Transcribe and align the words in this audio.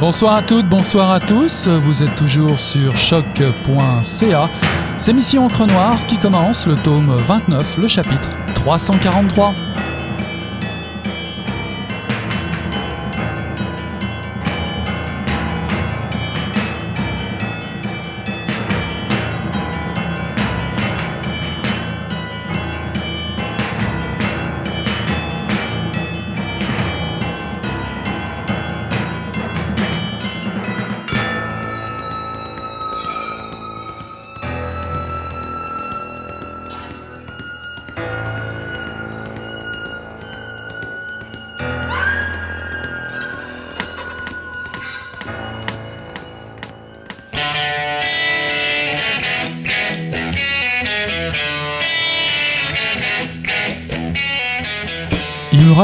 Bonsoir 0.00 0.36
à 0.36 0.42
toutes, 0.42 0.66
bonsoir 0.66 1.10
à 1.10 1.20
tous. 1.20 1.68
Vous 1.68 2.02
êtes 2.02 2.16
toujours 2.16 2.58
sur 2.58 2.96
choc.ca. 2.96 4.48
C'est 4.96 5.12
Mission 5.12 5.44
Encre 5.44 5.66
Noire 5.66 5.98
qui 6.06 6.16
commence 6.16 6.66
le 6.66 6.74
tome 6.76 7.14
29, 7.14 7.76
le 7.76 7.86
chapitre 7.86 8.30
343. 8.54 9.69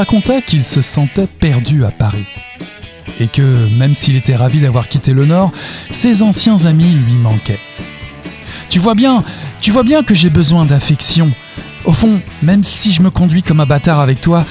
Racontait 0.07 0.41
qu'il 0.41 0.63
se 0.63 0.81
sentait 0.81 1.27
perdu 1.27 1.83
à 1.83 1.91
Paris. 1.91 2.23
Et 3.19 3.27
que, 3.27 3.67
même 3.77 3.93
s'il 3.93 4.15
était 4.15 4.37
ravi 4.37 4.61
d'avoir 4.61 4.87
quitté 4.87 5.11
le 5.11 5.25
Nord, 5.25 5.51
ses 5.89 6.23
anciens 6.23 6.63
amis 6.63 6.93
lui 6.93 7.15
manquaient. 7.15 7.59
Tu 8.69 8.79
vois 8.79 8.95
bien, 8.95 9.21
tu 9.59 9.71
vois 9.71 9.83
bien 9.83 10.03
que 10.03 10.15
j'ai 10.15 10.29
besoin 10.29 10.63
d'affection. 10.63 11.33
Au 11.83 11.91
fond, 11.91 12.21
même 12.41 12.63
si 12.63 12.93
je 12.93 13.01
me 13.01 13.09
conduis 13.09 13.41
comme 13.41 13.59
un 13.59 13.65
bâtard 13.65 13.99
avec 13.99 14.21
toi, 14.21 14.45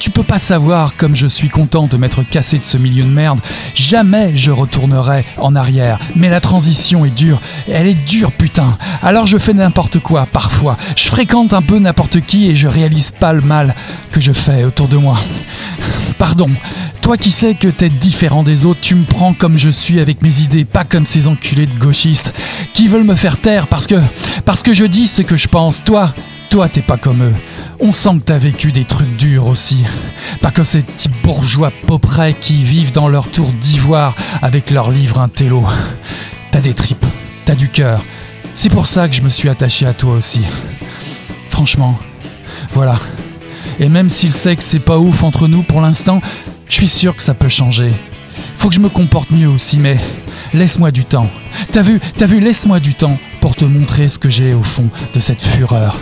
tu 0.00 0.10
peux 0.10 0.24
pas 0.24 0.38
savoir 0.38 0.96
comme 0.96 1.14
je 1.14 1.26
suis 1.28 1.50
content 1.50 1.86
de 1.86 1.96
m'être 1.96 2.22
cassé 2.22 2.58
de 2.58 2.64
ce 2.64 2.78
milieu 2.78 3.04
de 3.04 3.10
merde. 3.10 3.38
Jamais 3.74 4.34
je 4.34 4.50
retournerai 4.50 5.24
en 5.36 5.54
arrière. 5.54 6.00
Mais 6.16 6.30
la 6.30 6.40
transition 6.40 7.04
est 7.04 7.14
dure. 7.14 7.38
Elle 7.68 7.86
est 7.86 8.06
dure, 8.06 8.32
putain. 8.32 8.76
Alors 9.02 9.26
je 9.26 9.38
fais 9.38 9.54
n'importe 9.54 9.98
quoi, 9.98 10.26
parfois. 10.26 10.76
Je 10.96 11.04
fréquente 11.04 11.54
un 11.54 11.62
peu 11.62 11.78
n'importe 11.78 12.20
qui 12.20 12.50
et 12.50 12.54
je 12.54 12.68
réalise 12.68 13.12
pas 13.12 13.32
le 13.32 13.40
mal 13.40 13.74
que 14.12 14.20
je 14.20 14.32
fais 14.32 14.64
autour 14.64 14.88
de 14.88 14.98
moi. 14.98 15.18
Pardon. 16.18 16.50
Toi 17.00 17.16
qui 17.16 17.30
sais 17.30 17.54
que 17.54 17.68
t'es 17.68 17.88
différent 17.88 18.42
des 18.42 18.66
autres, 18.66 18.80
tu 18.82 18.94
me 18.94 19.06
prends 19.06 19.32
comme 19.32 19.56
je 19.56 19.70
suis 19.70 20.00
avec 20.00 20.20
mes 20.20 20.40
idées, 20.42 20.66
pas 20.66 20.84
comme 20.84 21.06
ces 21.06 21.28
enculés 21.28 21.66
de 21.66 21.78
gauchistes 21.78 22.34
qui 22.74 22.88
veulent 22.88 23.04
me 23.04 23.14
faire 23.14 23.38
taire 23.38 23.68
parce 23.68 23.86
que 23.86 23.96
parce 24.44 24.62
que 24.62 24.74
je 24.74 24.84
dis 24.84 25.06
ce 25.06 25.22
que 25.22 25.36
je 25.36 25.48
pense. 25.48 25.82
Toi, 25.82 26.12
toi, 26.50 26.68
t'es 26.68 26.82
pas 26.82 26.98
comme 26.98 27.22
eux. 27.22 27.34
On 27.80 27.92
sent 27.92 28.18
que 28.18 28.24
t'as 28.24 28.38
vécu 28.38 28.70
des 28.70 28.84
trucs 28.84 29.16
durs 29.16 29.46
aussi. 29.46 29.82
Pas 30.42 30.50
que 30.50 30.62
ces 30.62 30.82
petits 30.82 31.10
bourgeois 31.22 31.72
pauprets 31.86 32.36
qui 32.38 32.62
vivent 32.62 32.92
dans 32.92 33.08
leur 33.08 33.26
tour 33.28 33.50
d'ivoire 33.50 34.14
avec 34.42 34.70
leurs 34.70 34.90
livres 34.90 35.20
intello. 35.20 35.64
T'as 36.50 36.60
des 36.60 36.74
tripes, 36.74 37.06
t'as 37.46 37.54
du 37.54 37.68
cœur. 37.68 38.02
C'est 38.54 38.68
pour 38.68 38.86
ça 38.86 39.08
que 39.08 39.14
je 39.14 39.22
me 39.22 39.28
suis 39.28 39.48
attaché 39.48 39.86
à 39.86 39.94
toi 39.94 40.14
aussi. 40.14 40.42
Franchement, 41.48 41.98
voilà. 42.72 42.98
Et 43.78 43.88
même 43.88 44.10
s'il 44.10 44.32
sait 44.32 44.56
que 44.56 44.62
c'est 44.62 44.80
pas 44.80 44.98
ouf 44.98 45.22
entre 45.22 45.48
nous 45.48 45.62
pour 45.62 45.80
l'instant, 45.80 46.20
je 46.68 46.74
suis 46.74 46.88
sûr 46.88 47.16
que 47.16 47.22
ça 47.22 47.34
peut 47.34 47.48
changer. 47.48 47.90
Faut 48.56 48.68
que 48.68 48.74
je 48.74 48.80
me 48.80 48.88
comporte 48.88 49.30
mieux 49.30 49.48
aussi, 49.48 49.78
mais 49.78 49.98
laisse-moi 50.52 50.90
du 50.90 51.04
temps. 51.04 51.28
T'as 51.72 51.82
vu, 51.82 52.00
t'as 52.16 52.26
vu, 52.26 52.40
laisse-moi 52.40 52.80
du 52.80 52.94
temps 52.94 53.18
pour 53.40 53.56
te 53.56 53.64
montrer 53.64 54.08
ce 54.08 54.18
que 54.18 54.28
j'ai 54.28 54.52
au 54.52 54.62
fond 54.62 54.88
de 55.14 55.20
cette 55.20 55.42
fureur. 55.42 55.98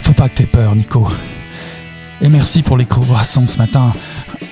Faut 0.00 0.12
pas 0.12 0.28
que 0.28 0.34
t'aies 0.34 0.46
peur, 0.46 0.76
Nico. 0.76 1.08
Et 2.20 2.28
merci 2.28 2.62
pour 2.62 2.76
les 2.76 2.86
croissants 2.86 3.46
ce 3.46 3.58
matin. 3.58 3.92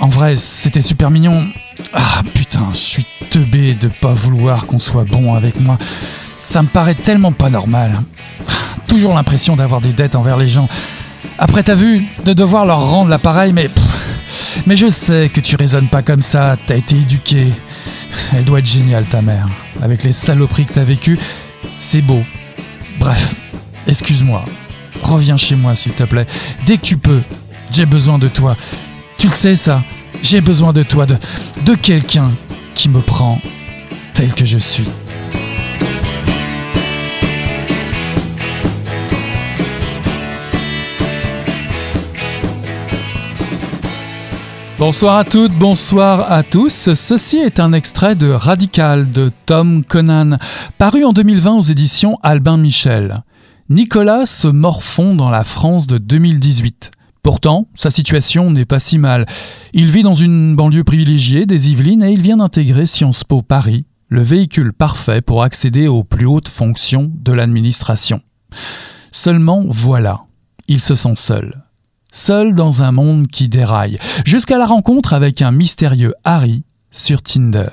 En 0.00 0.08
vrai, 0.08 0.36
c'était 0.36 0.82
super 0.82 1.10
mignon. 1.10 1.46
Ah 1.92 2.22
putain, 2.34 2.68
je 2.72 2.78
suis 2.78 3.06
teubé 3.30 3.74
de 3.74 3.88
pas 3.88 4.12
vouloir 4.12 4.66
qu'on 4.66 4.78
soit 4.78 5.04
bon 5.04 5.34
avec 5.34 5.60
moi. 5.60 5.78
Ça 6.48 6.62
me 6.62 6.68
paraît 6.68 6.94
tellement 6.94 7.30
pas 7.30 7.50
normal. 7.50 8.00
Toujours 8.88 9.12
l'impression 9.12 9.54
d'avoir 9.54 9.82
des 9.82 9.92
dettes 9.92 10.16
envers 10.16 10.38
les 10.38 10.48
gens. 10.48 10.66
Après, 11.38 11.62
t'as 11.62 11.74
vu, 11.74 12.06
de 12.24 12.32
devoir 12.32 12.64
leur 12.64 12.86
rendre 12.86 13.10
l'appareil, 13.10 13.52
mais. 13.52 13.68
mais 14.66 14.74
je 14.74 14.88
sais 14.88 15.28
que 15.28 15.42
tu 15.42 15.56
raisonnes 15.56 15.88
pas 15.88 16.00
comme 16.00 16.22
ça, 16.22 16.56
t'as 16.66 16.76
été 16.76 16.96
éduqué. 16.96 17.48
Elle 18.34 18.46
doit 18.46 18.60
être 18.60 18.66
géniale, 18.66 19.04
ta 19.04 19.20
mère. 19.20 19.46
Avec 19.82 20.02
les 20.04 20.12
saloperies 20.12 20.64
que 20.64 20.72
t'as 20.72 20.84
vécues, 20.84 21.18
c'est 21.78 22.00
beau. 22.00 22.22
Bref, 22.98 23.34
excuse-moi. 23.86 24.46
Reviens 25.02 25.36
chez 25.36 25.54
moi, 25.54 25.74
s'il 25.74 25.92
te 25.92 26.04
plaît. 26.04 26.26
Dès 26.64 26.78
que 26.78 26.86
tu 26.86 26.96
peux. 26.96 27.20
J'ai 27.70 27.84
besoin 27.84 28.18
de 28.18 28.28
toi. 28.28 28.56
Tu 29.18 29.26
le 29.26 29.34
sais, 29.34 29.54
ça. 29.54 29.82
J'ai 30.22 30.40
besoin 30.40 30.72
de 30.72 30.82
toi, 30.82 31.04
de, 31.04 31.16
de 31.66 31.74
quelqu'un 31.74 32.30
qui 32.74 32.88
me 32.88 33.00
prend 33.00 33.38
tel 34.14 34.32
que 34.32 34.46
je 34.46 34.56
suis. 34.56 34.88
Bonsoir 44.78 45.16
à 45.16 45.24
toutes, 45.24 45.54
bonsoir 45.54 46.30
à 46.30 46.44
tous. 46.44 46.94
Ceci 46.94 47.38
est 47.38 47.58
un 47.58 47.72
extrait 47.72 48.14
de 48.14 48.28
Radical 48.28 49.10
de 49.10 49.32
Tom 49.44 49.82
Conan, 49.82 50.38
paru 50.78 51.04
en 51.04 51.12
2020 51.12 51.56
aux 51.56 51.62
éditions 51.62 52.14
Albin 52.22 52.58
Michel. 52.58 53.24
Nicolas 53.70 54.24
se 54.24 54.46
morfond 54.46 55.16
dans 55.16 55.30
la 55.30 55.42
France 55.42 55.88
de 55.88 55.98
2018. 55.98 56.92
Pourtant, 57.24 57.66
sa 57.74 57.90
situation 57.90 58.52
n'est 58.52 58.64
pas 58.64 58.78
si 58.78 58.98
mal. 58.98 59.26
Il 59.72 59.90
vit 59.90 60.02
dans 60.02 60.14
une 60.14 60.54
banlieue 60.54 60.84
privilégiée 60.84 61.44
des 61.44 61.72
Yvelines 61.72 62.04
et 62.04 62.12
il 62.12 62.22
vient 62.22 62.36
d'intégrer 62.36 62.86
Sciences 62.86 63.24
Po 63.24 63.42
Paris, 63.42 63.84
le 64.06 64.22
véhicule 64.22 64.72
parfait 64.72 65.22
pour 65.22 65.42
accéder 65.42 65.88
aux 65.88 66.04
plus 66.04 66.26
hautes 66.26 66.48
fonctions 66.48 67.10
de 67.16 67.32
l'administration. 67.32 68.20
Seulement 69.10 69.64
voilà, 69.66 70.20
il 70.68 70.78
se 70.78 70.94
sent 70.94 71.16
seul. 71.16 71.67
Seul 72.12 72.54
dans 72.54 72.82
un 72.82 72.92
monde 72.92 73.26
qui 73.26 73.48
déraille, 73.48 73.98
jusqu'à 74.24 74.58
la 74.58 74.66
rencontre 74.66 75.12
avec 75.12 75.42
un 75.42 75.52
mystérieux 75.52 76.14
Harry 76.24 76.64
sur 76.90 77.22
Tinder. 77.22 77.68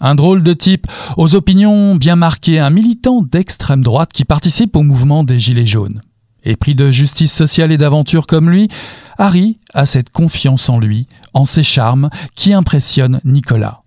Un 0.00 0.14
drôle 0.14 0.42
de 0.42 0.52
type, 0.52 0.86
aux 1.16 1.34
opinions 1.34 1.94
bien 1.94 2.16
marquées, 2.16 2.58
un 2.58 2.70
militant 2.70 3.22
d'extrême 3.22 3.82
droite 3.82 4.12
qui 4.12 4.24
participe 4.24 4.76
au 4.76 4.82
mouvement 4.82 5.24
des 5.24 5.38
Gilets 5.38 5.66
jaunes. 5.66 6.02
Épris 6.44 6.74
de 6.74 6.90
justice 6.90 7.32
sociale 7.32 7.72
et 7.72 7.78
d'aventure 7.78 8.26
comme 8.26 8.50
lui, 8.50 8.68
Harry 9.16 9.58
a 9.74 9.86
cette 9.86 10.10
confiance 10.10 10.68
en 10.68 10.78
lui, 10.78 11.06
en 11.34 11.44
ses 11.44 11.62
charmes, 11.62 12.10
qui 12.34 12.52
impressionne 12.52 13.20
Nicolas. 13.24 13.82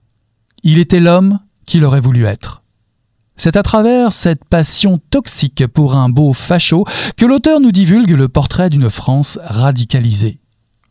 Il 0.64 0.80
était 0.80 1.02
l'homme 1.02 1.40
qu'il 1.66 1.84
aurait 1.84 2.00
voulu 2.00 2.26
être. 2.26 2.64
C'est 3.36 3.58
à 3.58 3.64
travers 3.64 4.14
cette 4.14 4.46
passion 4.46 5.00
toxique 5.10 5.68
pour 5.68 5.96
un 5.96 6.10
beau 6.10 6.34
facho 6.34 6.86
que 7.18 7.26
l'auteur 7.26 7.60
nous 7.60 7.72
divulgue 7.72 8.12
le 8.12 8.28
portrait 8.28 8.70
d'une 8.70 8.90
France 8.90 9.40
radicalisée. 9.44 10.40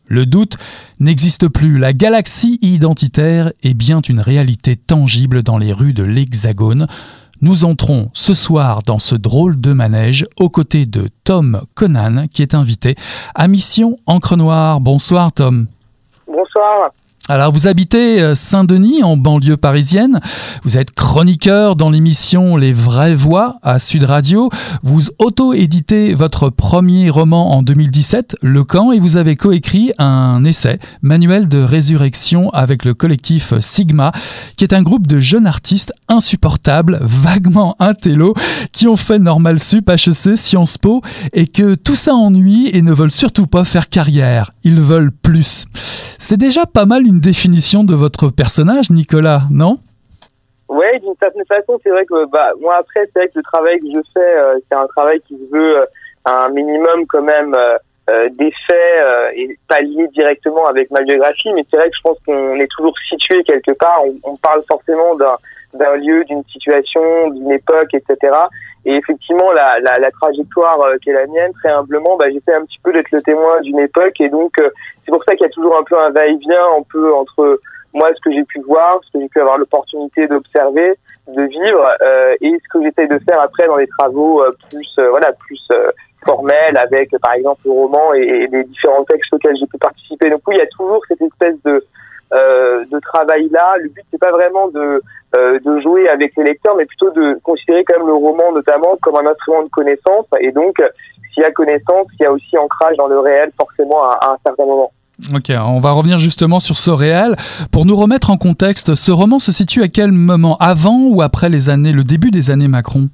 Le 0.07 0.27
doute 0.27 0.57
n'existe 0.99 1.47
plus, 1.47 1.79
la 1.79 1.91
galaxie 1.91 2.59
identitaire 2.61 3.51
est 3.63 3.73
bien 3.73 4.01
une 4.01 4.19
réalité 4.19 4.75
tangible 4.75 5.41
dans 5.41 5.57
les 5.57 5.73
rues 5.73 5.93
de 5.93 6.03
l'Hexagone. 6.03 6.85
Nous 7.41 7.65
entrons 7.65 8.09
ce 8.13 8.35
soir 8.35 8.83
dans 8.83 8.99
ce 8.99 9.15
drôle 9.15 9.59
de 9.59 9.73
manège 9.73 10.25
aux 10.37 10.49
côtés 10.49 10.85
de 10.85 11.09
Tom 11.23 11.61
Conan 11.73 12.27
qui 12.31 12.43
est 12.43 12.53
invité 12.53 12.95
à 13.33 13.47
Mission 13.47 13.97
Encre 14.05 14.37
Noire. 14.37 14.79
Bonsoir 14.79 15.31
Tom. 15.31 15.67
Bonsoir. 16.27 16.91
Alors 17.27 17.51
vous 17.51 17.65
habitez 17.65 18.21
euh, 18.21 18.35
Saint-Denis 18.35 19.01
en 19.01 19.17
banlieue 19.17 19.57
parisienne, 19.57 20.19
vous 20.63 20.77
êtes 20.77 20.91
chroniqueur 20.91 21.75
dans 21.75 21.89
l'émission 21.89 22.55
Les 22.55 22.71
Vraies 22.71 23.15
Voix 23.15 23.57
à 23.63 23.79
Sud 23.79 24.03
Radio, 24.03 24.51
vous 24.83 25.01
auto-éditez 25.17 26.13
votre 26.13 26.51
premier 26.51 27.09
roman 27.09 27.53
en 27.53 27.63
2017, 27.63 28.37
Le 28.43 28.63
Camp, 28.63 28.91
et 28.91 28.99
vous 28.99 29.17
avez 29.17 29.35
coécrit 29.35 29.91
un 29.97 30.43
essai, 30.43 30.77
Manuel 31.01 31.47
de 31.47 31.57
résurrection 31.57 32.51
avec 32.51 32.85
le 32.85 32.93
collectif 32.93 33.55
Sigma, 33.59 34.11
qui 34.55 34.63
est 34.63 34.75
un 34.75 34.83
groupe 34.83 35.07
de 35.07 35.19
jeunes 35.19 35.47
artistes 35.47 35.93
insupportables, 36.07 36.99
vaguement 37.01 37.75
intello, 37.79 38.35
qui 38.71 38.87
ont 38.87 38.97
fait 38.97 39.17
Normal 39.17 39.59
Sup, 39.59 39.89
HEC, 39.89 40.37
Sciences 40.37 40.77
Po, 40.77 41.01
et 41.33 41.47
que 41.47 41.73
tout 41.73 41.95
ça 41.95 42.13
ennuie 42.13 42.69
et 42.71 42.83
ne 42.83 42.93
veulent 42.93 43.09
surtout 43.09 43.47
pas 43.47 43.63
faire 43.63 43.89
carrière, 43.89 44.51
ils 44.63 44.79
veulent 44.79 45.11
plus. 45.11 45.65
C'est 46.17 46.37
déjà 46.37 46.65
pas 46.65 46.85
mal 46.85 47.05
une 47.05 47.14
définition 47.19 47.83
de 47.83 47.93
votre 47.93 48.29
personnage, 48.29 48.89
Nicolas, 48.89 49.41
non? 49.51 49.79
Oui, 50.67 50.99
d'une 51.01 51.15
certaine 51.19 51.45
façon, 51.45 51.79
c'est 51.83 51.89
vrai 51.89 52.05
que 52.05 52.25
bah, 52.25 52.51
moi 52.59 52.77
après, 52.77 53.01
c'est 53.05 53.19
vrai 53.19 53.27
que 53.27 53.37
le 53.37 53.43
travail 53.43 53.79
que 53.79 53.87
je 53.87 53.99
fais, 54.13 54.37
euh, 54.37 54.57
c'est 54.67 54.75
un 54.75 54.87
travail 54.87 55.19
qui 55.27 55.35
veut 55.51 55.79
euh, 55.79 55.85
un 56.25 56.49
minimum 56.49 57.05
quand 57.07 57.21
même 57.21 57.55
euh, 57.55 58.29
des 58.37 58.51
faits 58.67 59.35
et 59.35 59.57
pas 59.67 59.81
liés 59.81 60.07
directement 60.13 60.65
avec 60.65 60.89
ma 60.91 61.01
biographie, 61.01 61.49
mais 61.55 61.63
c'est 61.69 61.77
vrai 61.77 61.89
que 61.89 61.95
je 61.95 62.01
pense 62.01 62.17
qu'on 62.25 62.55
est 62.59 62.69
toujours 62.75 62.95
situé 63.09 63.43
quelque 63.43 63.73
part. 63.73 64.01
On, 64.05 64.31
on 64.31 64.35
parle 64.37 64.63
forcément 64.67 65.15
d'un 65.73 65.95
lieu, 65.97 66.23
d'une 66.25 66.43
situation, 66.45 67.29
d'une 67.29 67.51
époque, 67.51 67.93
etc. 67.93 68.31
Et 68.85 68.95
effectivement, 68.95 69.51
la, 69.51 69.79
la, 69.79 69.93
la 69.99 70.11
trajectoire 70.11 70.79
euh, 70.81 70.97
qui 71.01 71.09
est 71.09 71.13
la 71.13 71.25
mienne, 71.25 71.51
très 71.53 71.69
humblement, 71.69 72.17
bah, 72.17 72.29
j'essaie 72.29 72.53
un 72.53 72.65
petit 72.65 72.79
peu 72.83 72.93
d'être 72.93 73.11
le 73.11 73.21
témoin 73.21 73.59
d'une 73.61 73.79
époque. 73.79 74.19
Et 74.19 74.29
donc, 74.29 74.51
euh, 74.59 74.69
c'est 75.03 75.11
pour 75.11 75.23
ça 75.23 75.35
qu'il 75.35 75.45
y 75.45 75.49
a 75.49 75.53
toujours 75.53 75.75
un 75.77 75.83
peu 75.83 75.97
un 75.99 76.11
va-et-vient, 76.11 76.67
un 76.77 76.83
peu 76.91 77.13
entre 77.13 77.59
moi, 77.93 78.09
ce 78.13 78.21
que 78.21 78.31
j'ai 78.31 78.43
pu 78.43 78.59
voir, 78.61 78.99
ce 79.05 79.11
que 79.13 79.21
j'ai 79.21 79.29
pu 79.29 79.39
avoir 79.39 79.57
l'opportunité 79.57 80.27
d'observer, 80.27 80.93
de 81.27 81.43
vivre, 81.43 81.89
euh, 82.01 82.35
et 82.41 82.51
ce 82.51 82.67
que 82.71 82.83
j'essaie 82.83 83.07
de 83.07 83.17
faire 83.27 83.41
après 83.41 83.65
dans 83.65 83.77
les 83.77 83.87
travaux 83.87 84.43
plus, 84.69 84.99
voilà, 85.09 85.31
plus 85.33 85.67
formels, 86.23 86.77
avec 86.77 87.09
par 87.21 87.33
exemple 87.33 87.61
le 87.65 87.71
roman 87.71 88.13
et, 88.13 88.19
et 88.19 88.47
les 88.47 88.63
différents 88.65 89.05
textes 89.05 89.33
auxquels 89.33 89.55
j'ai 89.57 89.65
pu 89.65 89.77
participer. 89.77 90.29
Donc 90.29 90.41
oui, 90.47 90.55
il 90.57 90.59
y 90.59 90.61
a 90.61 90.67
toujours 90.67 91.01
cette 91.07 91.21
espèce 91.21 91.55
de 91.63 91.83
de 92.31 92.99
travail 92.99 93.47
là. 93.49 93.75
Le 93.79 93.87
but 93.89 94.03
c'est 94.11 94.19
pas 94.19 94.31
vraiment 94.31 94.67
de 94.67 95.01
euh, 95.35 95.59
de 95.59 95.81
jouer 95.81 96.07
avec 96.09 96.33
les 96.37 96.43
lecteurs, 96.43 96.75
mais 96.77 96.85
plutôt 96.85 97.11
de 97.11 97.39
considérer 97.43 97.83
quand 97.83 97.97
même 97.97 98.07
le 98.07 98.13
roman 98.13 98.51
notamment 98.53 98.97
comme 99.01 99.15
un 99.17 99.29
instrument 99.29 99.63
de 99.63 99.69
connaissance. 99.69 100.25
Et 100.39 100.51
donc, 100.51 100.75
s'il 101.33 101.43
y 101.43 101.45
a 101.45 101.51
connaissance, 101.51 102.07
il 102.19 102.23
y 102.23 102.25
a 102.25 102.31
aussi 102.31 102.57
ancrage 102.57 102.95
dans 102.97 103.07
le 103.07 103.19
réel 103.19 103.51
forcément 103.57 104.03
à, 104.03 104.33
un 104.33 104.37
certain 104.45 104.65
moment. 104.65 104.91
Ok, 105.33 105.49
on 105.49 105.79
va 105.79 105.91
revenir 105.91 106.17
justement 106.17 106.59
sur 106.59 106.75
ce 106.75 106.91
réel. 106.91 107.35
Pour 107.71 107.85
nous 107.85 107.95
remettre 107.95 108.29
en 108.29 108.37
contexte, 108.37 108.95
ce 108.95 109.11
roman 109.11 109.39
se 109.39 109.51
situe 109.51 109.81
à 109.81 109.87
quel 109.87 110.11
moment? 110.11 110.57
Avant 110.59 111.07
ou 111.07 111.21
après 111.21 111.49
les 111.49 111.69
années, 111.69 111.93
le 111.93 112.03
début 112.03 112.31
des 112.31 112.51
années 112.51 112.67
Macron? 112.67 113.07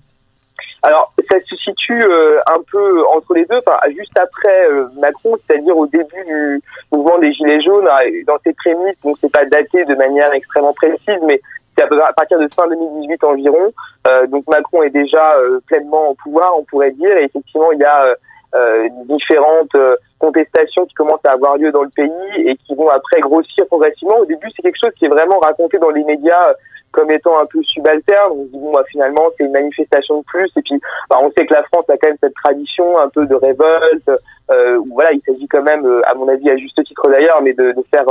Alors, 0.83 1.13
ça 1.29 1.39
se 1.39 1.56
situe 1.56 2.01
euh, 2.03 2.39
un 2.47 2.59
peu 2.71 3.06
entre 3.15 3.35
les 3.35 3.45
deux, 3.45 3.59
enfin, 3.65 3.77
juste 3.95 4.18
après 4.18 4.68
euh, 4.71 4.88
Macron, 5.00 5.35
c'est-à-dire 5.38 5.77
au 5.77 5.85
début 5.85 6.25
du 6.25 6.59
mouvement 6.91 7.19
des 7.19 7.31
Gilets 7.33 7.62
jaunes, 7.62 7.88
dans 8.25 8.38
ses 8.44 8.53
prémices, 8.53 9.00
donc 9.03 9.18
c'est 9.21 9.31
pas 9.31 9.45
daté 9.45 9.85
de 9.85 9.94
manière 9.95 10.33
extrêmement 10.33 10.73
précise, 10.73 11.21
mais 11.27 11.39
à 11.81 12.13
partir 12.13 12.39
de 12.39 12.48
fin 12.54 12.68
2018 12.68 13.24
environ. 13.24 13.68
Euh, 14.07 14.28
donc 14.28 14.45
Macron 14.48 14.83
est 14.83 14.89
déjà 14.89 15.36
euh, 15.38 15.60
pleinement 15.68 16.10
au 16.10 16.16
pouvoir, 16.16 16.57
on 16.57 16.63
pourrait 16.63 16.92
dire. 16.92 17.18
Et 17.18 17.25
effectivement, 17.25 17.72
il 17.72 17.80
y 17.80 17.83
a 17.83 18.16
euh, 18.54 18.89
différentes 19.06 19.75
contestations 20.19 20.86
qui 20.86 20.94
commencent 20.94 21.25
à 21.25 21.31
avoir 21.31 21.57
lieu 21.57 21.72
dans 21.72 21.83
le 21.83 21.89
pays 21.89 22.10
et 22.45 22.56
qui 22.57 22.75
vont 22.75 22.89
après 22.89 23.19
grossir 23.22 23.66
progressivement. 23.68 24.18
Au 24.18 24.25
début, 24.25 24.48
c'est 24.56 24.62
quelque 24.62 24.80
chose 24.83 24.94
qui 24.98 25.06
est 25.06 25.10
vraiment 25.10 25.39
raconté 25.39 25.78
dans 25.78 25.89
les 25.89 26.04
médias 26.04 26.54
comme 26.92 27.12
étant 27.12 27.40
un 27.40 27.46
peu 27.46 27.62
subalterne. 27.64 28.32
On 28.32 28.46
se 28.46 28.52
dit 28.52 28.60
bon, 28.60 28.72
bah, 28.72 28.84
finalement, 28.90 29.28
c'est 29.38 29.46
une 29.46 29.52
manifestation 29.52 30.20
de 30.20 30.24
plus. 30.26 30.52
Et 30.58 30.62
puis, 30.62 30.80
bah, 31.10 31.18
on 31.22 31.32
sait 31.32 31.46
que 31.46 31.54
la 31.54 31.64
France 31.64 31.90
a 31.90 31.98
quand 31.98 32.10
même 32.10 32.18
cette 32.22 32.36
tradition 32.36 33.00
un 33.00 33.10
peu 33.10 33.26
de 33.26 33.36
révolte. 33.36 34.12
Euh, 34.50 34.78
où, 34.78 34.94
voilà, 34.94 35.14
il 35.14 35.22
s'agit 35.22 35.48
quand 35.48 35.64
même, 35.64 35.86
à 36.06 36.14
mon 36.16 36.28
avis, 36.28 36.50
à 36.50 36.58
juste 36.58 36.84
titre 36.84 37.10
d'ailleurs, 37.10 37.42
mais 37.42 37.54
de, 37.54 37.72
de 37.72 37.84
faire 37.94 38.06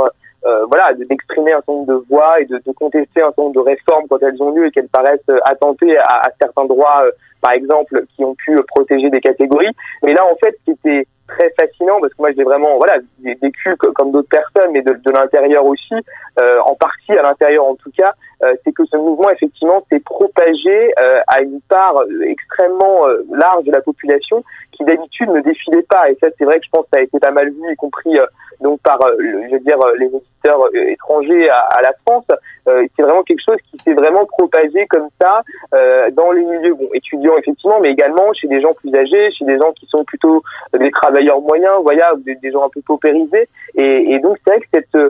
euh, 0.45 0.65
voilà, 0.65 0.93
d'exprimer 0.95 1.51
un 1.51 1.57
certain 1.57 1.73
nombre 1.73 1.87
de 1.87 2.05
voix 2.09 2.41
et 2.41 2.45
de, 2.45 2.57
de, 2.65 2.71
contester 2.71 3.21
un 3.21 3.25
certain 3.25 3.43
nombre 3.43 3.55
de 3.55 3.59
réformes 3.59 4.07
quand 4.09 4.17
elles 4.23 4.41
ont 4.41 4.51
lieu 4.51 4.65
et 4.65 4.71
qu'elles 4.71 4.89
paraissent 4.89 5.19
euh, 5.29 5.37
attenter 5.45 5.97
à, 5.97 6.21
à 6.25 6.29
certains 6.41 6.65
droits, 6.65 7.03
euh, 7.05 7.11
par 7.41 7.51
exemple, 7.51 8.03
qui 8.15 8.23
ont 8.23 8.33
pu 8.33 8.55
protéger 8.67 9.11
des 9.11 9.19
catégories. 9.19 9.69
Mais 10.03 10.13
là, 10.13 10.25
en 10.25 10.35
fait, 10.43 10.55
ce 10.59 10.65
qui 10.65 10.71
était 10.71 11.07
très 11.27 11.51
fascinant, 11.59 11.99
parce 12.01 12.13
que 12.13 12.21
moi, 12.21 12.31
j'ai 12.31 12.43
vraiment, 12.43 12.77
voilà, 12.77 12.95
vécu 13.23 13.75
comme 13.77 14.11
d'autres 14.11 14.29
personnes, 14.29 14.71
mais 14.71 14.81
de, 14.81 14.93
de 14.93 15.11
l'intérieur 15.11 15.63
aussi, 15.65 15.95
euh, 16.41 16.59
en 16.65 16.75
partie 16.75 17.11
à 17.11 17.21
l'intérieur 17.21 17.65
en 17.65 17.75
tout 17.75 17.91
cas, 17.95 18.13
c'est 18.63 18.71
que 18.73 18.85
ce 18.85 18.97
mouvement, 18.97 19.29
effectivement, 19.29 19.83
s'est 19.89 19.99
propagé 19.99 20.93
à 21.27 21.41
une 21.41 21.61
part 21.69 22.03
extrêmement 22.25 23.05
large 23.31 23.65
de 23.65 23.71
la 23.71 23.81
population 23.81 24.43
qui 24.71 24.83
d'habitude 24.83 25.29
ne 25.29 25.41
défilait 25.41 25.83
pas. 25.83 26.09
Et 26.09 26.17
ça, 26.19 26.27
c'est 26.37 26.45
vrai 26.45 26.59
que 26.59 26.65
je 26.65 26.69
pense 26.71 26.83
que 26.85 26.89
ça 26.93 26.99
a 26.99 27.03
été 27.03 27.19
pas 27.19 27.31
mal 27.31 27.49
vu, 27.49 27.71
y 27.71 27.75
compris 27.75 28.17
donc 28.61 28.79
par, 28.81 28.99
je 29.19 29.51
veux 29.51 29.59
dire, 29.59 29.77
les 29.97 30.09
euh, 30.47 30.91
étrangers 30.91 31.49
à, 31.49 31.59
à 31.77 31.81
la 31.81 31.93
France. 32.05 32.25
Euh, 32.67 32.85
c'est 32.95 33.01
vraiment 33.01 33.23
quelque 33.23 33.41
chose 33.47 33.57
qui 33.69 33.77
s'est 33.79 33.93
vraiment 33.93 34.25
propagé 34.25 34.85
comme 34.87 35.07
ça 35.19 35.41
euh, 35.73 36.09
dans 36.11 36.31
les 36.31 36.43
milieux 36.43 36.75
bon, 36.75 36.87
étudiants 36.93 37.37
effectivement, 37.37 37.79
mais 37.81 37.89
également 37.89 38.33
chez 38.33 38.47
des 38.47 38.61
gens 38.61 38.73
plus 38.73 38.93
âgés, 38.95 39.31
chez 39.31 39.45
des 39.45 39.57
gens 39.57 39.71
qui 39.73 39.87
sont 39.87 40.03
plutôt 40.03 40.43
des 40.77 40.91
travailleurs 40.91 41.41
moyens, 41.41 41.81
voilà, 41.83 42.13
des, 42.17 42.35
des 42.35 42.51
gens 42.51 42.63
un 42.63 42.69
peu 42.69 42.81
paupérisés. 42.81 43.49
Et, 43.75 44.13
et 44.13 44.19
donc 44.19 44.37
c'est 44.45 44.53
vrai 44.53 44.61
que 44.61 44.67
cette 44.73 44.95
euh, 44.95 45.09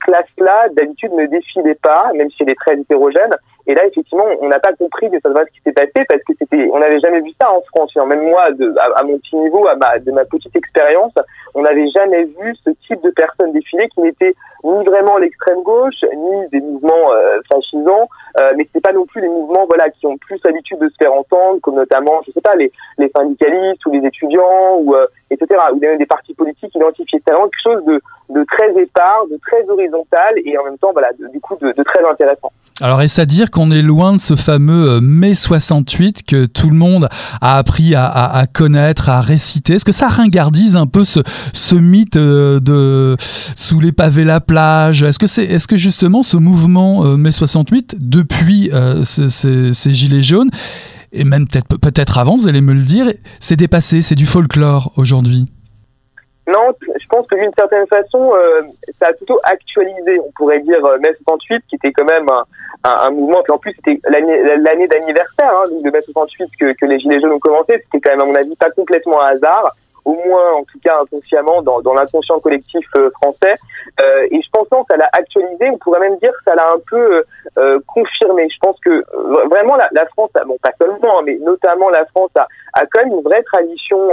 classe-là, 0.00 0.68
d'habitude, 0.72 1.12
ne 1.12 1.26
défilait 1.26 1.78
pas, 1.82 2.10
même 2.14 2.30
si 2.30 2.42
elle 2.42 2.50
est 2.50 2.60
très 2.60 2.74
hétérogène. 2.74 3.32
Et 3.66 3.74
là, 3.74 3.86
effectivement, 3.86 4.26
on 4.40 4.48
n'a 4.48 4.58
pas 4.58 4.72
compris 4.72 5.08
de 5.08 5.18
ce 5.22 5.52
qui 5.52 5.60
s'est 5.64 5.72
passé 5.72 6.04
parce 6.08 6.22
que 6.24 6.32
c'était, 6.38 6.68
on 6.72 6.78
n'avait 6.78 7.00
jamais 7.00 7.20
vu 7.20 7.30
ça 7.40 7.50
en 7.50 7.60
France. 7.62 7.94
Même 8.06 8.28
moi, 8.28 8.50
de, 8.52 8.74
à, 8.96 9.02
mon 9.04 9.18
petit 9.18 9.36
niveau, 9.36 9.66
à 9.68 9.76
ma, 9.76 9.98
de 9.98 10.10
ma 10.10 10.24
petite 10.24 10.54
expérience, 10.56 11.12
on 11.54 11.62
n'avait 11.62 11.88
jamais 11.88 12.24
vu 12.24 12.54
ce 12.64 12.70
type 12.86 13.02
de 13.02 13.10
personnes 13.10 13.52
défiler 13.52 13.88
qui 13.88 14.00
n'étaient 14.00 14.34
ni 14.64 14.84
vraiment 14.84 15.18
l'extrême 15.18 15.62
gauche, 15.62 16.02
ni 16.14 16.48
des 16.50 16.60
mouvements 16.60 17.12
euh, 17.12 17.40
fascisants, 17.52 18.08
euh, 18.38 18.52
mais 18.56 18.66
c'est 18.72 18.80
pas 18.80 18.92
non 18.92 19.06
plus 19.06 19.20
les 19.20 19.28
mouvements, 19.28 19.66
voilà, 19.66 19.90
qui 19.90 20.06
ont 20.06 20.16
plus 20.18 20.40
l'habitude 20.44 20.78
de 20.78 20.88
se 20.88 20.94
faire 20.98 21.12
entendre, 21.12 21.60
comme 21.60 21.74
notamment, 21.74 22.20
je 22.26 22.32
sais 22.32 22.40
pas, 22.40 22.54
les, 22.54 22.70
les 22.98 23.10
syndicalistes 23.16 23.84
ou 23.86 23.92
les 23.92 24.06
étudiants 24.06 24.76
ou 24.78 24.94
euh, 24.94 25.06
etc. 25.30 25.60
Ou 25.72 25.78
même 25.78 25.98
des 25.98 26.06
partis 26.06 26.34
politiques 26.34 26.74
identifiés. 26.74 27.20
C'est 27.26 27.32
vraiment 27.32 27.48
quelque 27.48 27.74
chose 27.74 27.84
de, 27.84 28.00
de 28.30 28.44
très 28.44 28.70
épars, 28.80 29.26
de 29.26 29.36
très 29.38 29.68
horizontal 29.68 30.34
et 30.44 30.56
en 30.58 30.64
même 30.64 30.78
temps, 30.78 30.92
voilà, 30.92 31.10
du 31.12 31.40
coup, 31.40 31.56
de, 31.56 31.72
de 31.72 31.82
très 31.82 32.04
intéressant. 32.04 32.52
Alors 32.82 33.00
est-ce 33.00 33.20
à 33.20 33.26
dire 33.26 33.52
qu'on 33.52 33.70
est 33.70 33.80
loin 33.80 34.12
de 34.12 34.18
ce 34.18 34.34
fameux 34.34 34.94
euh, 34.94 35.00
mai 35.00 35.34
68 35.34 36.24
que 36.26 36.46
tout 36.46 36.68
le 36.68 36.74
monde 36.74 37.08
a 37.40 37.56
appris 37.56 37.94
à, 37.94 38.44
connaître, 38.52 39.08
à 39.08 39.20
réciter? 39.20 39.74
Est-ce 39.74 39.84
que 39.84 39.92
ça 39.92 40.08
ringardise 40.08 40.74
un 40.74 40.88
peu 40.88 41.04
ce, 41.04 41.74
mythe 41.76 42.16
euh, 42.16 42.58
de 42.58 43.14
sous 43.20 43.78
les 43.78 43.92
pavés 43.92 44.24
la 44.24 44.40
plage? 44.40 45.04
Est-ce 45.04 45.20
que 45.20 45.28
c'est 45.28 45.44
est-ce 45.44 45.68
que 45.68 45.76
justement 45.76 46.24
ce 46.24 46.36
mouvement 46.36 47.04
euh, 47.04 47.16
mai 47.16 47.30
68 47.30 47.94
depuis 48.00 48.68
ces, 49.04 49.92
gilets 49.92 50.20
jaunes 50.20 50.50
et 51.12 51.22
même 51.22 51.46
peut-être 51.46 51.78
peut-être 51.78 52.18
avant, 52.18 52.34
vous 52.34 52.48
allez 52.48 52.62
me 52.62 52.72
le 52.72 52.82
dire, 52.82 53.06
c'est 53.38 53.54
dépassé, 53.54 54.02
c'est 54.02 54.16
du 54.16 54.26
folklore 54.26 54.92
aujourd'hui? 54.96 55.46
Non, 56.48 56.74
je 56.80 57.06
pense 57.08 57.28
que 57.28 57.36
d'une 57.36 57.52
certaine 57.56 57.86
façon, 57.86 58.32
ça 58.98 59.06
a 59.10 59.12
plutôt 59.12 59.38
actualisé, 59.44 60.18
on 60.26 60.32
pourrait 60.34 60.60
dire, 60.60 60.80
mai 61.00 61.14
68, 61.24 61.62
qui 61.68 61.76
était 61.76 61.92
quand 61.92 62.06
même 62.06 62.26
un, 62.84 63.06
un 63.06 63.10
mouvement, 63.10 63.42
puis 63.42 63.52
en 63.52 63.58
plus 63.58 63.74
c'était 63.74 64.00
l'année 64.08 64.88
d'anniversaire 64.88 65.52
hein, 65.52 65.64
de 65.70 65.90
mai 65.90 66.02
68 66.02 66.50
que, 66.58 66.72
que 66.72 66.86
les 66.86 66.98
Gilets 66.98 67.20
jaunes 67.20 67.32
ont 67.32 67.38
commencé, 67.38 67.82
c'était 67.84 68.00
quand 68.00 68.10
même 68.10 68.20
à 68.20 68.24
mon 68.24 68.34
avis 68.34 68.56
pas 68.56 68.70
complètement 68.70 69.22
un 69.22 69.28
hasard, 69.28 69.70
au 70.04 70.14
moins 70.14 70.52
en 70.54 70.64
tout 70.64 70.78
cas 70.82 71.00
inconsciemment 71.00 71.62
dans, 71.62 71.80
dans 71.80 71.94
l'inconscient 71.94 72.40
collectif 72.40 72.84
euh, 72.96 73.10
français, 73.10 73.54
euh, 74.00 74.26
et 74.30 74.40
je 74.42 74.48
pense 74.50 74.68
que 74.68 74.76
ça 74.90 74.96
l'a 74.96 75.08
actualisé, 75.12 75.70
on 75.70 75.78
pourrait 75.78 76.00
même 76.00 76.18
dire 76.18 76.32
que 76.32 76.44
ça 76.44 76.54
l'a 76.54 76.72
un 76.72 76.80
peu 76.90 77.24
euh, 77.58 77.78
confirmé. 77.86 78.48
Je 78.48 78.58
pense 78.60 78.78
que 78.80 79.04
vraiment 79.48 79.76
la, 79.76 79.88
la 79.92 80.06
France, 80.06 80.30
bon 80.46 80.56
pas 80.62 80.72
seulement, 80.80 81.20
hein, 81.20 81.22
mais 81.24 81.36
notamment 81.36 81.88
la 81.90 82.04
France 82.06 82.30
a, 82.36 82.46
a 82.72 82.86
quand 82.86 83.04
même 83.04 83.12
une 83.12 83.22
vraie 83.22 83.42
tradition 83.44 84.10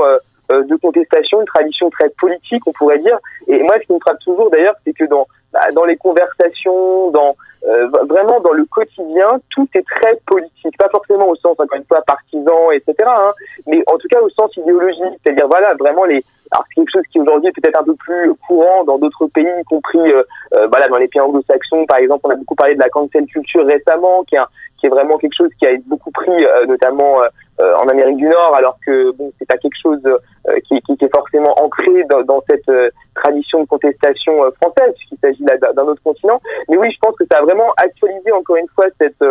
euh, 0.51 0.63
de 0.63 0.75
contestation, 0.77 1.41
une 1.41 1.47
tradition 1.47 1.91
très 1.91 2.09
politique, 2.09 2.65
on 2.65 2.71
pourrait 2.71 2.97
dire. 2.97 3.19
Et 3.47 3.61
moi, 3.61 3.75
ce 3.79 3.85
qui 3.85 3.93
me 3.93 3.99
frappe 3.99 4.17
toujours, 4.19 4.49
d'ailleurs, 4.49 4.73
c'est 4.83 4.93
que 4.93 5.05
dans 5.05 5.27
bah, 5.53 5.59
dans 5.73 5.85
les 5.85 5.97
conversations, 5.97 7.11
dans 7.11 7.35
euh, 7.67 7.87
vraiment 8.07 8.39
dans 8.39 8.53
le 8.53 8.63
quotidien, 8.65 9.39
tout 9.49 9.67
est 9.75 9.85
très 9.85 10.15
politique, 10.25 10.77
pas 10.77 10.87
forcément 10.89 11.27
au 11.27 11.35
sens 11.35 11.59
encore 11.59 11.77
une 11.77 11.83
fois 11.83 12.01
partisan, 12.07 12.71
etc. 12.71 12.95
Hein, 13.05 13.33
mais 13.67 13.83
en 13.87 13.97
tout 13.97 14.07
cas 14.09 14.21
au 14.21 14.29
sens 14.29 14.55
idéologique, 14.55 15.19
c'est-à-dire 15.23 15.47
voilà 15.47 15.73
vraiment 15.75 16.05
les. 16.05 16.23
Alors 16.51 16.63
quelque 16.73 16.89
chose 16.91 17.03
qui 17.11 17.19
aujourd'hui 17.19 17.49
est 17.49 17.61
peut-être 17.61 17.79
un 17.79 17.83
peu 17.83 17.95
plus 17.95 18.33
courant 18.47 18.85
dans 18.85 18.97
d'autres 18.97 19.27
pays, 19.27 19.45
y 19.45 19.63
compris 19.65 19.99
euh, 19.99 20.23
voilà 20.71 20.87
dans 20.87 20.97
les 20.97 21.09
pays 21.09 21.21
anglo-saxons 21.21 21.85
par 21.85 21.97
exemple. 21.97 22.21
On 22.23 22.29
a 22.29 22.35
beaucoup 22.35 22.55
parlé 22.55 22.75
de 22.75 22.81
la 22.81 22.89
cancel 22.89 23.25
culture 23.25 23.65
récemment, 23.65 24.23
qui 24.23 24.35
est 24.35 24.39
qui 24.79 24.85
est 24.85 24.89
vraiment 24.89 25.17
quelque 25.17 25.35
chose 25.35 25.49
qui 25.59 25.67
a 25.67 25.71
beaucoup 25.87 26.11
pris 26.11 26.45
notamment 26.65 27.21
euh, 27.61 27.75
en 27.75 27.89
Amérique 27.89 28.15
du 28.15 28.25
Nord, 28.25 28.55
alors 28.55 28.77
que 28.85 29.11
bon, 29.11 29.33
c'est 29.37 29.47
pas 29.47 29.57
quelque 29.57 29.75
chose 29.81 29.99
euh, 30.05 30.59
qui, 30.65 30.79
qui, 30.79 30.95
qui, 30.95 31.03
est 31.03 31.13
forcément 31.13 31.53
ancré 31.61 32.05
dans, 32.09 32.21
dans 32.21 32.41
cette 32.49 32.69
euh, 32.69 32.89
tradition 33.21 33.61
de 33.61 33.67
contestation 33.67 34.41
française, 34.61 34.93
puisqu'il 34.95 35.17
s'agit 35.19 35.43
là 35.43 35.57
d'un 35.57 35.83
autre 35.83 36.01
continent. 36.03 36.39
Mais 36.69 36.77
oui, 36.77 36.91
je 36.91 36.97
pense 37.01 37.15
que 37.15 37.25
ça 37.31 37.39
a 37.39 37.41
vraiment 37.41 37.71
actualisé 37.77 38.31
encore 38.31 38.57
une 38.57 38.69
fois 38.69 38.85
cette 38.99 39.23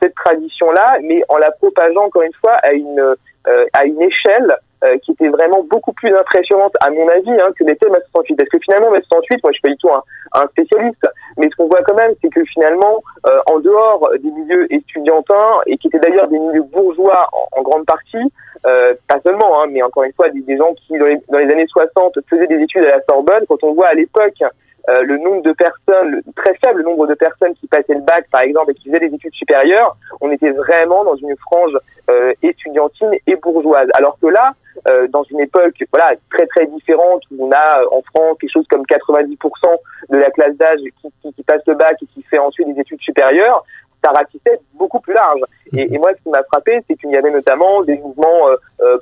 cette 0.00 0.14
tradition-là, 0.16 0.98
mais 1.02 1.22
en 1.28 1.36
la 1.36 1.52
propageant 1.52 2.04
encore 2.04 2.22
une 2.22 2.34
fois 2.40 2.54
à 2.62 2.72
une 2.72 3.14
à 3.72 3.84
une 3.84 4.00
échelle 4.02 4.56
euh, 4.84 4.98
qui 5.04 5.12
était 5.12 5.28
vraiment 5.28 5.62
beaucoup 5.70 5.92
plus 5.92 6.12
impressionnante 6.12 6.74
à 6.80 6.90
mon 6.90 7.06
avis 7.06 7.30
hein, 7.30 7.50
que 7.56 7.62
l'était 7.62 7.88
ma 7.88 8.00
68. 8.00 8.34
Parce 8.34 8.48
que 8.48 8.58
finalement 8.64 8.90
ma 8.90 9.00
68, 9.00 9.40
moi 9.44 9.52
je 9.52 9.54
suis 9.54 9.62
pas 9.62 9.68
du 9.68 9.76
tout 9.76 9.90
un, 9.90 10.46
spécialiste, 10.48 11.06
mais 11.36 11.48
ce 11.50 11.54
qu'on 11.54 11.68
voit 11.68 11.84
quand 11.84 11.94
même, 11.94 12.10
c'est 12.20 12.30
que 12.30 12.44
finalement, 12.46 13.00
euh, 13.28 13.38
en 13.46 13.60
dehors 13.60 14.10
des 14.20 14.30
milieux 14.32 14.66
étudiantins 14.74 15.60
et 15.66 15.76
qui 15.76 15.86
étaient 15.86 16.00
d'ailleurs 16.00 16.26
des 16.26 16.38
milieux 16.40 16.64
bourgeois 16.64 17.28
en 17.52 17.62
grande 17.62 17.86
partie, 17.86 18.32
euh, 18.64 18.94
pas 19.08 19.20
seulement, 19.24 19.60
hein, 19.60 19.66
mais 19.70 19.82
encore 19.82 20.04
une 20.04 20.12
fois 20.12 20.28
des, 20.30 20.56
gens 20.56 20.72
qui 20.74 20.96
dans 20.96 21.38
les, 21.38 21.52
années 21.52 21.66
60 21.66 22.18
faisaient 22.28 22.46
des 22.46 22.62
études 22.62 22.84
à 22.84 22.96
la 22.96 23.02
Sorbonne, 23.08 23.44
quand 23.48 23.62
on 23.64 23.74
voit 23.74 23.88
à 23.88 23.94
l'époque 23.94 24.40
euh, 24.88 25.02
le 25.02 25.18
nombre 25.18 25.42
de 25.42 25.52
personnes, 25.52 26.10
le 26.10 26.22
très 26.36 26.54
faible 26.64 26.82
nombre 26.82 27.06
de 27.06 27.14
personnes 27.14 27.54
qui 27.54 27.66
passaient 27.66 27.94
le 27.94 28.02
bac, 28.02 28.26
par 28.30 28.42
exemple, 28.42 28.70
et 28.70 28.74
qui 28.74 28.88
faisaient 28.88 29.08
des 29.08 29.14
études 29.14 29.34
supérieures, 29.34 29.96
on 30.20 30.30
était 30.30 30.50
vraiment 30.50 31.04
dans 31.04 31.16
une 31.16 31.36
frange 31.38 31.76
euh, 32.08 32.32
étudiantine 32.42 33.10
et 33.26 33.36
bourgeoise. 33.36 33.88
Alors 33.94 34.16
que 34.20 34.26
là, 34.28 34.52
dans 35.10 35.22
une 35.24 35.40
époque 35.40 35.84
voilà 35.92 36.14
très 36.30 36.46
très 36.46 36.66
différente 36.66 37.22
où 37.30 37.46
on 37.46 37.52
a 37.52 37.82
en 37.92 38.00
France 38.02 38.38
quelque 38.40 38.50
chose 38.50 38.66
comme 38.70 38.82
90% 38.84 39.36
de 40.08 40.16
la 40.16 40.30
classe 40.30 40.56
d'âge 40.56 40.78
qui, 40.80 41.12
qui, 41.20 41.32
qui, 41.34 41.42
passe 41.42 41.60
le 41.66 41.74
bac 41.74 41.98
et 42.02 42.06
qui 42.06 42.22
fait 42.22 42.38
ensuite 42.38 42.66
des 42.72 42.80
études 42.80 43.00
supérieures, 43.02 43.64
ça 44.02 44.10
ratissait 44.10 44.60
beaucoup 44.74 45.00
plus 45.00 45.14
large. 45.14 45.40
Et, 45.72 45.94
et 45.94 45.98
moi, 45.98 46.10
ce 46.16 46.22
qui 46.22 46.30
m'a 46.30 46.42
frappé, 46.44 46.80
c'est 46.88 46.96
qu'il 46.96 47.10
y 47.10 47.16
avait 47.16 47.30
notamment 47.30 47.82
des 47.82 47.96
mouvements 47.98 48.48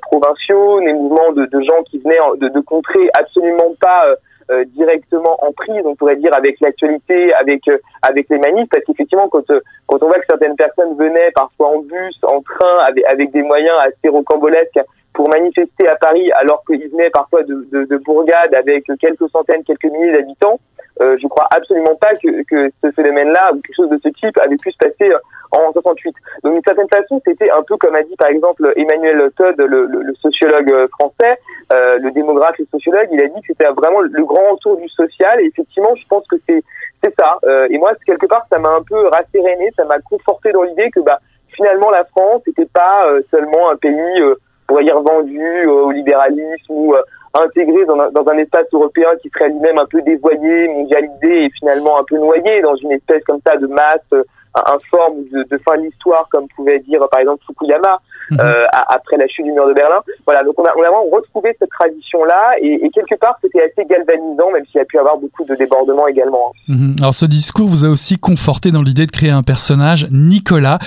provinciaux, 0.01 0.79
des 0.81 0.93
mouvements 0.93 1.31
de, 1.33 1.45
de, 1.45 1.61
gens 1.61 1.83
qui 1.89 1.99
venaient 1.99 2.19
de, 2.37 2.47
de 2.47 2.59
contrées 2.61 3.09
absolument 3.13 3.73
pas 3.81 4.15
euh, 4.51 4.65
directement 4.65 5.37
en 5.45 5.53
prise, 5.53 5.81
on 5.85 5.95
pourrait 5.95 6.17
dire, 6.17 6.33
avec 6.35 6.59
l'actualité, 6.59 7.33
avec 7.35 7.65
euh, 7.69 7.77
avec 8.01 8.27
les 8.29 8.37
manifs, 8.37 8.67
parce 8.69 8.83
qu'effectivement, 8.83 9.29
quand 9.29 9.49
euh, 9.49 9.61
quand 9.87 10.03
on 10.03 10.07
voit 10.07 10.19
que 10.19 10.25
certaines 10.29 10.57
personnes 10.57 10.97
venaient 10.97 11.31
parfois 11.33 11.69
en 11.69 11.79
bus, 11.79 12.19
en 12.23 12.41
train, 12.41 12.79
avec, 12.85 13.05
avec 13.05 13.31
des 13.31 13.43
moyens 13.43 13.77
assez 13.79 14.09
rocambolesques 14.09 14.81
pour 15.13 15.29
manifester 15.29 15.87
à 15.87 15.95
Paris, 15.95 16.31
alors 16.33 16.63
qu'ils 16.65 16.85
venaient 16.89 17.11
parfois 17.11 17.43
de, 17.43 17.65
de, 17.71 17.85
de 17.85 17.97
bourgades 17.97 18.53
avec 18.53 18.83
quelques 18.99 19.29
centaines, 19.29 19.63
quelques 19.63 19.85
milliers 19.85 20.11
d'habitants, 20.11 20.59
euh, 21.01 21.17
je 21.21 21.27
crois 21.27 21.47
absolument 21.55 21.95
pas 21.95 22.13
que, 22.15 22.43
que 22.43 22.71
ce 22.83 22.91
phénomène-là 22.91 23.51
ou 23.53 23.61
quelque 23.61 23.75
chose 23.75 23.89
de 23.89 23.99
ce 24.03 24.09
type 24.09 24.37
avait 24.39 24.57
pu 24.57 24.71
se 24.71 24.77
passer 24.77 25.11
en 25.51 25.71
68. 25.71 26.15
Donc 26.43 26.53
d'une 26.53 26.63
certaine 26.65 26.89
façon, 26.89 27.21
c'était 27.25 27.49
un 27.51 27.61
peu 27.63 27.77
comme 27.77 27.95
a 27.95 28.03
dit 28.03 28.15
par 28.15 28.29
exemple 28.29 28.71
Emmanuel 28.75 29.29
Todd, 29.35 29.55
le, 29.57 29.85
le, 29.85 30.13
sociologue 30.15 30.87
français, 30.99 31.39
euh, 31.73 31.97
le 31.99 32.11
démographe 32.11 32.59
et 32.59 32.65
sociologue, 32.71 33.07
il 33.11 33.21
a 33.21 33.27
dit 33.27 33.41
que 33.41 33.47
c'était 33.47 33.65
vraiment 33.65 34.01
le 34.01 34.23
grand 34.23 34.51
retour 34.51 34.77
du 34.77 34.87
social. 34.89 35.41
Et 35.41 35.45
effectivement, 35.45 35.95
je 35.95 36.07
pense 36.07 36.25
que 36.27 36.37
c'est 36.47 36.63
c'est 37.03 37.13
ça. 37.19 37.39
Euh, 37.45 37.67
et 37.69 37.77
moi, 37.77 37.93
quelque 38.05 38.27
part, 38.27 38.45
ça 38.51 38.59
m'a 38.59 38.69
un 38.69 38.83
peu 38.83 39.07
rasséréné, 39.07 39.71
ça 39.75 39.85
m'a 39.85 39.99
conforté 39.99 40.51
dans 40.51 40.63
l'idée 40.63 40.89
que 40.91 40.99
bah 40.99 41.19
finalement 41.49 41.89
la 41.89 42.05
France 42.05 42.41
n'était 42.47 42.67
pas 42.67 43.07
euh, 43.07 43.21
seulement 43.29 43.69
un 43.71 43.75
pays, 43.75 44.21
euh, 44.21 44.35
on 44.35 44.65
pourrait 44.67 44.83
dire 44.83 45.01
vendu 45.01 45.65
au 45.65 45.91
libéralisme 45.91 46.69
ou 46.69 46.95
intégré 47.33 47.85
dans 47.85 47.99
un, 47.99 48.11
dans 48.11 48.33
espace 48.33 48.67
européen 48.73 49.09
qui 49.21 49.29
serait 49.29 49.49
lui-même 49.49 49.79
un 49.79 49.85
peu 49.85 50.01
dévoyé, 50.01 50.67
mondialisé 50.67 51.45
et 51.45 51.49
finalement 51.57 51.99
un 51.99 52.03
peu 52.03 52.17
noyé 52.17 52.61
dans 52.61 52.75
une 52.75 52.91
espèce 52.91 53.23
comme 53.23 53.39
ça 53.45 53.55
de 53.57 53.67
masse 53.67 54.25
informe 54.53 55.23
de, 55.31 55.43
de 55.43 55.57
fin 55.59 55.77
de 55.77 55.83
l'histoire, 55.83 56.27
comme 56.29 56.47
pouvait 56.55 56.79
dire 56.79 57.07
par 57.09 57.21
exemple 57.21 57.43
Fukuyama 57.47 58.01
mhm. 58.31 58.39
euh, 58.41 58.65
après 58.89 59.17
la 59.17 59.27
chute 59.27 59.45
du 59.45 59.51
mur 59.51 59.67
de 59.67 59.73
Berlin. 59.73 60.01
Voilà, 60.25 60.43
donc 60.43 60.59
on 60.59 60.63
a, 60.63 60.71
on 60.75 60.81
a 60.81 60.89
vraiment 60.89 61.03
retrouvé 61.11 61.55
cette 61.59 61.69
tradition-là 61.69 62.53
et, 62.61 62.85
et, 62.85 62.89
quelque 62.89 63.15
part 63.15 63.37
c'était 63.41 63.61
assez 63.61 63.87
galvanisant, 63.87 64.51
même 64.51 64.65
s'il 64.65 64.79
y 64.79 64.81
a 64.81 64.85
pu 64.85 64.97
avoir 64.97 65.17
beaucoup 65.17 65.43
de 65.45 65.55
débordements 65.55 66.07
également. 66.07 66.53
Mhm. 66.67 66.95
Alors 66.99 67.13
ce 67.13 67.25
discours 67.25 67.67
vous 67.67 67.85
a 67.85 67.89
aussi 67.89 68.17
conforté 68.17 68.71
dans 68.71 68.81
l'idée 68.81 69.05
de 69.05 69.11
créer 69.11 69.31
un 69.31 69.43
personnage, 69.43 70.07
Nicolas, 70.11 70.79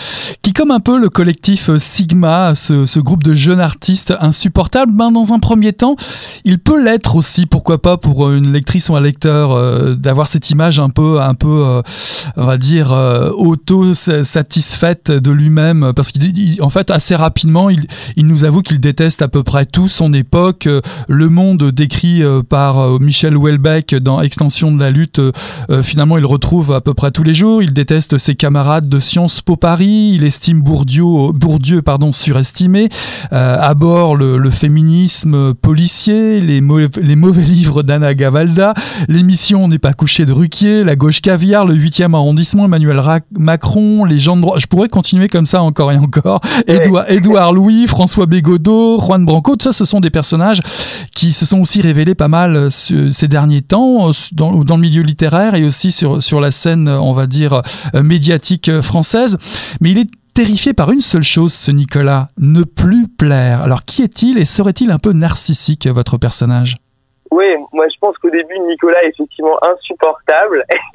qui 0.42 0.52
comme 0.52 0.70
un 0.70 0.80
peu 0.80 0.98
le 0.98 1.08
collectif 1.08 1.68
euh, 1.70 1.78
Sigma, 1.78 2.54
ce, 2.54 2.86
ce 2.86 3.00
groupe 3.00 3.22
de 3.22 3.34
jeunes 3.34 3.60
artistes 3.60 4.14
insupportables, 4.20 4.92
ben 4.92 5.10
dans 5.10 5.32
un 5.32 5.38
premier 5.38 5.72
temps, 5.72 5.96
il 6.44 6.58
peut 6.58 6.82
l'être 6.82 7.16
aussi, 7.16 7.46
pourquoi 7.46 7.80
pas 7.80 7.96
pour 7.96 8.30
une 8.30 8.52
lectrice 8.52 8.88
ou 8.88 8.96
un 8.96 9.00
lecteur, 9.00 9.52
euh, 9.52 9.94
d'avoir 9.94 10.26
cette 10.26 10.50
image 10.50 10.78
un 10.78 10.90
peu, 10.90 11.20
un 11.20 11.34
peu, 11.34 11.64
euh, 11.66 11.82
on 12.36 12.44
va 12.44 12.56
dire, 12.56 12.92
euh, 12.92 13.30
auto-satisfaite 13.30 15.10
de 15.10 15.30
lui-même, 15.30 15.92
parce 15.94 16.12
qu'en 16.12 16.68
fait, 16.68 16.90
assez 16.90 17.14
rapidement, 17.14 17.33
il, 17.42 17.86
il 18.16 18.26
nous 18.26 18.44
avoue 18.44 18.62
qu'il 18.62 18.80
déteste 18.80 19.22
à 19.22 19.28
peu 19.28 19.42
près 19.42 19.66
tout 19.66 19.88
son 19.88 20.12
époque. 20.12 20.68
Le 21.08 21.28
monde 21.28 21.70
décrit 21.70 22.22
par 22.48 23.00
Michel 23.00 23.36
Houellebecq 23.36 23.94
dans 23.96 24.20
Extension 24.20 24.72
de 24.72 24.80
la 24.80 24.90
lutte, 24.90 25.20
finalement, 25.82 26.18
il 26.18 26.26
retrouve 26.26 26.72
à 26.72 26.80
peu 26.80 26.94
près 26.94 27.10
tous 27.10 27.22
les 27.22 27.34
jours. 27.34 27.62
Il 27.62 27.72
déteste 27.72 28.18
ses 28.18 28.34
camarades 28.34 28.88
de 28.88 28.98
Sciences 28.98 29.40
Po 29.40 29.56
Paris, 29.56 30.12
il 30.14 30.24
estime 30.24 30.60
Bourdieu, 30.60 31.04
Bourdieu 31.32 31.82
pardon, 31.82 32.12
surestimé, 32.12 32.88
aborde 33.30 34.18
le, 34.18 34.38
le 34.38 34.50
féminisme 34.50 35.54
policier, 35.54 36.40
les, 36.40 36.60
les 37.02 37.16
mauvais 37.16 37.42
livres 37.42 37.82
d'Anna 37.82 38.14
Gavalda, 38.14 38.74
l'émission 39.08 39.68
n'est 39.68 39.78
pas 39.78 39.92
couché 39.92 40.26
de 40.26 40.32
Ruquier, 40.32 40.84
la 40.84 40.96
gauche 40.96 41.20
caviar, 41.20 41.64
le 41.64 41.74
8e 41.74 42.14
arrondissement, 42.14 42.64
Emmanuel 42.66 43.00
Macron, 43.38 44.04
les 44.04 44.18
gens 44.18 44.36
de 44.36 44.42
droit. 44.42 44.58
Je 44.58 44.66
pourrais 44.66 44.88
continuer 44.88 45.28
comme 45.28 45.46
ça 45.46 45.62
encore 45.62 45.92
et 45.92 45.96
encore. 45.96 46.40
Édouard, 46.66 47.04
Édouard 47.14 47.52
Louis, 47.52 47.86
François 47.86 48.26
Bégodeau, 48.26 48.98
Juan 49.00 49.24
Branco, 49.24 49.54
tout 49.54 49.62
ça, 49.62 49.70
ce 49.70 49.84
sont 49.84 50.00
des 50.00 50.10
personnages 50.10 50.58
qui 51.14 51.30
se 51.30 51.46
sont 51.46 51.60
aussi 51.60 51.80
révélés 51.80 52.16
pas 52.16 52.26
mal 52.26 52.56
euh, 52.56 52.70
ces 52.70 53.28
derniers 53.28 53.62
temps 53.62 54.08
euh, 54.08 54.12
dans, 54.32 54.50
le 54.50 54.80
milieu 54.80 55.02
littéraire 55.02 55.54
et 55.54 55.62
aussi 55.62 55.92
sur, 55.92 56.20
sur 56.20 56.40
la 56.40 56.50
scène, 56.50 56.88
on 56.88 57.12
va 57.12 57.26
dire, 57.26 57.62
euh, 57.94 58.02
médiatique 58.02 58.80
française. 58.80 59.38
Mais 59.80 59.90
il 59.90 59.98
est 60.00 60.10
terrifié 60.34 60.74
par 60.74 60.90
une 60.90 61.00
seule 61.00 61.22
chose, 61.22 61.52
ce 61.52 61.70
Nicolas, 61.70 62.26
ne 62.36 62.64
plus 62.64 63.06
plaire. 63.06 63.62
Alors 63.62 63.84
qui 63.84 64.02
est-il 64.02 64.36
et 64.36 64.44
serait-il 64.44 64.90
un 64.90 64.98
peu 64.98 65.12
narcissique, 65.12 65.86
votre 65.86 66.18
personnage? 66.18 66.78
Oui, 67.30 67.46
moi 67.72 67.86
je 67.92 67.96
pense 68.00 68.18
qu'au 68.18 68.30
début 68.30 68.58
Nicolas 68.66 69.04
est 69.04 69.10
effectivement 69.10 69.56
insupportable. 69.62 70.64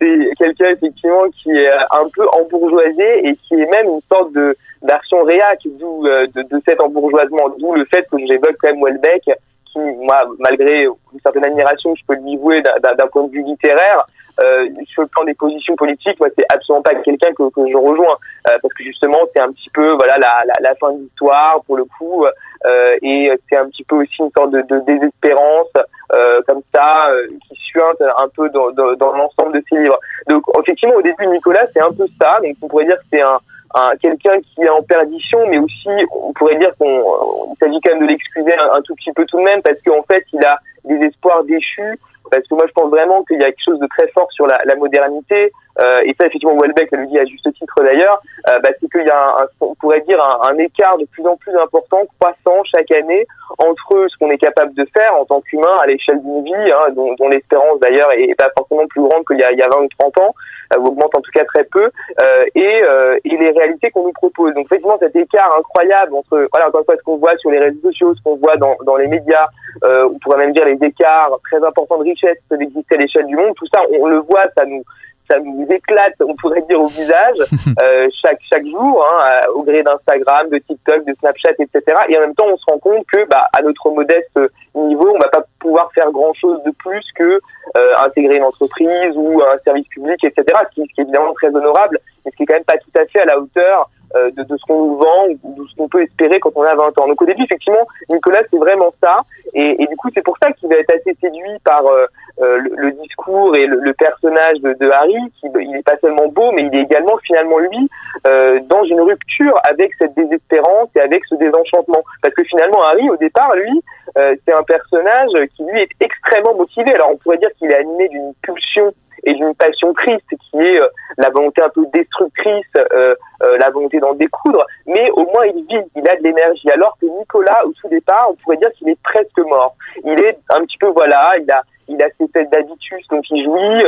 c'est 0.00 0.30
quelqu'un 0.38 0.70
effectivement 0.76 1.24
qui 1.42 1.50
est 1.50 1.72
un 1.72 2.08
peu 2.14 2.24
embourgeoisé 2.40 3.26
et 3.26 3.36
qui 3.48 3.54
est 3.54 3.70
même 3.70 3.86
une 3.86 4.00
sorte 4.12 4.32
de 4.32 4.56
version 4.82 5.22
réac 5.22 5.60
d'où 5.64 6.06
euh, 6.06 6.26
de, 6.34 6.42
de, 6.42 6.62
cet 6.66 6.82
embourgeoisement, 6.82 7.50
d'où 7.58 7.74
le 7.74 7.84
fait 7.86 8.06
que 8.10 8.18
j'évoque 8.18 8.56
quand 8.60 8.72
même 8.72 8.82
Welbeck, 8.82 9.30
qui 9.72 9.78
moi 9.78 10.24
malgré 10.38 10.84
une 10.84 11.20
certaine 11.22 11.46
admiration 11.46 11.94
que 11.94 12.00
je 12.00 12.04
peux 12.06 12.22
lui 12.22 12.36
vouer 12.36 12.62
d'un 12.62 13.06
point 13.08 13.24
de 13.24 13.30
vue 13.30 13.42
littéraire, 13.42 14.06
euh, 14.42 14.68
sur 14.86 15.02
le 15.02 15.08
plan 15.08 15.24
des 15.24 15.34
positions 15.34 15.76
politiques, 15.76 16.18
moi, 16.18 16.28
c'est 16.36 16.46
absolument 16.52 16.82
pas 16.82 16.94
quelqu'un 16.94 17.30
que, 17.32 17.50
que, 17.50 17.70
je 17.70 17.76
rejoins, 17.76 18.16
euh, 18.48 18.58
parce 18.62 18.72
que 18.74 18.84
justement, 18.84 19.18
c'est 19.34 19.42
un 19.42 19.52
petit 19.52 19.68
peu, 19.70 19.92
voilà, 19.92 20.16
la, 20.18 20.42
la, 20.46 20.54
la 20.60 20.74
fin 20.76 20.92
de 20.92 20.98
l'histoire 20.98 21.62
pour 21.66 21.76
le 21.76 21.84
coup, 21.84 22.24
euh, 22.24 22.96
et 23.02 23.30
c'est 23.48 23.56
un 23.56 23.66
petit 23.66 23.84
peu 23.84 23.96
aussi 23.96 24.16
une 24.18 24.30
sorte 24.36 24.50
de, 24.52 24.62
de 24.62 24.80
désespérance, 24.86 25.72
euh, 26.14 26.40
comme 26.46 26.62
ça, 26.74 27.10
euh, 27.10 27.26
qui 27.48 27.56
suinte 27.56 28.00
un 28.00 28.28
peu 28.28 28.48
dans, 28.50 28.70
dans, 28.70 28.94
dans 28.94 29.12
l'ensemble 29.12 29.58
de 29.58 29.64
ses 29.68 29.76
livres. 29.78 29.98
Donc, 30.28 30.42
effectivement, 30.60 30.96
au 30.96 31.02
début, 31.02 31.26
Nicolas, 31.26 31.66
c'est 31.72 31.82
un 31.82 31.92
peu 31.92 32.06
ça. 32.20 32.38
Donc, 32.42 32.56
on 32.62 32.68
pourrait 32.68 32.86
dire 32.86 32.96
que 32.96 33.06
c'est 33.12 33.22
un, 33.22 33.38
un 33.74 33.90
quelqu'un 34.00 34.40
qui 34.40 34.62
est 34.62 34.68
en 34.68 34.82
perdition, 34.82 35.46
mais 35.48 35.58
aussi, 35.58 35.88
on 36.12 36.32
pourrait 36.32 36.58
dire 36.58 36.72
qu'on, 36.78 37.54
s'agit 37.60 37.80
quand 37.80 37.92
même 37.92 38.06
de 38.06 38.10
l'excuser 38.10 38.54
un, 38.54 38.78
un, 38.78 38.82
tout 38.82 38.94
petit 38.94 39.12
peu 39.12 39.24
tout 39.26 39.38
de 39.38 39.42
même, 39.42 39.62
parce 39.62 39.80
qu'en 39.82 40.02
fait, 40.10 40.24
il 40.32 40.44
a 40.44 40.58
des 40.84 41.06
espoirs 41.06 41.44
déchus 41.44 41.98
parce 42.30 42.46
que 42.46 42.54
moi 42.54 42.64
je 42.66 42.72
pense 42.72 42.90
vraiment 42.90 43.22
qu'il 43.24 43.40
y 43.40 43.44
a 43.44 43.48
quelque 43.48 43.64
chose 43.64 43.78
de 43.80 43.86
très 43.86 44.08
fort 44.08 44.30
sur 44.32 44.46
la, 44.46 44.60
la 44.64 44.76
modernité 44.76 45.52
euh, 45.82 45.98
et 46.04 46.14
ça 46.18 46.26
effectivement 46.26 46.56
Welbeck 46.56 46.90
le 46.92 47.06
dit 47.06 47.18
à 47.18 47.24
juste 47.24 47.52
titre 47.52 47.74
d'ailleurs 47.82 48.20
euh, 48.48 48.58
bah, 48.62 48.70
c'est 48.80 48.88
qu'il 48.90 49.06
y 49.06 49.10
a 49.10 49.28
un, 49.40 49.46
on 49.60 49.74
pourrait 49.74 50.00
dire 50.02 50.22
un, 50.22 50.50
un, 50.50 50.58
écart 50.58 50.96
de 50.98 51.06
plus 51.06 51.26
en 51.26 51.36
plus 51.36 51.54
important 51.56 52.02
croissant 52.18 52.62
chaque 52.64 52.90
année 52.92 53.26
entre 53.64 54.06
ce 54.08 54.16
qu'on 54.18 54.30
est 54.30 54.38
capable 54.38 54.74
de 54.74 54.86
faire 54.96 55.14
en 55.14 55.24
tant 55.24 55.40
qu'humain 55.40 55.76
à 55.82 55.86
l'échelle 55.86 56.20
d'une 56.22 56.44
vie 56.44 56.72
hein, 56.72 56.92
dont, 56.92 57.14
dont 57.18 57.28
l'espérance 57.28 57.78
d'ailleurs 57.80 58.10
est 58.12 58.34
pas 58.34 58.50
forcément 58.56 58.86
plus 58.88 59.02
grande 59.02 59.24
qu'il 59.26 59.38
y 59.38 59.44
a, 59.44 59.52
il 59.52 59.58
y 59.58 59.62
a 59.62 59.68
20 59.68 59.82
ou 59.82 59.88
30 59.98 60.18
ans 60.20 60.34
euh, 60.74 60.80
augmente 60.80 61.14
en 61.16 61.20
tout 61.20 61.30
cas 61.32 61.44
très 61.44 61.64
peu 61.64 61.90
euh, 62.20 62.44
et, 62.54 62.82
euh, 62.82 63.18
et 63.24 63.36
les 63.36 63.50
réalités 63.50 63.90
qu'on 63.90 64.04
nous 64.04 64.12
propose 64.12 64.54
donc 64.54 64.66
effectivement 64.66 64.98
cet 64.98 65.14
écart 65.16 65.54
incroyable 65.58 66.14
entre 66.14 66.48
voilà 66.52 66.68
encore 66.68 66.80
une 66.80 66.86
fois 66.86 66.96
ce 66.96 67.02
qu'on 67.02 67.16
voit 67.16 67.36
sur 67.38 67.50
les 67.50 67.58
réseaux 67.58 67.80
sociaux 67.82 68.14
ce 68.14 68.22
qu'on 68.22 68.36
voit 68.36 68.56
dans, 68.56 68.76
dans 68.84 68.96
les 68.96 69.06
médias 69.06 69.48
euh, 69.84 70.08
on 70.12 70.18
pourrait 70.18 70.38
même 70.38 70.52
dire 70.52 70.64
les 70.64 70.78
écarts 70.86 71.38
très 71.44 71.64
importants 71.64 71.98
de 71.98 72.04
richesse 72.04 72.36
qui 72.38 72.48
peuvent 72.48 72.62
exister 72.62 72.96
à 72.96 72.98
l'échelle 72.98 73.26
du 73.26 73.36
monde. 73.36 73.54
Tout 73.56 73.66
ça, 73.72 73.80
on, 73.98 74.06
le 74.06 74.18
voit, 74.18 74.44
ça 74.56 74.64
nous 74.66 74.82
ça 75.30 75.38
nous 75.38 75.66
éclate, 75.70 76.14
on 76.20 76.34
pourrait 76.36 76.62
dire, 76.62 76.80
au 76.80 76.86
visage 76.86 77.38
euh, 77.82 78.08
chaque 78.22 78.40
chaque 78.52 78.66
jour, 78.66 79.04
hein, 79.04 79.40
au 79.54 79.62
gré 79.62 79.82
d'Instagram, 79.82 80.48
de 80.48 80.58
TikTok, 80.58 81.04
de 81.06 81.14
Snapchat, 81.20 81.52
etc. 81.58 81.82
Et 82.08 82.18
en 82.18 82.20
même 82.20 82.34
temps, 82.34 82.46
on 82.50 82.56
se 82.56 82.64
rend 82.68 82.78
compte 82.78 83.06
que, 83.06 83.24
bah, 83.28 83.40
à 83.56 83.62
notre 83.62 83.90
modeste 83.90 84.38
niveau, 84.74 85.10
on 85.14 85.18
va 85.18 85.28
pas 85.28 85.44
pouvoir 85.58 85.90
faire 85.92 86.10
grand 86.10 86.32
chose 86.34 86.62
de 86.64 86.70
plus 86.72 87.04
que 87.14 87.40
euh, 87.76 87.94
intégrer 88.04 88.36
une 88.36 88.44
entreprise 88.44 89.12
ou 89.14 89.40
un 89.42 89.58
service 89.64 89.86
public, 89.88 90.22
etc. 90.24 90.44
Ce 90.70 90.74
qui, 90.74 90.88
ce 90.88 90.94
qui 90.94 91.00
est 91.00 91.04
évidemment 91.04 91.32
très 91.34 91.48
honorable, 91.48 91.98
mais 92.24 92.30
ce 92.30 92.36
qui 92.36 92.42
est 92.42 92.46
quand 92.46 92.54
même 92.54 92.64
pas 92.64 92.78
tout 92.78 93.00
à 93.00 93.06
fait 93.06 93.20
à 93.20 93.24
la 93.24 93.38
hauteur 93.38 93.88
euh, 94.16 94.30
de, 94.32 94.42
de, 94.42 94.56
ce 94.56 94.64
qu'on 94.66 94.84
nous 94.84 94.96
vend 94.96 95.28
ou 95.28 95.54
de 95.62 95.68
ce 95.68 95.76
qu'on 95.76 95.88
peut 95.88 96.02
espérer 96.02 96.40
quand 96.40 96.52
on 96.56 96.62
a 96.62 96.74
20 96.74 96.98
ans. 97.00 97.08
Donc 97.08 97.20
au 97.22 97.26
début, 97.26 97.44
effectivement, 97.44 97.84
Nicolas, 98.10 98.40
c'est 98.50 98.58
vraiment 98.58 98.92
ça. 99.02 99.20
Et, 99.54 99.82
et 99.82 99.86
du 99.86 99.96
coup, 99.96 100.08
c'est 100.14 100.24
pour 100.24 100.36
ça 100.42 100.50
qu'il 100.52 100.68
va 100.68 100.76
être 100.76 100.92
assez 100.92 101.14
séduit 101.20 101.58
par 101.64 101.86
euh, 101.86 102.06
euh 102.40 102.58
le, 102.58 102.70
le, 102.76 102.92
discours 102.92 103.56
et 103.56 103.66
le, 103.66 103.78
le 103.80 103.92
personnage 103.92 104.58
de, 104.60 104.74
de, 104.80 104.90
Harry, 104.90 105.16
qui 105.40 105.46
il 105.60 105.70
n'est 105.70 105.82
pas 105.82 105.96
seulement 106.00 106.28
beau, 106.28 106.50
mais 106.52 106.62
il 106.62 106.74
est 106.74 106.82
également 106.82 107.16
finalement 107.18 107.58
lui 107.58 107.88
euh, 108.26 108.60
dans 108.68 108.84
une 108.84 109.00
rupture 109.00 109.58
avec 109.68 109.92
cette 109.98 110.14
désespérance 110.14 110.88
et 110.96 111.00
avec 111.00 111.24
ce 111.26 111.36
désenchantement. 111.36 112.02
Parce 112.22 112.34
que 112.34 112.44
finalement, 112.44 112.82
Harry, 112.82 113.08
au 113.10 113.16
départ, 113.16 113.54
lui, 113.54 113.82
euh, 114.18 114.34
c'est 114.44 114.52
un 114.52 114.64
personnage 114.64 115.30
qui 115.56 115.64
lui 115.64 115.82
est 115.82 115.90
extrêmement 116.00 116.54
motivé. 116.54 116.92
Alors 116.94 117.10
on 117.12 117.16
pourrait 117.16 117.38
dire 117.38 117.50
qu'il 117.58 117.70
est 117.70 117.76
animé 117.76 118.08
d'une 118.08 118.32
pulsion 118.42 118.92
et 119.24 119.34
d'une 119.34 119.54
passion 119.54 119.92
triste 119.94 120.26
qui 120.28 120.58
est 120.58 120.80
euh, 120.80 120.88
la 121.18 121.30
volonté 121.30 121.62
un 121.62 121.68
peu 121.68 121.84
destructrice, 121.92 122.66
euh, 122.78 123.14
euh, 123.42 123.58
la 123.58 123.70
volonté 123.70 123.98
d'en 123.98 124.14
découdre, 124.14 124.64
mais 124.86 125.10
au 125.12 125.24
moins 125.24 125.46
il 125.46 125.64
vit, 125.66 125.84
il 125.96 126.08
a 126.08 126.16
de 126.16 126.22
l'énergie. 126.22 126.70
Alors 126.70 126.96
que 127.00 127.06
Nicolas, 127.06 127.66
au 127.66 127.72
tout 127.72 127.88
départ, 127.88 128.28
on 128.30 128.34
pourrait 128.34 128.56
dire 128.56 128.70
qu'il 128.72 128.88
est 128.88 129.02
presque 129.02 129.38
mort. 129.38 129.74
Il 130.04 130.20
est 130.22 130.38
un 130.50 130.60
petit 130.64 130.78
peu, 130.78 130.88
voilà, 130.88 131.34
il 131.38 131.50
a 131.50 131.62
il 131.92 132.00
a 132.04 132.06
ses 132.20 132.28
fêtes 132.28 132.48
d'habitus, 132.52 133.04
donc 133.08 133.24
il 133.32 133.42
jouit, 133.42 133.82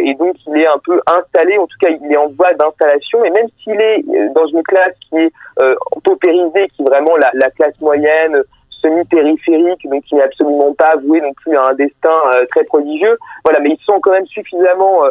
et 0.00 0.12
donc 0.14 0.34
il 0.48 0.60
est 0.60 0.66
un 0.66 0.78
peu 0.84 1.00
installé, 1.06 1.56
en 1.56 1.68
tout 1.68 1.78
cas 1.80 1.90
il 1.90 2.12
est 2.12 2.16
en 2.16 2.26
voie 2.30 2.52
d'installation, 2.54 3.24
et 3.24 3.30
même 3.30 3.46
s'il 3.62 3.80
est 3.80 4.02
dans 4.34 4.46
une 4.46 4.64
classe 4.64 4.96
qui 5.08 5.18
est 5.18 5.32
euh, 5.62 5.76
paupérisée, 6.02 6.66
qui 6.74 6.82
est 6.82 6.84
vraiment 6.84 7.14
la 7.16 7.50
classe 7.52 7.80
moyenne, 7.80 8.42
semi-périphérique, 8.80 9.88
donc 9.88 10.04
qui 10.04 10.14
n'est 10.14 10.22
absolument 10.22 10.72
pas 10.74 10.96
voué 10.96 11.20
non 11.20 11.32
plus 11.34 11.56
à 11.56 11.68
un 11.70 11.74
destin 11.74 12.14
très 12.50 12.64
prodigieux. 12.64 13.18
Voilà, 13.44 13.60
mais 13.60 13.70
ils 13.70 13.84
sont 13.84 14.00
quand 14.00 14.12
même 14.12 14.26
suffisamment 14.26 15.02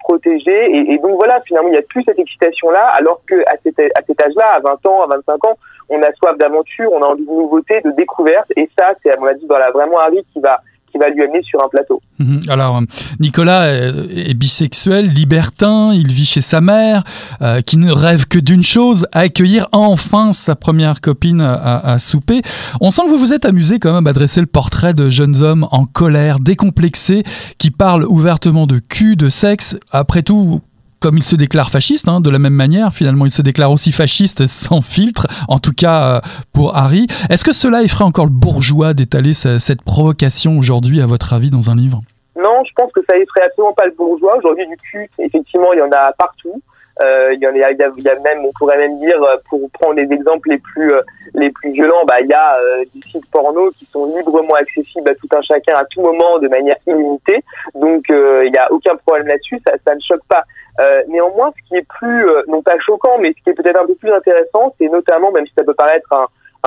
protégés. 0.00 0.70
Et, 0.70 0.92
et, 0.92 0.98
donc 0.98 1.16
voilà, 1.16 1.40
finalement, 1.42 1.68
il 1.68 1.72
n'y 1.72 1.78
a 1.78 1.82
plus 1.82 2.02
cette 2.04 2.18
excitation-là, 2.18 2.92
alors 2.98 3.20
que 3.26 3.40
à 3.50 3.56
cet, 3.62 3.78
à 3.80 4.02
cet 4.06 4.22
âge-là, 4.22 4.54
à 4.56 4.60
20 4.60 4.86
ans, 4.86 5.02
à 5.02 5.06
25 5.06 5.46
ans, 5.46 5.56
on 5.90 6.00
a 6.02 6.12
soif 6.12 6.38
d'aventure, 6.38 6.90
on 6.92 7.02
a 7.02 7.06
envie 7.06 7.26
de 7.26 7.30
nouveautés, 7.30 7.80
de 7.80 7.90
découvertes. 7.90 8.50
Et 8.56 8.68
ça, 8.78 8.92
c'est 9.02 9.10
à 9.10 9.16
mon 9.16 9.26
avis, 9.26 9.44
voilà, 9.46 9.70
vraiment 9.70 9.98
Harry 9.98 10.24
qui 10.32 10.40
va 10.40 10.60
qui 10.90 10.98
va 10.98 11.08
lui 11.08 11.22
amener 11.22 11.42
sur 11.42 11.62
un 11.64 11.68
plateau. 11.68 12.00
Mhm. 12.18 12.40
Alors, 12.48 12.80
Nicolas 13.18 13.68
est, 13.72 14.34
bisexuel, 14.34 15.08
libertin, 15.08 15.92
il 15.94 16.08
vit 16.08 16.26
chez 16.26 16.40
sa 16.40 16.60
mère, 16.60 17.02
euh, 17.42 17.60
qui 17.60 17.76
ne 17.76 17.90
rêve 17.90 18.26
que 18.26 18.38
d'une 18.38 18.62
chose, 18.62 19.06
accueillir 19.12 19.68
enfin 19.72 20.32
sa 20.32 20.56
première 20.56 21.00
copine 21.00 21.40
à, 21.40 21.98
souper. 21.98 22.42
On 22.80 22.90
sent 22.90 23.02
que 23.02 23.10
vous 23.10 23.18
vous 23.18 23.32
êtes 23.32 23.44
amusé 23.44 23.78
quand 23.78 23.92
même 23.92 24.06
à 24.06 24.12
dresser 24.12 24.40
le 24.40 24.46
portrait 24.46 24.94
de 24.94 25.10
jeunes 25.10 25.42
hommes 25.42 25.66
en 25.70 25.84
colère, 25.84 26.38
décomplexés, 26.40 27.22
qui 27.58 27.70
parlent 27.70 28.04
ouvertement 28.04 28.66
de 28.66 28.78
cul, 28.78 29.16
de 29.16 29.28
sexe. 29.28 29.78
Après 29.92 30.22
tout, 30.22 30.60
comme 31.00 31.16
il 31.16 31.22
se 31.22 31.34
déclare 31.34 31.70
fasciste, 31.70 32.08
hein, 32.08 32.20
de 32.20 32.30
la 32.30 32.38
même 32.38 32.52
manière, 32.52 32.92
finalement, 32.92 33.24
il 33.24 33.30
se 33.30 33.42
déclare 33.42 33.72
aussi 33.72 33.90
fasciste 33.90 34.46
sans 34.46 34.82
filtre, 34.82 35.26
en 35.48 35.58
tout 35.58 35.72
cas 35.72 36.16
euh, 36.16 36.20
pour 36.52 36.76
Harry. 36.76 37.06
Est-ce 37.30 37.44
que 37.44 37.52
cela 37.52 37.82
effraie 37.82 38.04
encore 38.04 38.26
le 38.26 38.30
bourgeois 38.30 38.92
d'étaler 38.92 39.32
cette 39.32 39.82
provocation 39.82 40.58
aujourd'hui, 40.58 41.00
à 41.00 41.06
votre 41.06 41.32
avis, 41.32 41.50
dans 41.50 41.70
un 41.70 41.76
livre? 41.76 42.02
Non, 42.36 42.62
je 42.64 42.72
pense 42.76 42.92
que 42.92 43.00
ça 43.08 43.16
effraie 43.16 43.42
absolument 43.46 43.72
pas 43.72 43.86
le 43.86 43.92
bourgeois. 43.92 44.36
Aujourd'hui, 44.36 44.66
du 44.66 44.76
cul, 44.76 45.08
effectivement, 45.18 45.72
il 45.72 45.78
y 45.78 45.82
en 45.82 45.90
a 45.90 46.12
partout. 46.12 46.62
Euh, 47.02 47.32
il, 47.32 47.40
y 47.40 47.46
en 47.46 47.50
a, 47.50 47.70
il, 47.70 48.02
y 48.02 48.08
a, 48.08 48.14
même, 48.20 48.44
on 48.44 48.52
pourrait 48.58 48.76
même 48.76 48.98
dire, 48.98 49.22
euh, 49.22 49.36
pour 49.48 49.70
prendre 49.70 49.94
les 49.94 50.12
exemples 50.12 50.50
les 50.50 50.58
plus 50.58 50.92
les 51.32 51.50
plus 51.50 51.70
violents, 51.70 52.04
bah 52.06 52.20
il 52.20 52.26
y 52.26 52.34
a 52.34 52.56
des 52.92 53.00
sites 53.00 53.30
porno 53.30 53.70
qui 53.70 53.86
sont 53.86 54.04
librement 54.14 54.54
accessibles 54.54 55.08
à 55.08 55.14
tout 55.14 55.28
un 55.34 55.40
chacun 55.40 55.74
à 55.76 55.84
tout 55.84 56.02
moment 56.02 56.38
de 56.38 56.48
manière 56.48 56.76
illimitée. 56.86 57.42
Donc 57.74 58.04
il 58.10 58.50
n'y 58.50 58.58
a 58.58 58.70
aucun 58.70 58.96
problème 58.96 59.28
là-dessus, 59.28 59.58
ça 59.64 59.94
ne 59.94 60.00
choque 60.00 60.24
pas. 60.28 60.44
Euh, 60.80 61.02
néanmoins, 61.08 61.52
ce 61.56 61.68
qui 61.68 61.76
est 61.76 61.86
plus, 61.86 62.28
euh, 62.28 62.42
non 62.48 62.62
pas 62.62 62.78
choquant, 62.78 63.18
mais 63.18 63.32
ce 63.36 63.42
qui 63.42 63.50
est 63.50 63.54
peut-être 63.54 63.80
un 63.80 63.86
peu 63.86 63.94
plus 63.96 64.12
intéressant, 64.12 64.74
c'est 64.78 64.88
notamment, 64.88 65.30
même 65.30 65.46
si 65.46 65.52
ça 65.56 65.64
peut 65.64 65.74
paraître 65.74 66.08
un, 66.12 66.26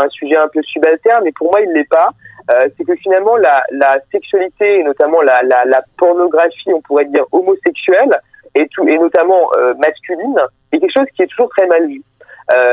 sujet 0.09 0.35
un 0.35 0.47
peu 0.47 0.61
subalterne, 0.63 1.23
mais 1.23 1.31
pour 1.31 1.51
moi 1.51 1.61
il 1.61 1.71
l'est 1.71 1.87
pas, 1.87 2.09
euh, 2.51 2.67
c'est 2.75 2.83
que 2.83 2.95
finalement 2.95 3.37
la, 3.37 3.63
sexualité 4.11 4.79
et 4.79 4.83
notamment 4.83 5.21
la, 5.21 5.83
pornographie, 5.97 6.73
on 6.73 6.81
pourrait 6.81 7.05
dire 7.05 7.25
homosexuelle 7.31 8.11
et, 8.55 8.67
et 8.87 8.97
notamment 8.97 9.49
masculine, 9.77 10.39
est 10.71 10.79
quelque 10.79 10.97
chose 10.97 11.07
qui 11.15 11.23
est 11.23 11.27
toujours 11.27 11.49
très 11.49 11.67
mal 11.67 11.87
vu. 11.87 12.01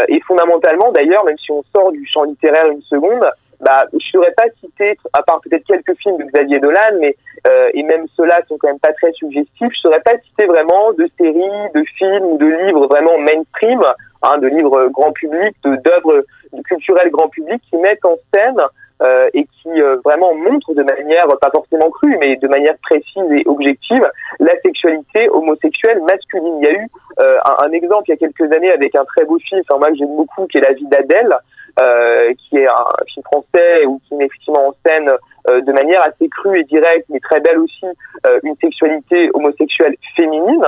et 0.08 0.20
fondamentalement 0.26 0.90
d'ailleurs, 0.92 1.24
même 1.24 1.38
si 1.38 1.52
on 1.52 1.62
sort 1.74 1.92
du 1.92 2.06
champ 2.06 2.24
littéraire 2.24 2.66
une 2.68 2.82
seconde, 2.82 3.24
bah, 3.60 3.84
je 3.92 4.06
saurais 4.10 4.32
pas 4.36 4.48
citer, 4.60 4.96
à 5.12 5.22
part 5.22 5.40
peut-être 5.42 5.64
quelques 5.64 5.96
films 5.98 6.16
de 6.18 6.24
Xavier 6.24 6.60
Dolan, 6.60 6.98
mais 7.00 7.16
euh, 7.48 7.70
et 7.74 7.82
même 7.82 8.06
ceux-là 8.16 8.40
sont 8.48 8.56
quand 8.58 8.68
même 8.68 8.78
pas 8.78 8.92
très 8.92 9.12
suggestifs. 9.12 9.72
Je 9.72 9.80
saurais 9.80 10.00
pas 10.00 10.16
citer 10.18 10.46
vraiment 10.46 10.92
de 10.92 11.08
séries, 11.18 11.70
de 11.74 11.84
films 11.98 12.24
ou 12.24 12.38
de 12.38 12.46
livres 12.46 12.86
vraiment 12.86 13.18
mainstream, 13.18 13.82
hein, 14.22 14.38
de 14.38 14.46
livres 14.48 14.88
grand 14.88 15.12
public, 15.12 15.54
d'œuvres 15.64 16.24
culturelles 16.64 17.10
grand 17.10 17.28
public 17.28 17.62
qui 17.70 17.76
mettent 17.76 18.04
en 18.04 18.16
scène 18.34 18.60
euh, 19.02 19.30
et 19.32 19.44
qui 19.44 19.80
euh, 19.80 19.96
vraiment 20.04 20.34
montrent 20.34 20.74
de 20.74 20.82
manière 20.82 21.26
pas 21.40 21.50
forcément 21.50 21.88
crue, 21.88 22.18
mais 22.18 22.36
de 22.36 22.48
manière 22.48 22.74
précise 22.82 23.32
et 23.32 23.42
objective 23.46 24.06
la 24.40 24.52
sexualité 24.60 25.30
homosexuelle 25.30 26.02
masculine. 26.02 26.58
Il 26.60 26.64
y 26.64 26.68
a 26.68 26.72
eu 26.72 26.86
euh, 27.20 27.38
un, 27.46 27.66
un, 27.66 27.72
exemple 27.72 28.04
il 28.08 28.10
y 28.10 28.14
a 28.14 28.18
quelques 28.18 28.52
années 28.52 28.70
avec 28.70 28.94
un 28.94 29.04
très 29.06 29.24
beau 29.24 29.38
film, 29.38 29.62
enfin 29.66 29.78
moi 29.78 29.88
que 29.88 29.96
j'aime 29.96 30.14
beaucoup, 30.16 30.46
qui 30.48 30.58
est 30.58 30.60
La 30.60 30.74
vie 30.74 30.86
d'Adèle, 30.86 31.34
euh, 31.80 32.32
qui 32.34 32.58
est 32.58 32.66
un 32.66 33.04
film 33.12 33.24
français 33.24 33.86
ou 33.86 34.00
qui 34.06 34.14
met 34.16 34.26
effectivement 34.26 34.68
en 34.68 34.74
scène 34.84 35.10
euh, 35.48 35.60
de 35.62 35.72
manière 35.72 36.02
assez 36.02 36.28
crue 36.28 36.60
et 36.60 36.64
directe, 36.64 37.06
mais 37.08 37.20
très 37.20 37.40
belle 37.40 37.58
aussi, 37.58 37.86
euh, 38.26 38.40
une 38.42 38.56
sexualité 38.56 39.30
homosexuelle 39.34 39.94
féminine. 40.16 40.64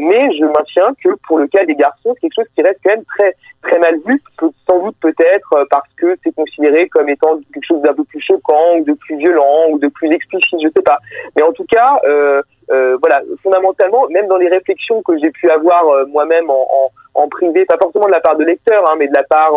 Mais 0.00 0.30
je 0.36 0.44
maintiens 0.44 0.94
que 1.02 1.10
pour 1.26 1.38
le 1.38 1.46
cas 1.46 1.64
des 1.64 1.74
garçons, 1.74 2.14
c'est 2.14 2.20
quelque 2.20 2.34
chose 2.34 2.52
qui 2.54 2.62
reste 2.62 2.80
quand 2.84 2.90
même 2.90 3.04
très 3.04 3.34
très 3.62 3.78
mal 3.78 3.94
vu, 4.04 4.20
sans 4.68 4.80
doute 4.80 4.96
peut-être 5.00 5.66
parce 5.70 5.88
que 5.96 6.16
c'est 6.22 6.34
considéré 6.34 6.88
comme 6.88 7.08
étant 7.08 7.38
quelque 7.52 7.66
chose 7.66 7.80
d'un 7.82 7.94
peu 7.94 8.04
plus 8.04 8.20
choquant 8.20 8.78
ou 8.78 8.84
de 8.84 8.92
plus 8.92 9.16
violent 9.16 9.70
ou 9.70 9.78
de 9.78 9.88
plus 9.88 10.10
explicite, 10.10 10.58
je 10.62 10.68
sais 10.68 10.82
pas. 10.82 10.98
Mais 11.36 11.42
en 11.42 11.52
tout 11.52 11.64
cas, 11.70 11.98
euh, 12.04 12.42
euh, 12.70 12.96
voilà, 13.00 13.22
fondamentalement, 13.42 14.06
même 14.08 14.26
dans 14.26 14.36
les 14.36 14.48
réflexions 14.48 15.02
que 15.02 15.16
j'ai 15.18 15.30
pu 15.30 15.48
avoir 15.50 16.06
moi-même 16.08 16.50
en, 16.50 16.66
en, 17.14 17.22
en, 17.22 17.28
privé, 17.28 17.64
pas 17.64 17.78
forcément 17.80 18.06
de 18.06 18.12
la 18.12 18.20
part 18.20 18.36
de 18.36 18.44
lecteurs, 18.44 18.88
hein, 18.90 18.94
mais 18.98 19.08
de 19.08 19.14
la 19.14 19.24
part 19.24 19.52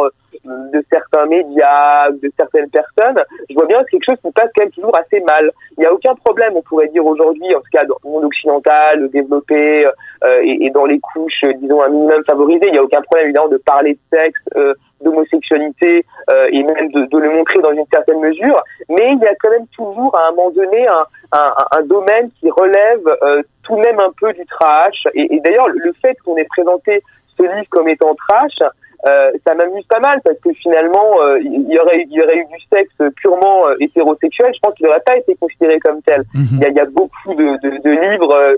de 0.45 0.85
certains 0.91 1.25
médias, 1.25 2.11
de 2.11 2.31
certaines 2.37 2.69
personnes, 2.69 3.23
je 3.49 3.55
vois 3.55 3.65
bien 3.65 3.79
que 3.79 3.85
c'est 3.85 3.97
quelque 3.97 4.11
chose 4.11 4.21
qui 4.23 4.31
passe 4.31 4.49
quand 4.55 4.63
même 4.63 4.71
toujours 4.71 4.97
assez 4.97 5.19
mal. 5.21 5.51
Il 5.77 5.81
n'y 5.81 5.85
a 5.85 5.93
aucun 5.93 6.13
problème, 6.15 6.53
on 6.55 6.61
pourrait 6.61 6.87
dire 6.89 7.05
aujourd'hui, 7.05 7.55
en 7.55 7.59
tout 7.59 7.71
cas 7.71 7.85
dans 7.85 7.95
le 8.03 8.09
monde 8.09 8.25
occidental, 8.25 9.09
développé 9.09 9.85
euh, 9.85 9.91
et, 10.23 10.65
et, 10.65 10.69
dans 10.69 10.85
les 10.85 10.99
couches, 10.99 11.41
disons, 11.57 11.81
un 11.81 11.89
minimum 11.89 12.23
favorisées, 12.27 12.67
il 12.67 12.73
n'y 12.73 12.79
a 12.79 12.83
aucun 12.83 13.01
problème 13.01 13.27
évidemment 13.27 13.49
de 13.49 13.57
parler 13.57 13.93
de 13.93 13.99
sexe, 14.17 14.39
euh, 14.55 14.73
d'homosexualité 15.01 16.05
euh, 16.31 16.47
et 16.51 16.63
même 16.63 16.89
de, 16.91 17.05
de, 17.05 17.17
le 17.17 17.29
montrer 17.31 17.59
dans 17.61 17.71
une 17.71 17.85
certaine 17.93 18.19
mesure, 18.19 18.61
mais 18.89 19.13
il 19.13 19.19
y 19.19 19.27
a 19.27 19.35
quand 19.39 19.51
même 19.51 19.67
toujours 19.75 20.17
à 20.17 20.27
un 20.27 20.31
moment 20.31 20.51
donné 20.51 20.87
un, 20.87 21.05
un, 21.31 21.53
un 21.71 21.81
domaine 21.83 22.29
qui 22.39 22.49
relève 22.49 23.07
euh, 23.23 23.41
tout 23.63 23.75
de 23.75 23.81
même 23.81 23.99
un 23.99 24.11
peu 24.19 24.31
du 24.33 24.45
trash. 24.45 25.07
Et, 25.13 25.35
et 25.35 25.39
d'ailleurs, 25.41 25.67
le 25.67 25.93
fait 26.03 26.15
qu'on 26.23 26.37
ait 26.37 26.45
présenté 26.45 27.03
ce 27.37 27.43
livre 27.43 27.67
comme 27.69 27.87
étant 27.87 28.15
trash, 28.15 28.57
euh, 29.07 29.31
ça 29.45 29.53
m'amuse 29.53 29.85
pas 29.87 29.99
mal 29.99 30.19
parce 30.25 30.37
que 30.39 30.51
finalement, 30.53 31.21
euh, 31.21 31.39
il 31.39 31.69
y 31.69 31.77
aurait, 31.77 32.05
y 32.09 32.21
aurait 32.21 32.37
eu 32.37 32.45
du 32.45 32.59
sexe 32.73 33.13
purement 33.17 33.67
euh, 33.67 33.75
hétérosexuel. 33.79 34.51
Je 34.55 34.59
pense 34.63 34.73
qu'il 34.73 34.87
n'aurait 34.87 35.03
pas 35.05 35.15
été 35.17 35.35
considéré 35.39 35.79
comme 35.79 36.01
tel. 36.01 36.23
Mhm. 36.33 36.59
Il 36.67 36.73
y, 36.75 36.79
a, 36.79 36.85
beaucoup 36.85 37.35
de, 37.35 37.81
de, 37.83 37.89
livres 37.89 38.57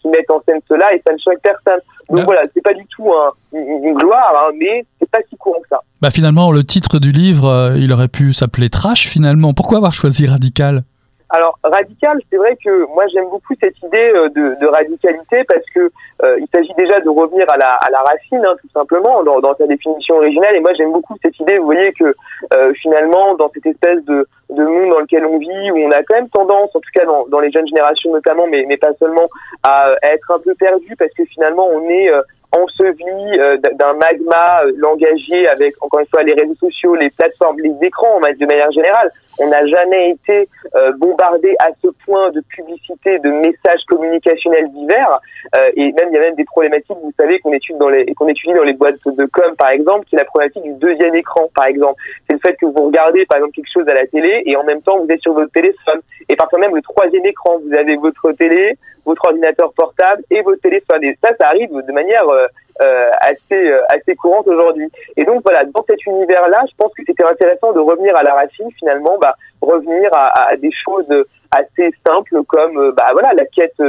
qui 0.00 0.08
mettent 0.08 0.30
en 0.30 0.40
scène 0.46 0.60
cela 0.68 0.92
et 0.94 1.02
ça 1.06 1.12
ne 1.12 1.18
choque 1.18 1.40
personne. 1.42 1.80
Donc 2.08 2.24
voilà, 2.24 2.42
c'est 2.52 2.62
pas 2.62 2.72
du 2.72 2.84
tout 2.86 3.08
une, 3.52 3.94
gloire, 3.94 4.32
hein, 4.48 4.52
mais 4.58 4.84
c'est 4.98 5.10
pas 5.10 5.18
si 5.28 5.36
courant 5.36 5.60
que 5.60 5.68
ça. 5.68 5.80
Bah 6.00 6.10
finalement, 6.10 6.52
le 6.52 6.62
titre 6.62 6.98
du 6.98 7.10
livre, 7.10 7.72
il 7.76 7.92
aurait 7.92 8.08
pu 8.08 8.32
s'appeler 8.32 8.70
Trash 8.70 9.08
finalement. 9.08 9.54
Pourquoi 9.54 9.78
avoir 9.78 9.92
choisi 9.92 10.26
Radical? 10.26 10.82
Alors 11.30 11.58
radical, 11.64 12.18
c'est 12.30 12.36
vrai 12.36 12.56
que 12.64 12.86
moi 12.94 13.04
j'aime 13.08 13.28
beaucoup 13.28 13.54
cette 13.60 13.76
idée 13.82 14.12
euh, 14.14 14.28
de, 14.28 14.60
de 14.60 14.66
radicalité 14.66 15.42
parce 15.48 15.64
que 15.74 15.90
euh, 16.22 16.38
il 16.38 16.46
s'agit 16.54 16.72
déjà 16.74 17.00
de 17.00 17.08
revenir 17.08 17.44
à 17.50 17.56
la, 17.56 17.74
à 17.74 17.90
la 17.90 17.98
racine, 18.00 18.44
hein, 18.46 18.54
tout 18.60 18.68
simplement, 18.72 19.24
dans, 19.24 19.40
dans, 19.40 19.54
sa 19.56 19.66
définition 19.66 20.16
originale. 20.16 20.54
Et 20.54 20.60
moi 20.60 20.72
j'aime 20.74 20.92
beaucoup 20.92 21.16
cette 21.22 21.38
idée, 21.40 21.58
vous 21.58 21.64
voyez 21.64 21.92
que 21.94 22.14
euh, 22.54 22.72
finalement 22.74 23.34
dans 23.34 23.50
cette 23.52 23.66
espèce 23.66 24.04
de, 24.04 24.28
de 24.50 24.64
monde 24.64 24.90
dans 24.90 25.00
lequel 25.00 25.26
on 25.26 25.38
vit, 25.38 25.70
où 25.72 25.78
on 25.78 25.90
a 25.90 26.04
quand 26.04 26.14
même 26.14 26.28
tendance, 26.28 26.70
en 26.76 26.80
tout 26.80 26.90
cas 26.94 27.04
dans, 27.04 27.26
dans 27.26 27.40
les 27.40 27.50
jeunes 27.50 27.66
générations 27.66 28.12
notamment, 28.12 28.46
mais, 28.46 28.64
mais 28.68 28.76
pas 28.76 28.94
seulement, 28.94 29.28
à, 29.64 29.94
être 30.02 30.30
un 30.30 30.38
peu 30.38 30.54
perdu 30.54 30.94
parce 30.96 31.12
que 31.12 31.24
finalement 31.24 31.66
on 31.66 31.88
est 31.90 32.08
enseveli 32.52 33.38
euh, 33.38 33.56
d'un 33.56 33.94
magma 33.94 34.62
langagier 34.76 35.48
avec 35.48 35.74
encore 35.80 36.00
une 36.00 36.06
fois 36.06 36.22
les 36.22 36.34
réseaux 36.34 36.54
sociaux, 36.54 36.94
les 36.94 37.10
plateformes, 37.10 37.58
les 37.58 37.74
écrans 37.82 38.20
de 38.20 38.46
manière 38.46 38.70
générale. 38.72 39.10
On 39.38 39.48
n'a 39.48 39.66
jamais 39.66 40.10
été 40.10 40.48
euh, 40.74 40.92
bombardé 40.98 41.54
à 41.60 41.68
ce 41.82 41.88
point 42.04 42.30
de 42.30 42.40
publicité, 42.48 43.18
de 43.18 43.30
messages 43.30 43.84
communicationnels 43.88 44.70
divers. 44.72 45.20
Euh, 45.56 45.70
et 45.76 45.92
même 45.92 46.08
il 46.10 46.14
y 46.14 46.16
a 46.16 46.20
même 46.20 46.34
des 46.34 46.44
problématiques, 46.44 46.96
vous 47.02 47.12
savez, 47.18 47.38
qu'on 47.40 47.52
étudie 47.52 47.78
dans 47.78 47.88
les 47.88 48.06
qu'on 48.14 48.28
étudie 48.28 48.54
dans 48.54 48.62
les 48.62 48.72
boîtes 48.72 48.96
de 49.04 49.26
com, 49.26 49.54
par 49.56 49.70
exemple, 49.70 50.06
qui 50.06 50.16
est 50.16 50.18
la 50.18 50.24
problématique 50.24 50.62
du 50.62 50.74
deuxième 50.74 51.14
écran, 51.14 51.48
par 51.54 51.66
exemple. 51.66 52.00
C'est 52.28 52.34
le 52.34 52.40
fait 52.40 52.56
que 52.56 52.66
vous 52.66 52.86
regardez, 52.86 53.26
par 53.26 53.38
exemple, 53.38 53.54
quelque 53.54 53.72
chose 53.72 53.88
à 53.88 53.94
la 53.94 54.06
télé 54.06 54.42
et 54.46 54.56
en 54.56 54.64
même 54.64 54.82
temps 54.82 54.98
vous 54.98 55.10
êtes 55.10 55.20
sur 55.20 55.34
votre 55.34 55.52
téléphone. 55.52 56.00
Et 56.28 56.36
parfois 56.36 56.58
même 56.58 56.74
le 56.74 56.82
troisième 56.82 57.24
écran, 57.26 57.58
vous 57.58 57.74
avez 57.74 57.96
votre 57.96 58.32
télé, 58.32 58.76
votre 59.04 59.24
ordinateur 59.26 59.72
portable 59.72 60.22
et 60.30 60.42
votre 60.42 60.60
téléphone. 60.60 61.02
Et 61.04 61.16
ça, 61.22 61.30
ça 61.38 61.48
arrive 61.48 61.70
de 61.70 61.92
manière 61.92 62.28
euh, 62.28 62.46
assez 62.80 63.70
euh, 63.70 63.82
assez 63.88 64.14
courante 64.16 64.46
aujourd'hui. 64.46 64.90
Et 65.16 65.24
donc 65.24 65.42
voilà, 65.44 65.64
dans 65.64 65.84
cet 65.88 66.04
univers-là, 66.06 66.64
je 66.70 66.74
pense 66.76 66.92
que 66.94 67.02
c'était 67.06 67.24
intéressant 67.24 67.72
de 67.72 67.80
revenir 67.80 68.16
à 68.16 68.22
la 68.22 68.34
racine 68.34 68.68
finalement, 68.78 69.18
bah, 69.20 69.36
revenir 69.60 70.10
à, 70.12 70.50
à 70.50 70.56
des 70.56 70.70
choses 70.72 71.08
assez 71.56 71.94
simples 72.06 72.42
comme 72.48 72.78
euh, 72.78 72.92
bah 72.92 73.10
voilà 73.12 73.32
la 73.34 73.44
quête 73.46 73.80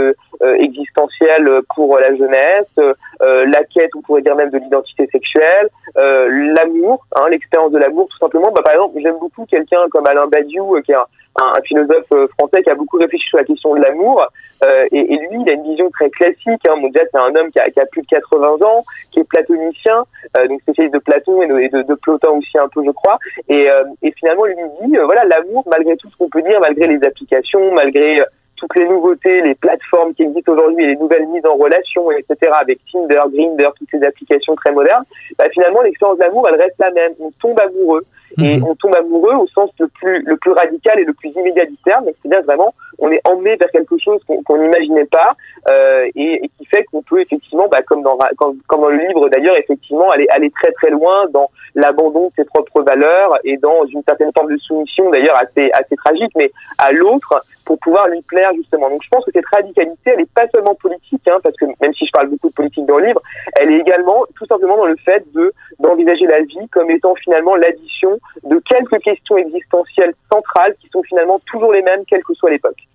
existentielle 0.60 1.50
pour 1.76 1.98
la 1.98 2.16
jeunesse, 2.16 2.96
la 3.20 3.64
quête 3.64 3.90
on 3.96 4.02
pourrait 4.02 4.22
dire 4.22 4.36
même 4.36 4.52
de 4.52 4.60
l'identité 4.60 5.08
sexuelle, 5.08 5.68
l'amour, 5.96 7.06
hein, 7.16 7.28
l'expérience 7.30 7.72
de 7.72 7.80
l'amour 7.80 8.08
tout 8.10 8.18
simplement. 8.18 8.52
Bah, 8.52 8.62
par 8.64 8.76
exemple, 8.76 9.00
j'aime 9.02 9.18
beaucoup 9.20 9.46
quelqu'un 9.46 9.82
comme 9.92 10.06
Alain 10.08 10.28
Badiou 10.28 10.80
qui 10.86 10.92
est 10.92 10.96
un, 10.96 11.06
un, 11.38 11.62
philosophe 11.62 12.08
français 12.38 12.64
qui 12.64 12.70
a 12.70 12.76
beaucoup 12.76 12.98
réfléchi 12.98 13.28
sur 13.28 13.38
la 13.38 13.44
question 13.44 13.76
de 13.76 13.82
l'amour. 13.82 14.24
Euh, 14.66 14.86
et, 14.92 15.14
et, 15.14 15.18
lui, 15.18 15.42
il 15.46 15.52
a 15.52 15.54
une 15.54 15.64
vision 15.64 15.90
très 15.92 16.10
classique. 16.10 16.62
Hein. 16.68 16.76
Bon, 16.82 16.90
déjà, 16.90 17.06
c'est 17.12 17.20
un 17.20 17.36
homme 17.36 17.52
qui 17.52 17.60
a, 17.60 17.66
qui 17.66 17.80
a, 17.80 17.86
plus 17.86 18.02
de 18.02 18.08
80 18.08 18.66
ans, 18.66 18.84
qui 19.12 19.20
est 19.20 19.24
platonicien, 19.24 20.04
euh, 20.38 20.48
donc 20.48 20.62
spécialiste 20.62 20.96
de 20.96 21.00
Platon 21.00 21.42
et 21.44 21.48
de, 21.48 21.78
de, 21.78 21.84
de, 21.84 21.94
Plotin 21.96 22.32
aussi 22.32 22.58
un 22.58 22.68
peu, 22.68 22.84
je 22.84 22.92
crois. 22.92 23.20
Et, 23.50 23.70
euh, 23.70 23.84
et 24.02 24.12
finalement, 24.14 24.46
lui 24.46 24.56
dit, 24.86 24.98
euh, 24.98 25.06
voilà, 25.06 25.26
l'amour, 25.26 25.64
malgré 25.70 25.96
tout 25.98 26.10
ce 26.10 26.18
qu'on 26.18 26.30
peut 26.30 26.42
dire, 26.42 26.60
malgré 26.60 26.88
les 26.88 27.04
applications, 27.06 27.72
malgré 27.74 28.22
toutes 28.56 28.76
les 28.76 28.88
nouveautés, 28.88 29.42
les 29.42 29.54
plateformes 29.54 30.16
qui 30.16 30.24
existent 30.24 30.54
aujourd'hui 30.54 30.84
et 30.84 30.88
les 30.88 30.96
nouvelles 30.96 31.28
mises 31.28 31.46
en 31.46 31.56
relation, 31.56 32.10
etc., 32.12 32.52
avec 32.60 32.80
Tinder, 32.92 33.22
Grindr, 33.32 33.74
toutes 33.78 33.90
ces 33.92 34.04
applications 34.04 34.56
très 34.56 34.72
modernes, 34.72 35.04
bah, 35.38 35.46
finalement, 35.54 35.82
l'expérience 35.84 36.18
d'amour, 36.18 36.48
elle 36.50 36.60
reste 36.60 36.76
la 36.80 36.90
même. 36.90 37.14
On 37.20 37.30
tombe 37.40 37.60
amoureux. 37.60 38.04
Et 38.38 38.58
mhm. 38.58 38.64
on 38.64 38.76
tombe 38.76 38.96
amoureux 38.96 39.36
au 39.36 39.48
sens 39.48 39.70
le 39.80 39.88
plus 39.88 40.22
le 40.24 40.38
plus 40.38 40.52
radical 40.52 41.00
et 41.00 41.04
le 41.04 41.14
plus 41.14 41.30
immédiat 41.30 41.66
du 41.66 41.78
terme. 41.78 42.06
C'est-à-dire 42.06 42.46
vraiment, 42.46 42.74
on 43.00 43.12
est 43.12 43.22
emmené 43.28 43.56
vers 43.56 43.70
quelque 43.72 43.98
chose 43.98 44.22
qu'on 44.46 44.58
n'imaginait 44.58 45.06
pas 45.06 45.36
euh, 45.70 46.06
et, 46.16 46.46
et, 46.46 46.50
qui 46.58 46.66
fait 46.66 46.84
qu'on 46.86 47.02
peut 47.02 47.22
effectivement, 47.22 47.68
bah, 47.70 47.82
comme 47.86 48.04
dans 48.04 48.18
comme, 48.38 48.58
comme 48.68 48.82
dans 48.82 48.90
le 48.90 49.08
livre 49.08 49.30
d'ailleurs, 49.30 49.56
effectivement 49.58 50.12
aller 50.12 50.28
aller 50.30 50.52
très 50.52 50.72
très 50.74 50.90
loin 50.90 51.28
dans 51.32 51.50
l'abandon 51.76 52.28
de 52.28 52.34
ses 52.36 52.46
propres 52.46 52.82
valeurs 52.82 53.38
et 53.44 53.58
dans 53.58 53.86
une 53.86 54.04
certaine 54.08 54.32
forme 54.36 54.52
de 54.52 54.58
soumission 54.58 55.10
d'ailleurs 55.12 55.38
assez 55.38 55.70
assez 55.74 55.96
tragique, 55.96 56.32
mais 56.36 56.52
à 56.78 56.92
l'autre 56.92 57.44
pour 57.68 57.78
pouvoir 57.80 58.08
lui 58.08 58.22
plaire 58.22 58.52
justement. 58.56 58.90
Donc 58.90 59.04
je 59.04 59.10
pense 59.10 59.26
que 59.26 59.32
cette 59.32 59.46
radicalité, 59.54 60.12
elle 60.12 60.22
est 60.22 60.34
pas 60.34 60.48
seulement 60.54 60.74
politique, 60.76 61.22
hein, 61.30 61.38
parce 61.44 61.56
que 61.58 61.66
même 61.66 61.94
si 61.94 62.06
je 62.06 62.12
parle 62.12 62.30
beaucoup 62.30 62.48
de 62.48 62.54
politique 62.54 62.86
dans 62.86 62.98
le 62.98 63.08
livre, 63.08 63.22
elle 63.60 63.72
est 63.72 63.80
également 63.80 64.24
tout 64.36 64.46
simplement 64.46 64.78
dans 64.78 64.86
le 64.86 64.96
fait 64.98 65.24
de 65.34 65.54
d'envisager 65.80 66.26
la 66.26 66.42
vie 66.42 66.68
comme 66.72 66.90
étant 66.90 67.14
finalement 67.16 67.56
l'addition 67.56 68.17
de 68.44 68.62
quelques 68.70 69.02
questions 69.04 69.38
existentielles 69.38 70.14
centrales 70.32 70.76
qui 70.82 70.90
sont 70.92 71.04
finalement 71.04 71.40
toujours 71.46 71.74
les 71.74 71.82
mêmes, 71.82 72.02
quelle 72.08 72.24
que 72.24 72.34
soit 72.34 72.50
l'époque. 72.50 72.88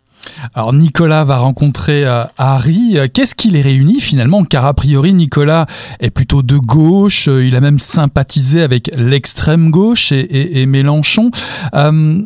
Alors 0.55 0.73
Nicolas 0.73 1.25
va 1.25 1.39
rencontrer 1.39 2.05
euh, 2.07 2.25
Harry. 2.39 2.97
Qu'est-ce 3.13 3.35
qui 3.35 3.51
les 3.51 3.61
réunit 3.61 4.01
finalement? 4.01 4.43
Car 4.43 4.67
a 4.67 4.75
priori 4.75 5.15
Nicolas 5.15 5.67
est 6.01 6.11
plutôt 6.11 6.43
de 6.43 6.59
gauche, 6.59 7.27
il 7.27 7.57
a 7.57 7.61
même 7.61 7.79
sympathisé 7.79 8.63
avec 8.63 8.91
l'extrême 8.97 9.71
gauche 9.71 10.13
et, 10.13 10.67
Mélenchon. 10.67 11.31
Euh, 11.75 12.23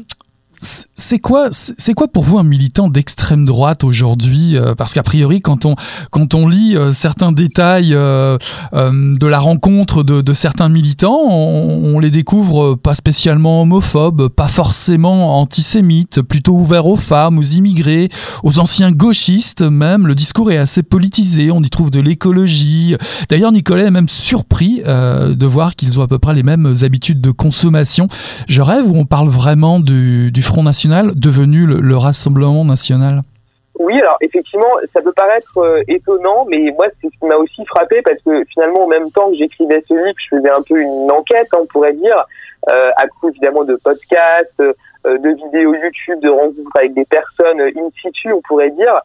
c'est 0.58 1.18
quoi, 1.18 1.48
c'est 1.50 1.92
quoi 1.92 2.08
pour 2.08 2.24
vous 2.24 2.38
un 2.38 2.42
militant 2.42 2.88
d'extrême 2.88 3.44
droite 3.44 3.84
aujourd'hui 3.84 4.56
euh, 4.56 4.74
Parce 4.74 4.94
qu'a 4.94 5.02
priori, 5.02 5.42
quand 5.42 5.66
on 5.66 5.76
quand 6.10 6.34
on 6.34 6.48
lit 6.48 6.76
euh, 6.76 6.92
certains 6.92 7.32
détails 7.32 7.94
euh, 7.94 8.38
de 8.72 9.26
la 9.26 9.38
rencontre 9.38 10.02
de, 10.02 10.32
certains 10.32 10.68
militants, 10.68 11.20
on, 11.20 11.98
les 11.98 12.10
découvre 12.10 12.74
pas 12.74 12.94
spécialement 12.94 13.62
homophobes, 13.62 14.28
pas 14.28 14.48
forcément 14.48 15.38
antisémites, 15.40 16.22
plutôt 16.22 16.52
ouverts 16.52 16.86
aux 16.86 16.96
femmes, 16.96 17.38
aux 17.38 17.42
immigrés, 17.42 18.08
aux 18.42 18.58
anciens 18.58 18.90
gauchistes 18.90 19.62
même. 19.62 20.06
Le 20.06 20.14
discours 20.14 20.50
est 20.52 20.58
assez 20.58 20.82
politisé. 20.82 21.50
On 21.50 21.62
y 21.62 21.70
trouve 21.70 21.90
de 21.90 22.00
l'écologie. 22.00 22.96
D'ailleurs, 23.30 23.52
Nicolas 23.52 23.84
est 23.84 23.90
même 23.90 24.08
surpris 24.08 24.82
de 24.84 25.46
voir 25.46 25.74
qu'ils 25.74 25.98
ont 25.98 26.02
à 26.02 26.06
peu 26.06 26.18
près 26.18 26.34
les 26.34 26.42
mêmes 26.42 26.74
habitudes 26.82 27.20
de 27.20 27.30
consommation. 27.30 28.06
Je 28.46 28.60
rêve 28.60 28.90
où 28.90 28.96
on 28.96 29.06
parle 29.06 29.28
vraiment 29.28 29.80
du, 29.80 30.30
du 30.32 30.42
Front 30.46 30.62
National 30.62 31.10
devenu 31.14 31.66
le, 31.66 31.96
Rassemblement 31.96 32.64
National? 32.64 33.22
Oui, 33.78 34.00
alors 34.00 34.16
effectivement, 34.20 34.72
ça 34.94 35.02
peut 35.02 35.12
paraître 35.12 35.58
euh, 35.58 35.82
étonnant, 35.88 36.46
mais 36.48 36.70
moi, 36.70 36.86
c'est 37.00 37.08
ce 37.08 37.18
qui 37.18 37.26
m'a 37.26 37.36
aussi 37.36 37.64
frappé 37.66 38.00
parce 38.02 38.22
que 38.22 38.44
finalement, 38.44 38.84
en 38.84 38.88
même 38.88 39.10
temps 39.10 39.28
que 39.30 39.36
j'écrivais 39.36 39.82
ce 39.86 39.92
livre, 39.92 40.16
je 40.16 40.36
faisais 40.36 40.50
un 40.50 40.62
peu 40.62 40.80
une 40.80 41.10
enquête, 41.10 41.48
on 41.60 41.66
pourrait 41.66 41.92
dire, 41.94 42.24
euh, 42.70 42.90
à 42.96 43.08
coup 43.08 43.28
évidemment 43.28 43.64
de 43.64 43.74
podcasts, 43.74 44.60
euh, 44.60 44.72
de 45.04 45.28
vidéos 45.44 45.74
YouTube, 45.74 46.20
de 46.20 46.30
rencontres 46.30 46.78
avec 46.78 46.94
des 46.94 47.04
personnes 47.04 47.60
in 47.60 47.88
situ, 48.00 48.32
on 48.32 48.40
pourrait 48.42 48.70
dire. 48.70 49.00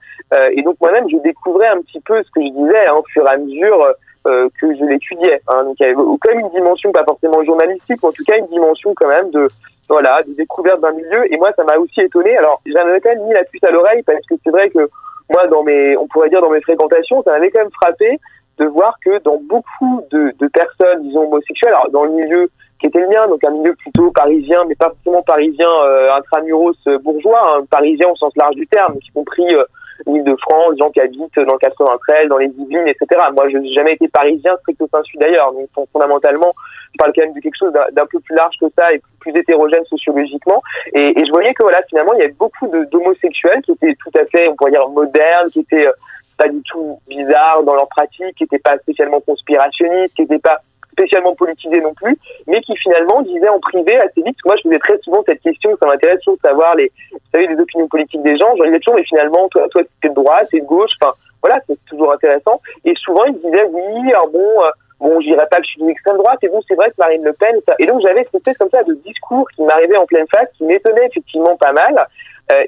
et 0.52 0.62
donc 0.64 0.76
moi-même, 0.82 1.10
je 1.12 1.18
découvrais 1.18 1.68
un 1.68 1.82
petit 1.82 2.00
peu 2.00 2.24
ce 2.24 2.32
que 2.32 2.42
je 2.42 2.50
disais 2.50 2.86
hein, 2.88 2.94
au 2.98 3.04
fur 3.12 3.24
et 3.28 3.34
à 3.34 3.38
mesure 3.38 3.86
que 4.24 4.76
je 4.76 4.86
l'étudiais. 4.86 5.42
Hein. 5.48 5.64
Donc 5.64 5.76
il 5.80 5.84
y 5.84 5.86
avait 5.86 5.96
quand 5.96 6.30
même 6.30 6.40
une 6.42 6.50
dimension, 6.50 6.92
pas 6.92 7.04
forcément 7.04 7.44
journalistique, 7.44 8.00
mais 8.02 8.10
en 8.10 8.12
tout 8.12 8.24
cas 8.24 8.38
une 8.38 8.48
dimension 8.48 8.94
quand 8.96 9.08
même 9.08 9.30
de 9.32 9.48
voilà, 9.90 10.22
des 10.24 10.36
découvertes 10.36 10.80
d'un 10.80 10.94
milieu. 10.94 11.34
Et 11.34 11.38
moi, 11.38 11.52
ça 11.56 11.64
m'a 11.66 11.78
aussi 11.78 12.00
étonné. 12.00 12.38
Alors, 12.38 12.62
j'en 12.66 12.82
avais 12.82 13.02
quand 13.02 13.10
même 13.10 13.26
mis 13.26 13.34
la 13.34 13.44
puce 13.44 13.64
à 13.64 13.72
l'oreille 13.72 14.04
parce 14.04 14.26
que 14.26 14.36
c'est 14.44 14.52
vrai 14.52 14.70
que 14.70 14.90
moi, 15.30 15.48
dans 15.48 15.64
mes, 15.64 15.98
on 15.98 16.08
pourrait 16.08 16.30
dire 16.30 16.42
dans 16.42 16.50
mes 16.50 16.62
fréquentations, 16.62 17.22
ça 17.24 17.32
m'avait 17.32 17.52
quand 17.52 17.60
même 17.60 17.72
frappé 17.72 18.20
de 18.58 18.66
voir 18.66 18.96
que 19.04 19.22
dans 19.24 19.38
beaucoup 19.50 20.02
de, 20.12 20.34
de 20.40 20.48
personnes, 20.48 21.04
disons 21.04 21.24
homosexuelles, 21.24 21.74
alors 21.74 21.90
dans 21.90 22.04
le 22.04 22.12
milieu 22.12 22.50
qui 22.80 22.88
était 22.88 23.00
le 23.00 23.10
mien, 23.10 23.28
donc 23.28 23.44
un 23.44 23.52
milieu 23.52 23.76
plutôt 23.76 24.12
parisien, 24.12 24.64
mais 24.68 24.76
pas 24.76 24.90
forcément 24.90 25.22
parisien 25.22 25.70
euh, 25.86 26.10
intramuros 26.18 26.76
euh, 26.88 26.98
bourgeois, 26.98 27.58
hein, 27.58 27.66
parisien 27.70 28.08
au 28.10 28.16
sens 28.16 28.34
large 28.36 28.56
du 28.56 28.68
terme, 28.68 28.96
y 28.96 29.12
compris 29.12 29.48
euh, 29.54 29.64
l'île 30.06 30.24
de 30.24 30.36
France, 30.42 30.78
gens 30.78 30.90
qui 30.90 31.00
habitent 31.00 31.36
dans 31.36 31.54
le 31.54 31.60
93, 31.60 32.30
dans 32.30 32.38
les 32.38 32.48
Yvelines, 32.48 32.88
etc. 32.88 33.22
Moi, 33.34 33.50
je 33.50 33.58
n'ai 33.58 33.74
jamais 33.74 33.94
été 33.94 34.08
parisien 34.08 34.56
stricto 34.58 34.88
sensu 34.88 35.18
d'ailleurs, 35.18 35.54
donc 35.54 35.70
fondamentalement, 35.92 36.52
je 36.94 36.98
parle 36.98 37.14
quand 37.16 37.24
même 37.24 37.34
de 37.34 37.40
quelque 37.40 37.58
chose 37.58 37.74
d'un 37.74 38.06
peu 38.06 38.20
plus 38.20 38.36
large 38.36 38.56
que 38.60 38.66
ça 38.78 38.94
et 38.94 39.02
plus 39.20 39.32
hétérogène 39.32 39.86
sociologiquement. 39.86 40.62
Et, 40.94 41.20
et 41.20 41.26
je 41.26 41.32
voyais 41.32 41.54
que 41.54 41.64
voilà, 41.64 41.82
finalement, 41.90 42.14
il 42.14 42.20
y 42.20 42.24
avait 42.24 42.34
beaucoup 42.34 42.68
d'homosexuels 42.68 43.62
qui 43.62 43.72
étaient 43.72 43.96
tout 43.96 44.20
à 44.20 44.26
fait, 44.26 44.48
on 44.50 44.56
pourrait 44.56 44.72
dire, 44.72 44.88
modernes, 44.90 45.50
qui 45.52 45.62
étaient 45.62 45.88
euh, 45.88 45.92
pas 46.38 46.50
du 46.50 46.62
tout 46.64 47.00
bizarres 47.08 47.64
dans 47.64 47.76
leur 47.76 47.88
pratique, 47.88 48.36
qui 48.36 48.44
n'étaient 48.44 48.60
pas 48.60 48.78
spécialement 48.80 49.22
conspirationnistes, 49.22 50.16
qui 50.16 50.24
n'étaient 50.24 50.40
pas 50.40 50.62
spécialement 51.02 51.36
politisés 51.36 51.82
non 51.82 51.94
plus, 51.94 52.18
mais 52.48 52.62
qui 52.62 52.76
finalement 52.78 53.22
disaient 53.22 53.50
en 53.50 53.60
privé 53.60 53.98
assez 54.00 54.22
vite. 54.22 54.38
Moi, 54.46 54.56
je 54.58 54.70
faisais 54.70 54.80
très 54.80 54.98
souvent 55.00 55.24
cette 55.28 55.42
question, 55.42 55.76
ça 55.82 55.88
m'intéresse 55.88 56.20
toujours 56.20 56.38
de 56.38 56.48
savoir 56.48 56.76
les, 56.76 56.92
vous 57.12 57.20
savez, 57.32 57.48
les 57.48 57.60
opinions 57.60 57.88
politiques 57.88 58.22
des 58.22 58.38
gens. 58.38 58.56
J'en 58.58 58.66
disais 58.66 58.80
toujours, 58.80 58.98
mais 58.98 59.06
finalement, 59.06 59.48
toi, 59.50 59.68
toi, 59.70 59.82
t'es 60.02 60.10
de 60.10 60.14
droite, 60.14 60.48
t'es 60.52 60.60
de 60.60 60.66
gauche. 60.66 60.92
Enfin, 61.02 61.14
voilà, 61.42 61.60
c'est 61.68 61.78
toujours 61.86 62.14
intéressant. 62.14 62.62
Et 62.86 62.94
souvent, 62.96 63.26
ils 63.26 63.36
disaient, 63.36 63.66
oui, 63.72 64.12
alors 64.12 64.30
bon, 64.30 64.40
euh, 64.40 64.70
bon, 65.00 65.20
je 65.20 65.28
dirais 65.28 65.48
pas 65.50 65.58
je 65.62 65.70
suis 65.70 65.84
d'extrême 65.84 66.18
droite, 66.18 66.40
et 66.44 66.50
bon, 66.50 66.62
c'est 66.68 66.76
vrai 66.76 66.90
que 66.90 66.96
Marine 66.98 67.24
Le 67.24 67.34
Pen, 67.34 67.56
ça... 67.68 67.76
et 67.80 67.86
donc 67.86 68.02
j'avais 68.02 68.24
cette 68.26 68.36
espèce 68.36 68.58
comme 68.58 68.70
ça 68.70 68.84
de 68.84 68.94
discours 69.06 69.50
qui 69.56 69.64
m'arrivait 69.64 69.98
en 69.98 70.06
pleine 70.06 70.28
face, 70.34 70.48
qui 70.58 70.64
m'étonnait 70.64 71.08
effectivement 71.08 71.58
pas 71.58 71.74
mal, 71.74 72.06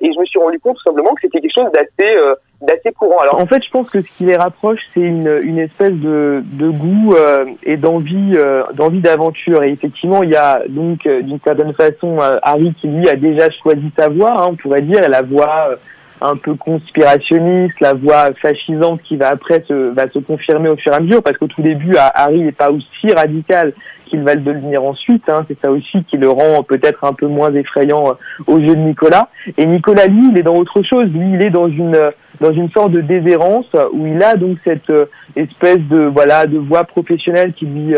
et 0.01 0.11
je 0.13 0.19
me 0.19 0.25
suis 0.25 0.39
rendu 0.39 0.59
compte 0.59 0.77
tout 0.77 0.83
simplement 0.83 1.13
que 1.15 1.21
c'était 1.21 1.41
quelque 1.41 1.55
chose 1.55 1.71
d'assez 1.73 2.15
euh, 2.15 2.35
d'assez 2.61 2.91
courant. 2.91 3.19
Alors 3.19 3.39
en 3.39 3.45
fait, 3.45 3.61
je 3.63 3.69
pense 3.69 3.89
que 3.89 4.01
ce 4.01 4.07
qui 4.17 4.25
les 4.25 4.37
rapproche, 4.37 4.79
c'est 4.93 5.01
une, 5.01 5.39
une 5.43 5.59
espèce 5.59 5.93
de, 5.93 6.43
de 6.43 6.69
goût 6.69 7.13
euh, 7.15 7.45
et 7.63 7.77
d'envie 7.77 8.37
d'envie 8.73 9.01
d'aventure. 9.01 9.63
Et 9.63 9.71
effectivement, 9.71 10.23
il 10.23 10.29
y 10.29 10.35
a 10.35 10.61
donc 10.67 11.07
d'une 11.07 11.39
certaine 11.43 11.73
façon 11.73 12.19
Harry 12.41 12.73
qui 12.79 12.87
lui 12.87 13.09
a 13.09 13.15
déjà 13.15 13.49
choisi 13.61 13.91
sa 13.97 14.09
voie, 14.09 14.33
hein, 14.41 14.47
on 14.51 14.55
pourrait 14.55 14.81
dire, 14.81 15.07
la 15.09 15.21
voie 15.21 15.75
un 16.21 16.37
peu 16.37 16.55
conspirationniste, 16.55 17.79
la 17.81 17.93
voix 17.93 18.33
fascisante 18.41 19.01
qui 19.03 19.17
va 19.17 19.29
après 19.29 19.61
se, 19.67 19.93
va 19.93 20.09
se 20.09 20.19
confirmer 20.19 20.69
au 20.69 20.77
fur 20.77 20.93
et 20.93 20.95
à 20.95 20.99
mesure, 21.01 21.21
parce 21.21 21.37
qu'au 21.37 21.47
tout 21.47 21.61
début, 21.61 21.95
Harry 21.97 22.41
n'est 22.41 22.53
pas 22.53 22.71
aussi 22.71 23.13
radical 23.13 23.73
qu'il 24.13 24.23
va 24.23 24.35
le 24.35 24.41
devenir 24.41 24.83
ensuite. 24.83 25.27
Hein. 25.27 25.43
C'est 25.47 25.57
ça 25.59 25.71
aussi 25.71 26.03
qui 26.03 26.17
le 26.17 26.29
rend 26.29 26.61
peut-être 26.61 27.03
un 27.03 27.13
peu 27.13 27.25
moins 27.25 27.51
effrayant 27.51 28.09
euh, 28.09 28.13
aux 28.45 28.59
yeux 28.59 28.75
de 28.75 28.81
Nicolas. 28.81 29.29
Et 29.57 29.65
Nicolas, 29.65 30.05
lui, 30.05 30.29
il 30.31 30.37
est 30.37 30.43
dans 30.43 30.55
autre 30.55 30.83
chose. 30.83 31.07
Lui, 31.07 31.33
il 31.33 31.41
est 31.41 31.49
dans 31.49 31.67
une 31.67 31.97
dans 32.39 32.51
une 32.51 32.69
sorte 32.71 32.91
de 32.91 33.01
déshérence 33.01 33.65
où 33.93 34.05
il 34.05 34.21
a 34.21 34.35
donc 34.35 34.57
cette 34.63 34.89
euh, 34.91 35.05
espèce 35.35 35.79
de 35.89 36.01
voilà 36.01 36.45
de 36.45 36.59
voix 36.59 36.83
professionnelle 36.83 37.53
qui 37.53 37.65
lui 37.65 37.95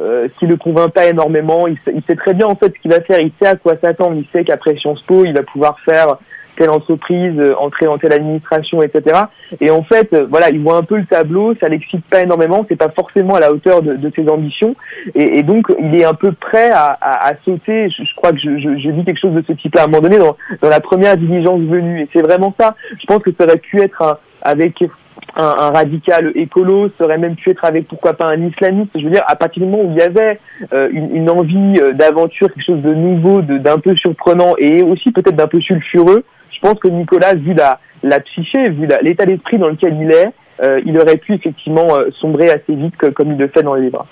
euh, 0.00 0.28
qui 0.38 0.46
le 0.46 0.56
convainc 0.56 0.92
pas 0.92 1.06
énormément. 1.06 1.66
Il 1.66 1.78
il 1.94 2.02
sait, 2.06 2.16
très 2.16 2.34
bien 2.34 2.46
en 2.46 2.56
fait 2.56 2.66
ce 2.66 2.80
qu'il 2.82 2.90
va 2.90 3.00
faire. 3.00 3.20
Il 3.20 3.32
sait 3.40 3.48
à 3.48 3.56
quoi 3.56 3.74
s'attendre. 3.82 4.16
Il 4.16 4.26
sait 4.34 4.44
qu'après 4.44 4.76
Sciences 4.76 5.02
Po, 5.06 5.24
il 5.24 5.32
va 5.32 5.44
pouvoir 5.44 5.78
faire 5.80 6.18
telle 6.56 6.70
entreprise, 6.70 7.34
euh, 7.38 7.54
entrer 7.58 7.86
dans 7.86 7.98
telle 7.98 8.12
administration, 8.12 8.82
etc. 8.82 9.22
Et 9.60 9.70
en 9.70 9.82
fait, 9.82 10.12
euh, 10.12 10.26
voilà, 10.28 10.50
il 10.50 10.60
voit 10.60 10.76
un 10.76 10.82
peu 10.82 10.96
le 10.96 11.06
tableau, 11.06 11.54
ça 11.60 11.68
l'excite 11.68 12.04
pas 12.06 12.22
énormément, 12.22 12.64
c'est 12.68 12.76
pas 12.76 12.90
forcément 12.90 13.34
à 13.34 13.40
la 13.40 13.52
hauteur 13.52 13.82
de, 13.82 13.94
de 13.94 14.12
ses 14.14 14.28
ambitions, 14.28 14.76
et, 15.14 15.38
et, 15.38 15.42
donc 15.42 15.66
il 15.80 15.94
est 15.96 16.04
un 16.04 16.14
peu 16.14 16.32
prêt 16.32 16.70
à, 16.70 16.96
à, 17.00 17.28
à 17.28 17.32
sauter. 17.44 17.88
Je, 17.90 18.04
je, 18.04 18.14
crois 18.16 18.32
que 18.32 18.38
je, 18.38 18.58
je, 18.58 18.78
je, 18.78 18.90
dis 18.90 19.04
quelque 19.04 19.20
chose 19.20 19.34
de 19.34 19.44
ce 19.46 19.52
type-là 19.52 19.82
à 19.82 19.84
un 19.84 19.88
moment 19.88 20.02
donné 20.02 20.18
dans, 20.18 20.36
dans 20.62 20.68
la 20.68 20.80
première 20.80 21.16
diligence 21.16 21.60
venue, 21.60 22.02
et 22.02 22.08
c'est 22.12 22.22
vraiment 22.22 22.54
ça. 22.58 22.74
Je 23.00 23.06
pense 23.06 23.22
que 23.22 23.30
ça 23.38 23.44
aurait 23.44 23.58
pu 23.58 23.80
être 23.80 24.02
un, 24.02 24.18
avec 24.42 24.82
un, 25.36 25.42
un, 25.42 25.70
radical 25.70 26.32
écolo, 26.34 26.90
ça 26.98 27.04
aurait 27.04 27.18
même 27.18 27.34
pu 27.36 27.50
être 27.50 27.64
avec 27.64 27.88
pourquoi 27.88 28.14
pas 28.14 28.26
un 28.26 28.46
islamiste. 28.46 28.90
Je 28.94 29.04
veux 29.04 29.10
dire, 29.10 29.24
à 29.26 29.36
partir 29.36 29.62
du 29.64 29.68
moment 29.68 29.84
où 29.84 29.92
il 29.92 29.98
y 29.98 30.02
avait 30.02 30.38
euh, 30.72 30.88
une, 30.92 31.16
une, 31.16 31.30
envie 31.30 31.74
d'aventure, 31.94 32.52
quelque 32.52 32.64
chose 32.64 32.82
de 32.82 32.94
nouveau, 32.94 33.42
d'un 33.42 33.78
peu 33.78 33.96
surprenant 33.96 34.54
et 34.58 34.82
aussi 34.82 35.10
peut-être 35.12 35.36
d'un 35.36 35.48
peu 35.48 35.60
sulfureux, 35.60 36.24
je 36.54 36.60
pense 36.60 36.78
que 36.78 36.88
Nicolas, 36.88 37.34
vu 37.34 37.54
la, 37.54 37.80
la 38.02 38.20
psyché, 38.20 38.70
vu 38.70 38.88
l'état 39.02 39.26
d'esprit 39.26 39.58
dans 39.58 39.68
lequel 39.68 39.96
il 40.00 40.10
est, 40.10 40.32
euh, 40.62 40.80
il 40.86 40.98
aurait 40.98 41.16
pu 41.16 41.34
effectivement 41.34 41.86
euh, 41.96 42.10
sombrer 42.20 42.50
assez 42.50 42.74
vite 42.74 42.94
comme 42.96 43.32
il 43.32 43.38
le 43.38 43.48
fait 43.48 43.62
dans 43.62 43.74
les 43.74 43.82
livres. 43.82 44.06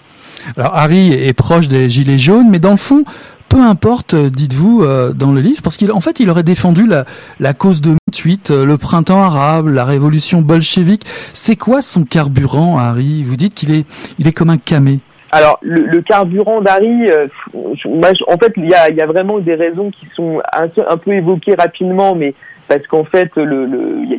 Alors 0.56 0.76
Harry 0.76 1.12
est 1.12 1.34
proche 1.34 1.68
des 1.68 1.88
Gilets 1.88 2.18
jaunes, 2.18 2.50
mais 2.50 2.58
dans 2.58 2.72
le 2.72 2.76
fond, 2.76 3.04
peu 3.48 3.60
importe, 3.60 4.16
dites-vous 4.16 4.82
euh, 4.82 5.12
dans 5.12 5.30
le 5.30 5.40
livre, 5.40 5.62
parce 5.62 5.76
qu'en 5.76 6.00
fait, 6.00 6.18
il 6.18 6.30
aurait 6.30 6.42
défendu 6.42 6.86
la, 6.86 7.04
la 7.38 7.54
cause 7.54 7.80
de 7.80 7.94
28, 8.08 8.50
le 8.50 8.76
printemps 8.76 9.22
arabe, 9.22 9.68
la 9.68 9.84
révolution 9.84 10.40
bolchevique. 10.40 11.04
C'est 11.32 11.56
quoi 11.56 11.80
son 11.80 12.04
carburant, 12.04 12.78
Harry? 12.78 13.22
Vous 13.22 13.36
dites 13.36 13.54
qu'il 13.54 13.72
est, 13.72 13.84
il 14.18 14.26
est 14.26 14.32
comme 14.32 14.50
un 14.50 14.58
camé. 14.58 14.98
Alors, 15.34 15.58
le, 15.62 15.86
le 15.86 16.02
carburant 16.02 16.60
d'Harry, 16.60 17.10
euh, 17.10 17.26
en 17.54 18.38
fait, 18.38 18.52
il 18.58 18.68
y 18.68 18.74
a, 18.74 18.90
y 18.90 19.00
a, 19.00 19.06
vraiment 19.06 19.38
des 19.38 19.54
raisons 19.54 19.90
qui 19.90 20.06
sont 20.14 20.42
un, 20.52 20.96
peu 20.98 21.12
évoquées 21.12 21.54
rapidement, 21.54 22.14
mais 22.14 22.34
parce 22.68 22.86
qu'en 22.86 23.04
fait, 23.04 23.30
il 23.36 23.42
le, 23.42 23.66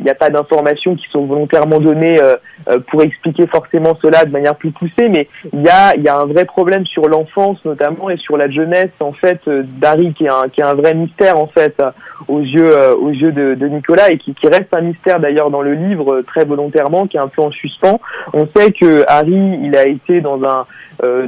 n'y 0.00 0.10
a 0.10 0.14
pas 0.14 0.30
d'informations 0.30 0.96
qui 0.96 1.06
sont 1.10 1.24
volontairement 1.26 1.78
données 1.78 2.20
euh, 2.20 2.36
euh, 2.68 2.78
pour 2.90 3.02
expliquer 3.02 3.46
forcément 3.46 3.96
cela 4.02 4.24
de 4.24 4.30
manière 4.30 4.56
plus 4.56 4.72
poussée, 4.72 5.08
mais 5.08 5.28
il 5.52 5.62
y 5.62 5.68
a, 5.68 5.96
y 5.96 6.08
a 6.08 6.18
un 6.18 6.26
vrai 6.26 6.44
problème 6.44 6.84
sur 6.84 7.08
l'enfance 7.08 7.64
notamment 7.64 8.10
et 8.10 8.16
sur 8.16 8.36
la 8.36 8.50
jeunesse 8.50 8.92
en 9.00 9.12
fait 9.12 9.40
euh, 9.48 9.62
d'Harry 9.64 10.12
qui 10.14 10.24
est 10.24 10.28
un 10.28 10.48
qui 10.52 10.60
est 10.60 10.64
un 10.64 10.74
vrai 10.74 10.94
mystère 10.94 11.36
en 11.36 11.46
fait 11.46 11.82
aux 12.28 12.40
yeux 12.40 12.72
aux 13.00 13.10
yeux 13.10 13.32
de, 13.32 13.54
de 13.54 13.66
Nicolas 13.66 14.10
et 14.10 14.18
qui, 14.18 14.34
qui 14.34 14.46
reste 14.46 14.72
un 14.72 14.82
mystère 14.82 15.20
d'ailleurs 15.20 15.50
dans 15.50 15.62
le 15.62 15.74
livre 15.74 16.22
très 16.22 16.44
volontairement, 16.44 17.06
qui 17.06 17.16
est 17.16 17.20
un 17.20 17.28
peu 17.28 17.42
en 17.42 17.50
suspens. 17.50 18.00
On 18.32 18.46
sait 18.54 18.72
que 18.72 19.04
Harry, 19.08 19.58
il 19.62 19.76
a 19.76 19.86
été 19.86 20.20
dans 20.20 20.42
un 20.44 20.66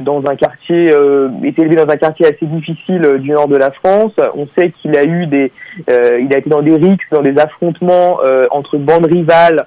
dans 0.01 0.25
un 0.25 0.35
quartier, 0.35 0.89
est 1.43 1.59
élevé 1.59 1.75
dans 1.75 1.89
un 1.89 1.97
quartier 1.97 2.25
assez 2.25 2.45
difficile 2.45 3.17
du 3.19 3.31
nord 3.31 3.47
de 3.47 3.57
la 3.57 3.71
France. 3.71 4.13
On 4.35 4.47
sait 4.57 4.71
qu'il 4.81 4.95
a 4.97 5.03
eu 5.03 5.27
des, 5.27 5.51
il 5.87 6.33
a 6.33 6.37
été 6.37 6.49
dans 6.49 6.61
des 6.61 6.75
rixes, 6.75 7.05
dans 7.11 7.21
des 7.21 7.37
affrontements 7.37 8.19
entre 8.51 8.77
bandes 8.77 9.05
rivales 9.05 9.65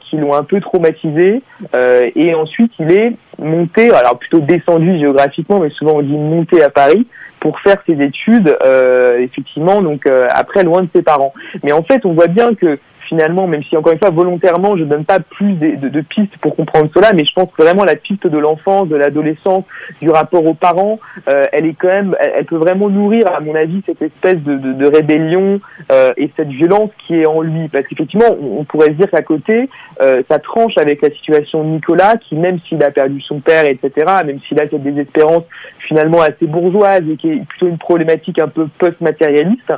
qui 0.00 0.16
l'ont 0.16 0.34
un 0.34 0.44
peu 0.44 0.60
traumatisé. 0.60 1.42
et 1.74 2.34
ensuite, 2.34 2.72
il 2.78 2.92
est 2.92 3.12
monté, 3.38 3.90
alors 3.90 4.18
plutôt 4.18 4.40
descendu 4.40 4.98
géographiquement, 4.98 5.60
mais 5.60 5.70
souvent 5.70 5.96
on 5.96 6.02
dit 6.02 6.16
monté 6.16 6.62
à 6.62 6.70
Paris 6.70 7.06
pour 7.40 7.58
faire 7.60 7.76
ses 7.88 8.00
études, 8.02 8.56
euh, 8.64 9.18
effectivement, 9.18 9.82
donc 9.82 10.06
euh, 10.06 10.26
après 10.30 10.62
loin 10.62 10.82
de 10.82 10.88
ses 10.94 11.02
parents. 11.02 11.32
Mais 11.64 11.72
en 11.72 11.82
fait, 11.82 12.04
on 12.04 12.12
voit 12.12 12.26
bien 12.26 12.54
que 12.54 12.78
finalement, 13.10 13.48
même 13.48 13.64
si 13.64 13.76
encore 13.76 13.92
une 13.92 13.98
fois 13.98 14.10
volontairement 14.10 14.76
je 14.76 14.84
donne 14.84 15.04
pas 15.04 15.18
plus 15.18 15.54
de, 15.54 16.00
pistes 16.00 16.36
pour 16.40 16.54
comprendre 16.54 16.88
cela, 16.94 17.12
mais 17.12 17.24
je 17.24 17.32
pense 17.34 17.48
que 17.50 17.62
vraiment 17.62 17.84
la 17.84 17.96
piste 17.96 18.26
de 18.26 18.38
l'enfance, 18.38 18.88
de 18.88 18.94
l'adolescence, 18.94 19.64
du 20.00 20.10
rapport 20.10 20.46
aux 20.46 20.54
parents, 20.54 21.00
euh, 21.28 21.42
elle 21.52 21.66
est 21.66 21.74
quand 21.74 21.88
même, 21.88 22.16
elle, 22.20 22.44
peut 22.44 22.56
vraiment 22.56 22.88
nourrir, 22.88 23.26
à 23.26 23.40
mon 23.40 23.54
avis, 23.56 23.82
cette 23.84 24.00
espèce 24.00 24.38
de, 24.38 24.86
rébellion 24.86 25.60
euh, 25.92 26.12
et 26.16 26.30
cette 26.36 26.48
violence 26.48 26.90
qui 27.06 27.16
est 27.16 27.26
en 27.26 27.42
lui. 27.42 27.68
Parce 27.68 27.86
qu'effectivement, 27.86 28.26
on, 28.40 28.64
pourrait 28.64 28.88
se 28.88 28.92
dire 28.92 29.10
qu'à 29.10 29.22
côté, 29.22 29.68
euh, 30.00 30.22
ça 30.30 30.38
tranche 30.38 30.78
avec 30.78 31.02
la 31.02 31.10
situation 31.10 31.64
de 31.64 31.68
Nicolas, 31.68 32.14
qui 32.16 32.36
même 32.36 32.58
s'il 32.68 32.82
a 32.84 32.90
perdu 32.90 33.20
son 33.20 33.40
père, 33.40 33.64
etc., 33.66 34.06
même 34.24 34.38
s'il 34.46 34.60
a 34.60 34.68
cette 34.68 34.82
désespérance 34.82 35.44
finalement 35.88 36.20
assez 36.20 36.46
bourgeoise 36.46 37.02
et 37.10 37.16
qui 37.16 37.30
est 37.30 37.44
plutôt 37.44 37.66
une 37.66 37.78
problématique 37.78 38.38
un 38.38 38.48
peu 38.48 38.68
post-matérialiste, 38.78 39.72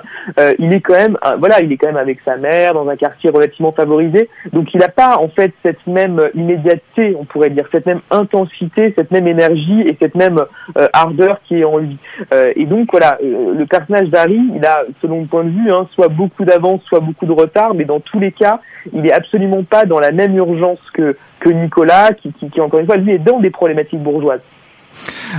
il 0.59 0.73
est 0.73 0.81
quand 0.81 0.95
même, 0.95 1.17
voilà, 1.39 1.61
il 1.61 1.73
est 1.73 1.77
quand 1.77 1.87
même 1.87 1.97
avec 1.97 2.19
sa 2.25 2.37
mère 2.37 2.75
dans 2.75 2.89
un 2.89 2.97
quartier 2.97 3.22
relativement 3.29 3.73
favorisé. 3.73 4.29
Donc 4.53 4.73
il 4.75 4.81
n'a 4.81 4.89
pas 4.89 5.19
en 5.19 5.29
fait 5.29 5.53
cette 5.65 5.87
même 5.87 6.21
immédiateté, 6.35 7.17
on 7.19 7.25
pourrait 7.25 7.51
dire, 7.51 7.67
cette 7.73 7.87
même 7.87 8.01
intensité, 8.11 8.93
cette 8.97 9.11
même 9.11 9.27
énergie 9.27 9.83
et 9.83 9.97
cette 10.01 10.15
même 10.15 10.41
euh, 10.79 10.89
ardeur 10.93 11.41
qui 11.47 11.61
est 11.61 11.65
en 11.65 11.79
lui. 11.79 11.99
Euh, 12.33 12.53
et 12.57 12.67
donc 12.67 12.89
voilà, 12.91 13.19
le 13.23 13.65
personnage 13.67 14.09
d'Harry, 14.09 14.41
il 14.55 14.65
a, 14.65 14.83
selon 15.01 15.21
mon 15.21 15.27
point 15.27 15.45
de 15.45 15.51
vue, 15.51 15.71
hein, 15.71 15.89
soit 15.95 16.09
beaucoup 16.09 16.45
d'avance, 16.45 16.81
soit 16.85 17.01
beaucoup 17.01 17.27
de 17.27 17.33
retard, 17.33 17.75
mais 17.75 17.85
dans 17.85 18.01
tous 18.01 18.19
les 18.19 18.33
cas, 18.33 18.61
il 18.93 19.07
est 19.07 19.13
absolument 19.13 19.63
pas 19.63 19.85
dans 19.85 20.01
la 20.01 20.13
même 20.13 20.37
urgence 20.37 20.81
que 20.93 21.17
que 21.43 21.51
Nicolas, 21.51 22.13
qui, 22.13 22.33
qui 22.33 22.61
encore 22.61 22.79
une 22.79 22.87
fois, 22.87 22.97
lui 22.97 23.13
est 23.13 23.19
dans 23.19 23.41
des 23.41 23.51
problématiques 23.51 24.01
bourgeoises. 24.01 24.43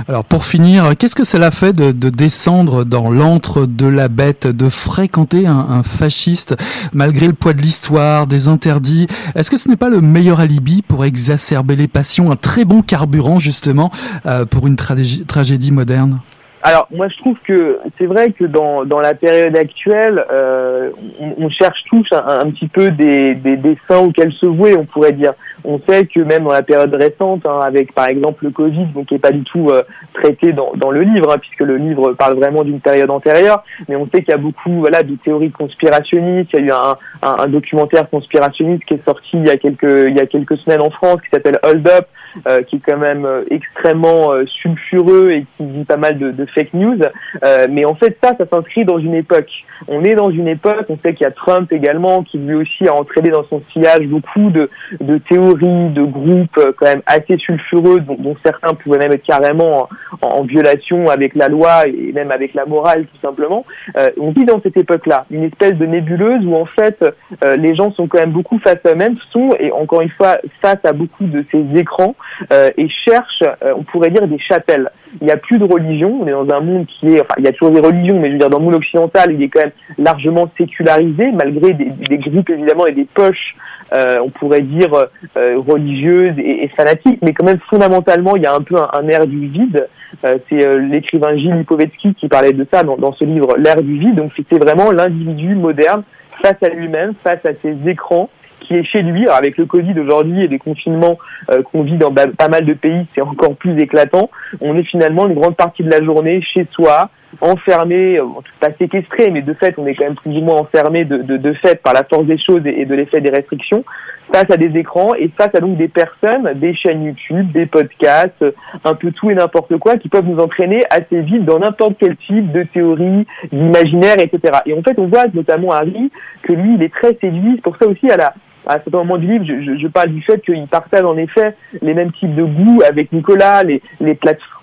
Alors 0.08 0.24
pour 0.24 0.44
finir, 0.44 0.96
qu'est-ce 0.98 1.14
que 1.14 1.24
cela 1.24 1.50
fait 1.50 1.72
de, 1.72 1.92
de 1.92 2.10
descendre 2.10 2.84
dans 2.84 3.10
l'antre 3.10 3.66
de 3.66 3.86
la 3.86 4.08
bête, 4.08 4.46
de 4.46 4.68
fréquenter 4.68 5.46
un, 5.46 5.66
un 5.70 5.82
fasciste 5.82 6.54
malgré 6.92 7.26
le 7.26 7.32
poids 7.32 7.52
de 7.52 7.62
l'histoire, 7.62 8.26
des 8.26 8.48
interdits? 8.48 9.06
Est-ce 9.34 9.50
que 9.50 9.56
ce 9.56 9.68
n'est 9.68 9.76
pas 9.76 9.88
le 9.88 10.00
meilleur 10.00 10.40
alibi 10.40 10.82
pour 10.82 11.04
exacerber 11.04 11.76
les 11.76 11.88
passions, 11.88 12.30
un 12.30 12.36
très 12.36 12.64
bon 12.64 12.82
carburant 12.82 13.38
justement 13.38 13.90
euh, 14.26 14.44
pour 14.44 14.66
une 14.66 14.76
tragédie 14.76 15.72
moderne? 15.72 16.20
Alors 16.66 16.88
moi 16.90 17.08
je 17.08 17.18
trouve 17.18 17.36
que 17.46 17.78
c'est 17.98 18.06
vrai 18.06 18.32
que 18.32 18.44
dans, 18.44 18.86
dans 18.86 19.00
la 19.00 19.12
période 19.12 19.54
actuelle, 19.54 20.24
euh, 20.32 20.90
on, 21.38 21.50
cherche 21.50 21.78
tous 21.90 22.06
un, 22.10 22.50
petit 22.50 22.68
peu 22.68 22.88
des, 22.88 23.34
des 23.34 23.58
dessins 23.58 23.98
auxquels 23.98 24.32
se 24.32 24.46
vouer, 24.46 24.74
on 24.74 24.86
pourrait 24.86 25.12
dire. 25.12 25.34
On 25.64 25.78
sait 25.86 26.06
que 26.06 26.20
même 26.20 26.44
dans 26.44 26.52
la 26.52 26.62
période 26.62 26.94
récente, 26.94 27.44
hein, 27.44 27.60
avec 27.62 27.94
par 27.94 28.08
exemple 28.08 28.46
le 28.46 28.50
Covid, 28.50 28.86
donc 28.94 29.08
qui 29.08 29.14
est 29.14 29.18
pas 29.18 29.30
du 29.30 29.44
tout 29.44 29.68
euh, 29.68 29.82
traité 30.14 30.54
dans, 30.54 30.72
dans 30.74 30.90
le 30.90 31.02
livre, 31.02 31.30
hein, 31.30 31.38
puisque 31.38 31.60
le 31.60 31.76
livre 31.76 32.14
parle 32.14 32.36
vraiment 32.36 32.64
d'une 32.64 32.80
période 32.80 33.10
antérieure, 33.10 33.62
mais 33.86 33.96
on 33.96 34.06
sait 34.06 34.22
qu'il 34.22 34.30
y 34.30 34.34
a 34.34 34.38
beaucoup 34.38 34.80
voilà 34.80 35.02
de 35.02 35.16
théories 35.16 35.52
conspirationnistes. 35.52 36.48
Il 36.54 36.60
y 36.60 36.62
a 36.62 36.66
eu 36.66 36.70
un, 36.70 36.96
un, 37.28 37.44
un, 37.44 37.46
documentaire 37.46 38.08
conspirationniste 38.08 38.86
qui 38.86 38.94
est 38.94 39.04
sorti 39.04 39.32
il 39.34 39.46
y 39.46 39.50
a 39.50 39.58
quelques 39.58 40.08
il 40.08 40.16
y 40.16 40.20
a 40.20 40.26
quelques 40.26 40.56
semaines 40.60 40.80
en 40.80 40.90
France 40.90 41.20
qui 41.20 41.28
s'appelle 41.30 41.58
Hold 41.62 41.86
Up, 41.88 42.06
euh, 42.48 42.62
qui 42.62 42.76
est 42.76 42.82
quand 42.86 42.98
même 42.98 43.24
euh, 43.24 43.44
extrêmement 43.50 44.32
sulfureux 44.46 45.30
et 45.32 45.46
qui 45.56 45.64
dit 45.64 45.84
pas 45.84 45.96
mal 45.96 46.18
de, 46.18 46.30
de 46.30 46.46
fake 46.46 46.74
news. 46.74 46.98
Euh, 47.44 47.66
mais 47.70 47.84
en 47.84 47.94
fait, 47.94 48.16
ça, 48.22 48.34
ça 48.36 48.44
s'inscrit 48.50 48.84
dans 48.84 48.98
une 48.98 49.14
époque. 49.14 49.50
On 49.88 50.04
est 50.04 50.14
dans 50.14 50.30
une 50.30 50.48
époque, 50.48 50.86
on 50.88 50.98
sait 51.02 51.14
qu'il 51.14 51.24
y 51.24 51.28
a 51.28 51.32
Trump 51.32 51.72
également, 51.72 52.22
qui 52.22 52.38
lui 52.38 52.54
aussi 52.54 52.88
a 52.88 52.94
entraîné 52.94 53.30
dans 53.30 53.44
son 53.44 53.62
sillage 53.72 54.06
beaucoup 54.06 54.50
de, 54.50 54.70
de 55.00 55.18
théories, 55.18 55.90
de 55.90 56.04
groupes 56.04 56.58
euh, 56.58 56.72
quand 56.76 56.86
même 56.86 57.02
assez 57.06 57.36
sulfureux, 57.38 58.00
dont, 58.00 58.16
dont 58.18 58.36
certains 58.44 58.74
pouvaient 58.74 58.98
même 58.98 59.12
être 59.12 59.26
carrément 59.26 59.88
en, 60.22 60.28
en, 60.28 60.44
violation 60.44 61.08
avec 61.08 61.34
la 61.34 61.48
loi 61.48 61.86
et 61.86 62.12
même 62.12 62.30
avec 62.30 62.54
la 62.54 62.66
morale, 62.66 63.06
tout 63.06 63.20
simplement. 63.20 63.64
Euh, 63.96 64.10
on 64.18 64.30
vit 64.30 64.44
dans 64.44 64.60
cette 64.62 64.76
époque-là, 64.76 65.26
une 65.30 65.44
espèce 65.44 65.74
de 65.74 65.86
nébuleuse 65.86 66.44
où 66.46 66.54
en 66.54 66.66
fait, 66.66 67.04
euh, 67.44 67.56
les 67.56 67.74
gens 67.74 67.92
sont 67.92 68.06
quand 68.06 68.18
même 68.18 68.32
beaucoup 68.32 68.58
face 68.58 68.78
à 68.84 68.90
eux-mêmes, 68.90 69.16
sont, 69.32 69.50
et 69.58 69.72
encore 69.72 70.02
une 70.02 70.10
fois, 70.10 70.38
face 70.62 70.78
à 70.84 70.92
beaucoup 70.92 71.24
de 71.24 71.44
ces 71.50 71.64
écrans, 71.76 72.14
euh, 72.52 72.70
et 72.76 72.88
cherchent, 72.88 73.44
on 73.62 73.82
pourrait 73.82 74.10
dire, 74.10 74.26
des 74.26 74.38
chapelles 74.38 74.90
il 75.20 75.26
n'y 75.26 75.32
a 75.32 75.36
plus 75.36 75.58
de 75.58 75.64
religion. 75.64 76.20
On 76.22 76.26
est 76.26 76.32
dans 76.32 76.48
un 76.54 76.60
monde 76.60 76.86
qui 76.86 77.08
est, 77.08 77.20
enfin, 77.20 77.34
il 77.38 77.44
y 77.44 77.48
a 77.48 77.52
toujours 77.52 77.72
des 77.72 77.80
religions, 77.80 78.18
mais 78.18 78.28
je 78.28 78.32
veux 78.32 78.38
dire, 78.38 78.50
dans 78.50 78.58
le 78.58 78.64
monde 78.64 78.74
occidental, 78.74 79.32
il 79.32 79.42
est 79.42 79.48
quand 79.48 79.60
même 79.60 79.72
largement 79.98 80.50
sécularisé, 80.58 81.30
malgré 81.32 81.72
des, 81.72 81.90
des 82.08 82.18
groupes 82.18 82.50
évidemment 82.50 82.86
et 82.86 82.92
des 82.92 83.04
poches, 83.04 83.54
euh, 83.92 84.18
on 84.24 84.30
pourrait 84.30 84.62
dire 84.62 84.92
euh, 85.36 85.58
religieuses 85.58 86.38
et, 86.38 86.68
fanatiques, 86.76 87.20
mais 87.22 87.32
quand 87.32 87.44
même 87.44 87.60
fondamentalement, 87.70 88.36
il 88.36 88.42
y 88.42 88.46
a 88.46 88.54
un 88.54 88.62
peu 88.62 88.76
un, 88.76 89.08
air 89.08 89.26
du 89.26 89.46
vide. 89.46 89.88
Euh, 90.24 90.38
c'est 90.48 90.66
euh, 90.66 90.78
l'écrivain 90.78 91.36
Gilles 91.36 91.58
Lipovetsky 91.58 92.14
qui 92.14 92.28
parlait 92.28 92.52
de 92.52 92.66
ça 92.72 92.82
dans, 92.82 92.96
dans 92.96 93.12
ce 93.12 93.24
livre, 93.24 93.56
l'air 93.56 93.82
du 93.82 93.98
vide. 93.98 94.16
Donc 94.16 94.32
c'était 94.36 94.58
vraiment 94.58 94.90
l'individu 94.90 95.54
moderne 95.54 96.02
face 96.42 96.62
à 96.62 96.68
lui-même, 96.68 97.14
face 97.22 97.44
à 97.44 97.50
ses 97.62 97.76
écrans 97.86 98.30
qui 98.66 98.74
est 98.74 98.84
chez 98.84 99.02
lui. 99.02 99.28
avec 99.28 99.56
le 99.56 99.66
Covid 99.66 99.98
aujourd'hui 99.98 100.44
et 100.44 100.48
les 100.48 100.58
confinements 100.58 101.18
euh, 101.50 101.62
qu'on 101.62 101.82
vit 101.82 101.96
dans 101.96 102.12
pas 102.12 102.48
mal 102.48 102.64
de 102.64 102.74
pays, 102.74 103.06
c'est 103.14 103.20
encore 103.20 103.56
plus 103.56 103.78
éclatant. 103.80 104.30
On 104.60 104.76
est 104.76 104.84
finalement 104.84 105.26
une 105.26 105.34
grande 105.34 105.56
partie 105.56 105.82
de 105.82 105.90
la 105.90 106.02
journée 106.02 106.42
chez 106.42 106.66
soi, 106.72 107.10
enfermé, 107.40 108.18
euh, 108.18 108.24
pas 108.60 108.70
séquestré, 108.78 109.30
mais 109.30 109.42
de 109.42 109.54
fait, 109.54 109.74
on 109.78 109.86
est 109.86 109.94
quand 109.94 110.04
même 110.04 110.14
plus 110.14 110.36
ou 110.36 110.40
moins 110.40 110.56
enfermé 110.56 111.04
de, 111.04 111.18
de, 111.18 111.36
de 111.36 111.52
fait 111.54 111.80
par 111.82 111.92
la 111.92 112.04
force 112.04 112.26
des 112.26 112.38
choses 112.38 112.62
et, 112.64 112.84
de 112.84 112.94
l'effet 112.94 113.20
des 113.20 113.30
restrictions, 113.30 113.84
face 114.32 114.50
à 114.50 114.56
des 114.56 114.78
écrans 114.78 115.14
et 115.14 115.30
face 115.36 115.54
à 115.54 115.60
donc 115.60 115.76
des 115.76 115.88
personnes, 115.88 116.52
des 116.54 116.74
chaînes 116.74 117.04
YouTube, 117.04 117.52
des 117.52 117.66
podcasts, 117.66 118.44
un 118.84 118.94
peu 118.94 119.12
tout 119.12 119.30
et 119.30 119.34
n'importe 119.34 119.76
quoi, 119.78 119.96
qui 119.96 120.08
peuvent 120.08 120.26
nous 120.26 120.40
entraîner 120.40 120.82
assez 120.90 121.20
vite 121.20 121.44
dans 121.44 121.58
n'importe 121.58 121.96
quel 121.98 122.16
type 122.16 122.52
de 122.52 122.62
théorie, 122.62 123.26
d'imaginaire, 123.52 124.18
etc. 124.18 124.60
Et 124.66 124.74
en 124.74 124.82
fait, 124.82 124.98
on 124.98 125.06
voit 125.06 125.24
notamment 125.32 125.72
Harry 125.72 126.10
que 126.42 126.52
lui, 126.52 126.74
il 126.74 126.82
est 126.82 126.92
très 126.92 127.16
séduit. 127.20 127.60
Pour 127.62 127.76
ça 127.76 127.88
aussi, 127.88 128.10
à 128.10 128.16
la 128.16 128.34
à 128.66 128.74
certain 128.74 128.98
moment 128.98 129.18
du 129.18 129.26
livre, 129.26 129.44
je, 129.44 129.76
je, 129.76 129.86
parle 129.88 130.08
du 130.08 130.22
fait 130.22 130.42
qu'il 130.42 130.66
partage 130.66 131.04
en 131.04 131.16
effet 131.18 131.54
les 131.82 131.92
mêmes 131.92 132.12
types 132.12 132.34
de 132.34 132.44
goûts 132.44 132.80
avec 132.88 133.12
Nicolas, 133.12 133.62
les, 133.62 133.82
les 134.00 134.14
plateformes 134.14 134.53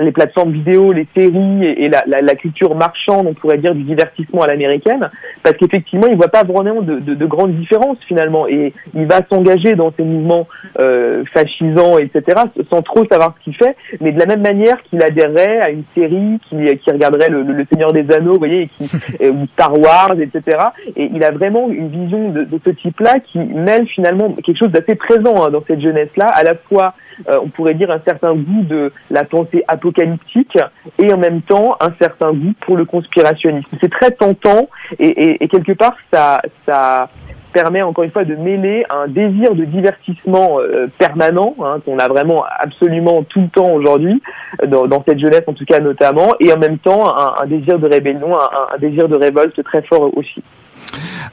les 0.00 0.12
plateformes 0.12 0.52
vidéo, 0.52 0.92
les 0.92 1.06
séries 1.14 1.64
et, 1.64 1.88
la, 1.88 2.02
la, 2.06 2.20
la, 2.20 2.34
culture 2.34 2.74
marchande, 2.74 3.26
on 3.26 3.34
pourrait 3.34 3.58
dire, 3.58 3.74
du 3.74 3.82
divertissement 3.82 4.42
à 4.42 4.46
l'américaine, 4.46 5.10
parce 5.42 5.56
qu'effectivement, 5.56 6.06
il 6.08 6.16
voit 6.16 6.28
pas 6.28 6.44
vraiment 6.44 6.80
de, 6.80 6.98
de, 6.98 7.14
de, 7.14 7.26
grandes 7.26 7.54
différences 7.54 7.98
finalement, 8.06 8.48
et 8.48 8.72
il 8.94 9.06
va 9.06 9.20
s'engager 9.30 9.74
dans 9.74 9.92
ces 9.96 10.02
mouvements 10.02 10.48
euh, 10.80 11.24
fascisants, 11.32 11.98
etc., 11.98 12.42
sans 12.70 12.82
trop 12.82 13.04
savoir 13.10 13.34
ce 13.38 13.44
qu'il 13.44 13.56
fait, 13.56 13.76
mais 14.00 14.12
de 14.12 14.18
la 14.18 14.26
même 14.26 14.42
manière 14.42 14.82
qu'il 14.84 15.02
adhérerait 15.02 15.60
à 15.60 15.70
une 15.70 15.84
série, 15.94 16.38
qui, 16.48 16.56
qui 16.78 16.90
regarderait 16.90 17.30
le, 17.30 17.42
le, 17.42 17.66
Seigneur 17.70 17.92
des 17.92 18.10
Anneaux, 18.12 18.34
vous 18.34 18.38
voyez, 18.38 18.62
et 18.62 18.68
qui, 18.68 19.28
ou 19.28 19.46
Star 19.54 19.78
Wars, 19.78 20.16
etc., 20.20 20.58
et 20.96 21.10
il 21.12 21.22
a 21.24 21.30
vraiment 21.30 21.68
une 21.68 21.88
vision 21.88 22.30
de, 22.30 22.44
de 22.44 22.60
ce 22.64 22.70
type-là 22.70 23.20
qui 23.20 23.38
mêle 23.38 23.86
finalement 23.88 24.30
quelque 24.44 24.58
chose 24.58 24.70
d'assez 24.70 24.94
présent 24.94 25.44
hein, 25.44 25.50
dans 25.50 25.62
cette 25.66 25.80
jeunesse-là, 25.80 26.26
à 26.26 26.42
la 26.42 26.54
fois 26.54 26.94
on 27.28 27.48
pourrait 27.48 27.74
dire 27.74 27.90
un 27.90 28.00
certain 28.06 28.34
goût 28.34 28.62
de 28.62 28.92
la 29.10 29.24
pensée 29.24 29.64
apocalyptique 29.68 30.58
et 30.98 31.12
en 31.12 31.18
même 31.18 31.42
temps 31.42 31.76
un 31.80 31.92
certain 32.00 32.32
goût 32.32 32.54
pour 32.60 32.76
le 32.76 32.84
conspirationnisme. 32.84 33.68
C'est 33.80 33.90
très 33.90 34.10
tentant 34.10 34.68
et, 34.98 35.48
quelque 35.48 35.72
part 35.72 35.96
ça, 36.12 36.40
ça 36.66 37.08
permet 37.52 37.82
encore 37.82 38.04
une 38.04 38.10
fois 38.10 38.24
de 38.24 38.34
mêler 38.34 38.84
un 38.90 39.08
désir 39.08 39.54
de 39.54 39.64
divertissement 39.64 40.60
euh, 40.60 40.86
permanent 40.98 41.54
hein, 41.62 41.80
qu'on 41.84 41.98
a 41.98 42.08
vraiment 42.08 42.44
absolument 42.58 43.22
tout 43.24 43.40
le 43.40 43.48
temps 43.48 43.72
aujourd'hui 43.72 44.22
dans, 44.66 45.02
cette 45.06 45.18
jeunesse 45.18 45.42
en 45.46 45.52
tout 45.52 45.64
cas 45.64 45.80
notamment 45.80 46.34
et 46.40 46.52
en 46.52 46.58
même 46.58 46.78
temps 46.78 47.14
un, 47.16 47.46
désir 47.46 47.78
de 47.78 47.88
rébellion, 47.88 48.36
un 48.38 48.78
désir 48.78 49.08
de 49.08 49.16
révolte 49.16 49.62
très 49.64 49.82
fort 49.82 50.16
aussi. 50.16 50.42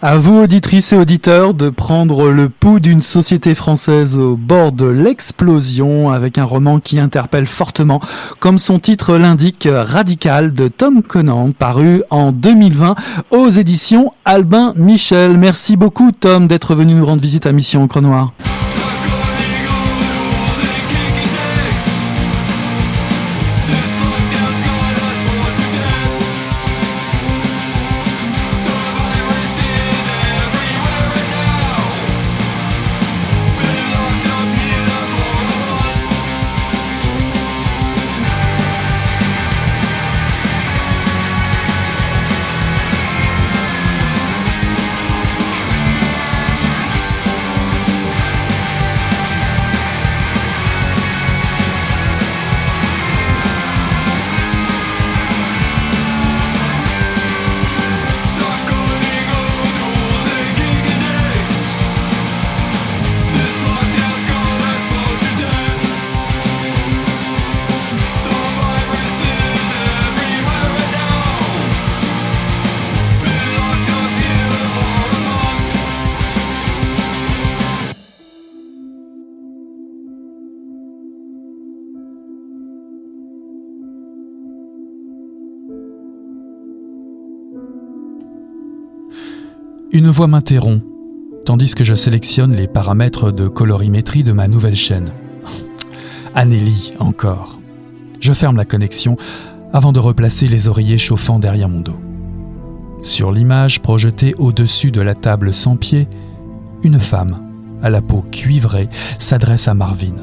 À 0.02 0.18
vous, 0.18 0.42
auditrices 0.44 0.94
et 0.94 0.98
auditeurs, 0.98 1.56
de 1.56 1.70
prendre 1.70 2.30
le 2.30 2.50
pouls 2.50 2.80
d'une 2.80 3.02
société 3.02 3.56
française 3.56 4.16
au 4.16 4.36
bord 4.36 4.72
de 4.72 4.86
l'explosion 4.86 6.12
avec 6.12 6.38
un 6.38 6.44
roman 6.44 6.80
qui 6.80 7.00
interpelle 7.00 7.48
fortement, 7.48 8.00
comme 8.40 8.60
son 8.60 8.78
titre 8.78 9.18
l'indique, 9.18 9.68
Radical 9.72 10.54
de 10.54 10.68
Tom 10.68 11.02
Conan, 11.02 11.52
paru 11.52 12.04
en 12.12 12.32
2020 12.32 12.96
aux 13.32 13.50
éditions 13.50 14.12
Albin 14.24 14.74
Michel. 14.76 15.36
Merci 15.38 15.78
beaucoup, 15.78 16.12
Tom, 16.12 16.48
d'être 16.48 16.76
venu 16.76 16.94
nous 16.94 17.06
rendre 17.06 17.22
visite 17.22 17.48
à 17.48 17.52
Mission 17.52 17.88
Cronoir. 17.88 18.34
Voix 90.10 90.28
m'interrompt, 90.28 90.84
tandis 91.46 91.76
que 91.76 91.84
je 91.84 91.94
sélectionne 91.94 92.56
les 92.56 92.68
paramètres 92.68 93.32
de 93.32 93.48
colorimétrie 93.48 94.24
de 94.24 94.32
ma 94.32 94.48
nouvelle 94.48 94.76
chaîne. 94.76 95.12
Anélie, 96.36 96.94
encore. 97.00 97.60
Je 98.22 98.32
ferme 98.32 98.56
la 98.56 98.66
connexion 98.66 99.18
avant 99.74 99.92
de 99.92 100.00
replacer 100.00 100.48
les 100.48 100.68
oreillers 100.68 100.98
chauffants 100.98 101.40
derrière 101.40 101.68
mon 101.68 101.82
dos. 101.82 102.00
Sur 103.02 103.32
l'image 103.32 103.82
projetée 103.82 104.34
au-dessus 104.38 104.92
de 104.92 105.02
la 105.02 105.14
table 105.14 105.54
sans 105.54 105.76
pied, 105.76 106.08
une 106.84 107.00
femme, 107.00 107.42
à 107.84 107.90
la 107.90 108.02
peau 108.02 108.22
cuivrée, 108.32 108.90
s'adresse 109.20 109.68
à 109.68 109.74
Marvin. 109.74 110.16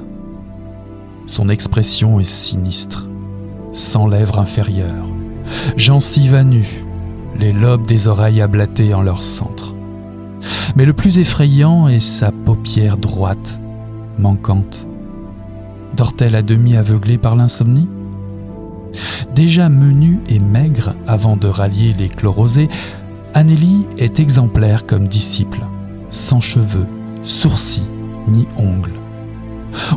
Son 1.26 1.48
expression 1.50 2.20
est 2.20 2.24
sinistre, 2.24 3.06
sans 3.72 4.08
lèvres 4.08 4.38
inférieures, 4.38 5.08
gencives 5.76 6.34
à 6.34 6.42
nu, 6.42 6.84
les 7.38 7.52
lobes 7.52 7.86
des 7.86 8.06
oreilles 8.06 8.40
ablatées 8.40 8.94
en 8.94 9.02
leur 9.02 9.22
centre. 9.22 9.73
Mais 10.76 10.84
le 10.84 10.92
plus 10.92 11.18
effrayant 11.18 11.88
est 11.88 11.98
sa 11.98 12.32
paupière 12.32 12.96
droite, 12.96 13.60
manquante. 14.18 14.86
Dort-elle 15.96 16.36
à 16.36 16.42
demi 16.42 16.76
aveuglée 16.76 17.18
par 17.18 17.36
l'insomnie? 17.36 17.88
Déjà 19.34 19.68
menue 19.68 20.20
et 20.28 20.38
maigre 20.38 20.94
avant 21.06 21.36
de 21.36 21.48
rallier 21.48 21.94
les 21.96 22.08
chlorosés, 22.08 22.68
Anélie 23.34 23.84
est 23.98 24.20
exemplaire 24.20 24.86
comme 24.86 25.08
disciple, 25.08 25.60
sans 26.08 26.40
cheveux, 26.40 26.86
sourcils 27.22 27.88
ni 28.28 28.46
ongles. 28.56 28.92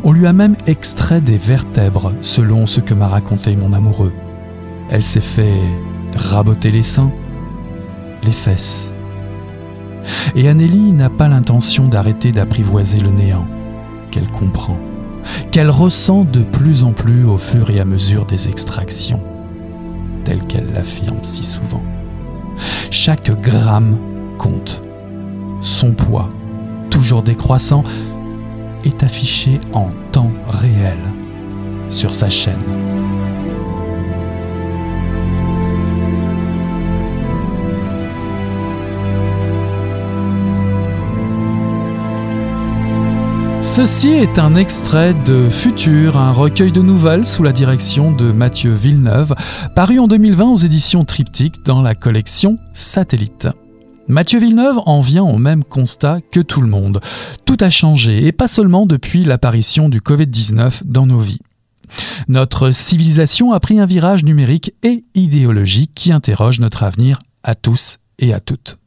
On 0.02 0.12
lui 0.12 0.26
a 0.26 0.32
même 0.32 0.56
extrait 0.66 1.20
des 1.20 1.36
vertèbres, 1.36 2.12
selon 2.20 2.66
ce 2.66 2.80
que 2.80 2.94
m'a 2.94 3.06
raconté 3.06 3.54
mon 3.54 3.72
amoureux. 3.72 4.12
Elle 4.90 5.02
s'est 5.02 5.20
fait 5.20 5.60
raboter 6.16 6.70
les 6.70 6.82
seins, 6.82 7.12
les 8.24 8.32
fesses. 8.32 8.90
Et 10.34 10.48
Anélie 10.48 10.92
n'a 10.92 11.10
pas 11.10 11.28
l'intention 11.28 11.88
d'arrêter 11.88 12.32
d'apprivoiser 12.32 12.98
le 12.98 13.10
néant, 13.10 13.46
qu'elle 14.10 14.30
comprend 14.30 14.76
qu'elle 15.50 15.70
ressent 15.70 16.24
de 16.24 16.42
plus 16.42 16.84
en 16.84 16.92
plus 16.92 17.24
au 17.24 17.36
fur 17.36 17.70
et 17.70 17.80
à 17.80 17.84
mesure 17.84 18.26
des 18.26 18.48
extractions, 18.48 19.20
telle 20.24 20.40
qu'elle 20.40 20.66
l'affirme 20.72 21.18
si 21.22 21.44
souvent. 21.44 21.82
Chaque 22.90 23.30
gramme 23.40 23.96
compte. 24.38 24.82
Son 25.60 25.92
poids, 25.92 26.28
toujours 26.90 27.22
décroissant, 27.22 27.82
est 28.84 29.02
affiché 29.02 29.58
en 29.72 29.88
temps 30.12 30.30
réel 30.48 30.98
sur 31.88 32.14
sa 32.14 32.28
chaîne. 32.28 32.62
Ceci 43.60 44.10
est 44.10 44.38
un 44.38 44.54
extrait 44.54 45.14
de 45.26 45.50
Futur, 45.50 46.16
un 46.16 46.32
recueil 46.32 46.70
de 46.70 46.80
nouvelles 46.80 47.26
sous 47.26 47.42
la 47.42 47.52
direction 47.52 48.12
de 48.12 48.30
Mathieu 48.30 48.72
Villeneuve, 48.72 49.34
paru 49.74 49.98
en 49.98 50.06
2020 50.06 50.52
aux 50.52 50.56
éditions 50.56 51.04
Triptyque 51.04 51.64
dans 51.64 51.82
la 51.82 51.96
collection 51.96 52.58
Satellite. 52.72 53.48
Mathieu 54.06 54.38
Villeneuve 54.38 54.78
en 54.86 55.00
vient 55.00 55.24
au 55.24 55.38
même 55.38 55.64
constat 55.64 56.20
que 56.30 56.38
tout 56.40 56.60
le 56.60 56.68
monde. 56.68 57.00
Tout 57.44 57.56
a 57.60 57.68
changé, 57.68 58.26
et 58.26 58.32
pas 58.32 58.48
seulement 58.48 58.86
depuis 58.86 59.24
l'apparition 59.24 59.88
du 59.88 60.00
Covid-19 60.00 60.82
dans 60.84 61.06
nos 61.06 61.18
vies. 61.18 61.40
Notre 62.28 62.70
civilisation 62.70 63.52
a 63.52 63.60
pris 63.60 63.80
un 63.80 63.86
virage 63.86 64.24
numérique 64.24 64.72
et 64.84 65.04
idéologique 65.14 65.92
qui 65.94 66.12
interroge 66.12 66.60
notre 66.60 66.84
avenir 66.84 67.18
à 67.42 67.56
tous 67.56 67.98
et 68.20 68.32
à 68.32 68.38
toutes. 68.38 68.78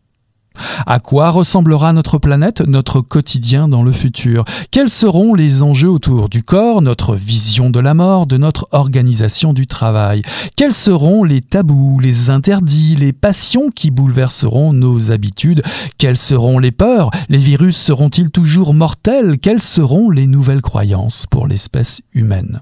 À 0.85 0.99
quoi 0.99 1.29
ressemblera 1.29 1.93
notre 1.93 2.17
planète, 2.17 2.61
notre 2.61 3.01
quotidien 3.01 3.67
dans 3.67 3.83
le 3.83 3.91
futur? 3.91 4.45
Quels 4.71 4.89
seront 4.89 5.33
les 5.33 5.63
enjeux 5.63 5.89
autour 5.89 6.27
du 6.27 6.43
corps, 6.43 6.81
notre 6.81 7.15
vision 7.15 7.69
de 7.69 7.79
la 7.79 7.93
mort, 7.93 8.25
de 8.25 8.37
notre 8.37 8.67
organisation 8.71 9.53
du 9.53 9.67
travail? 9.67 10.21
Quels 10.55 10.73
seront 10.73 11.23
les 11.23 11.41
tabous, 11.41 11.99
les 11.99 12.29
interdits, 12.29 12.95
les 12.95 13.13
passions 13.13 13.69
qui 13.73 13.91
bouleverseront 13.91 14.73
nos 14.73 15.11
habitudes? 15.11 15.63
Quelles 15.97 16.17
seront 16.17 16.59
les 16.59 16.71
peurs? 16.71 17.11
Les 17.29 17.37
virus 17.37 17.77
seront-ils 17.77 18.31
toujours 18.31 18.73
mortels? 18.73 19.37
Quelles 19.39 19.61
seront 19.61 20.09
les 20.09 20.27
nouvelles 20.27 20.61
croyances 20.61 21.25
pour 21.29 21.47
l'espèce 21.47 22.01
humaine? 22.13 22.61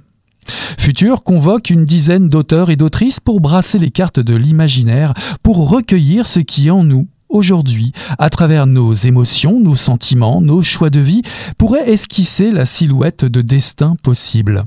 Futur 0.78 1.24
convoque 1.24 1.70
une 1.70 1.86
dizaine 1.86 2.28
d'auteurs 2.28 2.70
et 2.70 2.76
d'autrices 2.76 3.20
pour 3.20 3.40
brasser 3.40 3.78
les 3.78 3.92
cartes 3.92 4.20
de 4.20 4.36
l'imaginaire, 4.36 5.14
pour 5.44 5.70
recueillir 5.70 6.26
ce 6.28 6.40
qui 6.40 6.72
en 6.72 6.84
nous 6.84 7.08
aujourd'hui, 7.30 7.92
à 8.18 8.30
travers 8.30 8.68
nos 8.68 8.94
émotions, 8.94 9.60
nos 9.60 9.76
sentiments, 9.76 10.42
nos 10.42 10.62
choix 10.62 10.90
de 10.90 11.00
vie, 11.00 11.22
pourrait 11.58 11.90
esquisser 11.90 12.52
la 12.52 12.66
silhouette 12.66 13.26
de 13.26 13.42
destin 13.42 13.96
possible. 14.04 14.66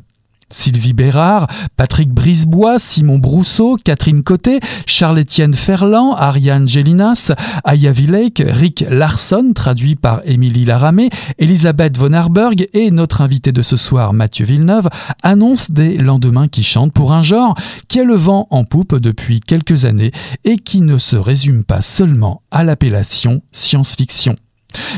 Sylvie 0.52 0.92
Bérard, 0.92 1.48
Patrick 1.76 2.10
Brisebois, 2.10 2.78
Simon 2.78 3.18
Brousseau, 3.18 3.76
Catherine 3.84 4.22
Côté, 4.22 4.60
Charles-Étienne 4.86 5.54
Ferland, 5.54 6.14
Ariane 6.16 6.68
Gélinas, 6.68 7.32
Aya 7.64 7.90
Villake, 7.90 8.42
Rick 8.46 8.84
Larson, 8.88 9.52
traduit 9.54 9.96
par 9.96 10.20
Émilie 10.24 10.64
Laramé, 10.64 11.10
Elisabeth 11.38 11.98
von 11.98 12.12
Arberg 12.12 12.68
et 12.72 12.90
notre 12.90 13.20
invité 13.20 13.52
de 13.52 13.62
ce 13.62 13.76
soir, 13.76 14.12
Mathieu 14.12 14.44
Villeneuve, 14.44 14.88
annoncent 15.22 15.72
des 15.72 15.98
lendemains 15.98 16.48
qui 16.48 16.62
chantent 16.62 16.92
pour 16.92 17.12
un 17.12 17.22
genre 17.22 17.54
qui 17.88 18.00
a 18.00 18.04
le 18.04 18.14
vent 18.14 18.46
en 18.50 18.64
poupe 18.64 18.96
depuis 18.96 19.40
quelques 19.40 19.84
années 19.84 20.12
et 20.44 20.56
qui 20.56 20.80
ne 20.80 20.98
se 20.98 21.16
résume 21.16 21.64
pas 21.64 21.82
seulement 21.82 22.42
à 22.50 22.64
l'appellation 22.64 23.42
science-fiction. 23.52 24.34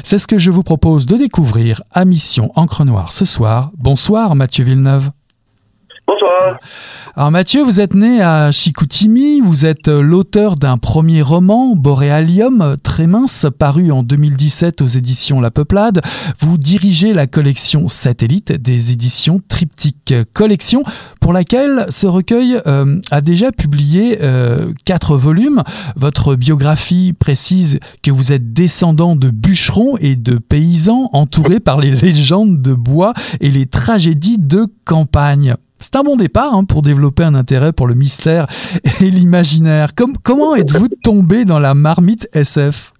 C'est 0.03 0.19
ce 0.19 0.27
que 0.27 0.38
je 0.38 0.51
vous 0.51 0.62
propose 0.62 1.07
de 1.07 1.17
découvrir 1.17 1.83
à 1.93 2.05
Mission 2.05 2.53
Encre 2.55 2.85
Noire 2.85 3.12
ce 3.12 3.25
soir. 3.25 3.73
Bonsoir 3.77 4.35
Mathieu 4.35 4.64
Villeneuve. 4.64 5.11
Bonsoir. 6.07 6.59
Alors 7.17 7.31
Mathieu, 7.31 7.62
vous 7.62 7.81
êtes 7.81 7.95
né 7.95 8.21
à 8.21 8.51
Chicoutimi, 8.51 9.40
vous 9.40 9.64
êtes 9.64 9.88
euh, 9.88 10.03
l'auteur 10.03 10.57
d'un 10.57 10.77
premier 10.77 11.23
roman, 11.23 11.75
Borealium, 11.77 12.61
euh, 12.61 12.77
très 12.77 13.07
mince, 13.07 13.47
paru 13.59 13.90
en 13.90 14.02
2017 14.02 14.83
aux 14.83 14.87
éditions 14.87 15.40
La 15.40 15.50
Peuplade. 15.50 16.02
Vous 16.40 16.59
dirigez 16.59 17.15
la 17.15 17.27
collection 17.27 17.88
Satellite 17.88 18.52
des 18.52 18.90
éditions 18.90 19.40
Triptyque 19.48 20.13
Collection, 20.35 20.83
pour 21.23 21.33
laquelle 21.33 21.87
ce 21.88 22.07
recueil 22.07 22.61
euh, 22.67 23.00
a 23.11 23.21
déjà 23.23 23.50
publié 23.50 24.19
quatre 24.85 25.17
volumes. 25.17 25.63
Votre 25.96 26.35
biographie 26.35 27.15
précise 27.19 27.79
que 28.02 28.11
vous 28.11 28.33
êtes 28.33 28.52
descendant 28.52 29.17
de 29.17 29.31
bûcherons 29.31 29.96
et 29.98 30.17
de 30.17 30.37
paysans 30.37 31.09
entourés 31.13 31.61
par 31.61 31.79
les 31.79 31.92
légendes 31.92 32.61
de 32.61 32.75
bois 32.75 33.15
et 33.40 33.50
les 33.50 33.67
tragédies 33.67 34.38
de 34.38 34.67
campagne. 34.85 35.55
C'est 35.81 35.96
un 35.96 36.02
bon 36.02 36.16
départ 36.16 36.54
hein, 36.54 36.64
pour 36.64 36.83
développer 36.83 37.25
un 37.25 37.35
intérêt 37.35 37.72
pour 37.72 37.87
le 37.87 37.94
mystère 37.94 38.46
et 39.00 39.10
l'imaginaire. 39.10 39.92
comment 40.22 40.54
êtes-vous 40.54 40.88
tombé 41.02 41.44
dans 41.44 41.58
la 41.58 41.75
marmite 41.75 42.29
SF 42.33 42.94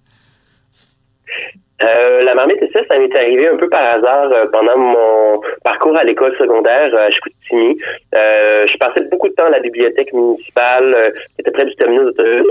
euh, 1.83 2.23
la 2.23 2.35
marmite 2.35 2.61
SF, 2.61 2.87
ça 2.89 2.97
m'est 2.97 3.15
arrivé 3.15 3.47
un 3.47 3.57
peu 3.57 3.67
par 3.69 3.83
hasard 3.89 4.31
euh, 4.31 4.45
pendant 4.51 4.77
mon 4.77 5.41
parcours 5.63 5.97
à 5.97 6.03
l'école 6.03 6.35
secondaire 6.37 6.95
à 6.95 7.09
Chicoutimi. 7.11 7.77
Euh, 8.15 8.65
je 8.67 8.77
passais 8.77 9.01
beaucoup 9.11 9.27
de 9.27 9.33
temps 9.33 9.45
à 9.45 9.49
la 9.49 9.59
bibliothèque 9.59 10.13
municipale 10.13 11.13
qui 11.35 11.41
était 11.41 11.51
près 11.51 11.65
du 11.65 11.75
terminal 11.75 12.05
d'autobus, 12.05 12.45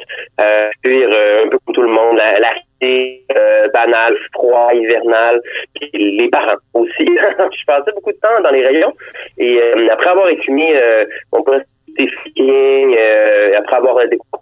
puis 0.82 1.04
un 1.04 1.48
peu 1.48 1.58
comme 1.64 1.74
tout 1.74 1.82
le 1.82 1.88
monde, 1.88 2.16
la, 2.16 2.38
la 2.38 2.54
euh, 2.84 3.68
banal, 3.72 4.16
froid, 4.32 4.72
hivernal, 4.74 5.40
puis 5.74 5.90
les 5.92 6.28
parents 6.28 6.56
aussi. 6.74 6.92
je 6.98 7.64
passais 7.66 7.92
beaucoup 7.94 8.12
de 8.12 8.18
temps 8.18 8.42
dans 8.42 8.50
les 8.50 8.66
rayons 8.66 8.92
et 9.38 9.60
euh, 9.60 9.88
après 9.90 10.10
avoir 10.10 10.28
écumé 10.28 10.76
euh, 10.76 11.04
mon 11.32 11.42
poste 11.42 11.66
euh, 11.98 13.58
après 13.58 13.76
avoir 13.76 13.96
découvert 14.08 14.40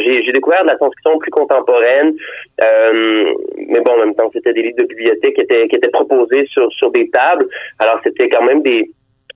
j'ai 0.00 0.32
découvert 0.32 0.62
de 0.62 0.68
la 0.68 0.76
science-fiction 0.76 1.18
plus 1.18 1.30
contemporaine, 1.30 2.14
mais 2.60 3.80
bon, 3.80 3.92
en 3.92 3.98
même 3.98 4.14
temps, 4.14 4.30
c'était 4.32 4.52
des 4.52 4.62
livres 4.62 4.78
de 4.78 4.84
bibliothèque 4.84 5.34
qui 5.34 5.40
étaient, 5.40 5.68
qui 5.68 5.76
étaient 5.76 5.90
proposés 5.90 6.46
sur, 6.46 6.70
sur 6.72 6.90
des 6.90 7.08
tables. 7.10 7.46
Alors, 7.78 8.00
c'était 8.04 8.28
quand 8.28 8.44
même 8.44 8.62
des, 8.62 8.90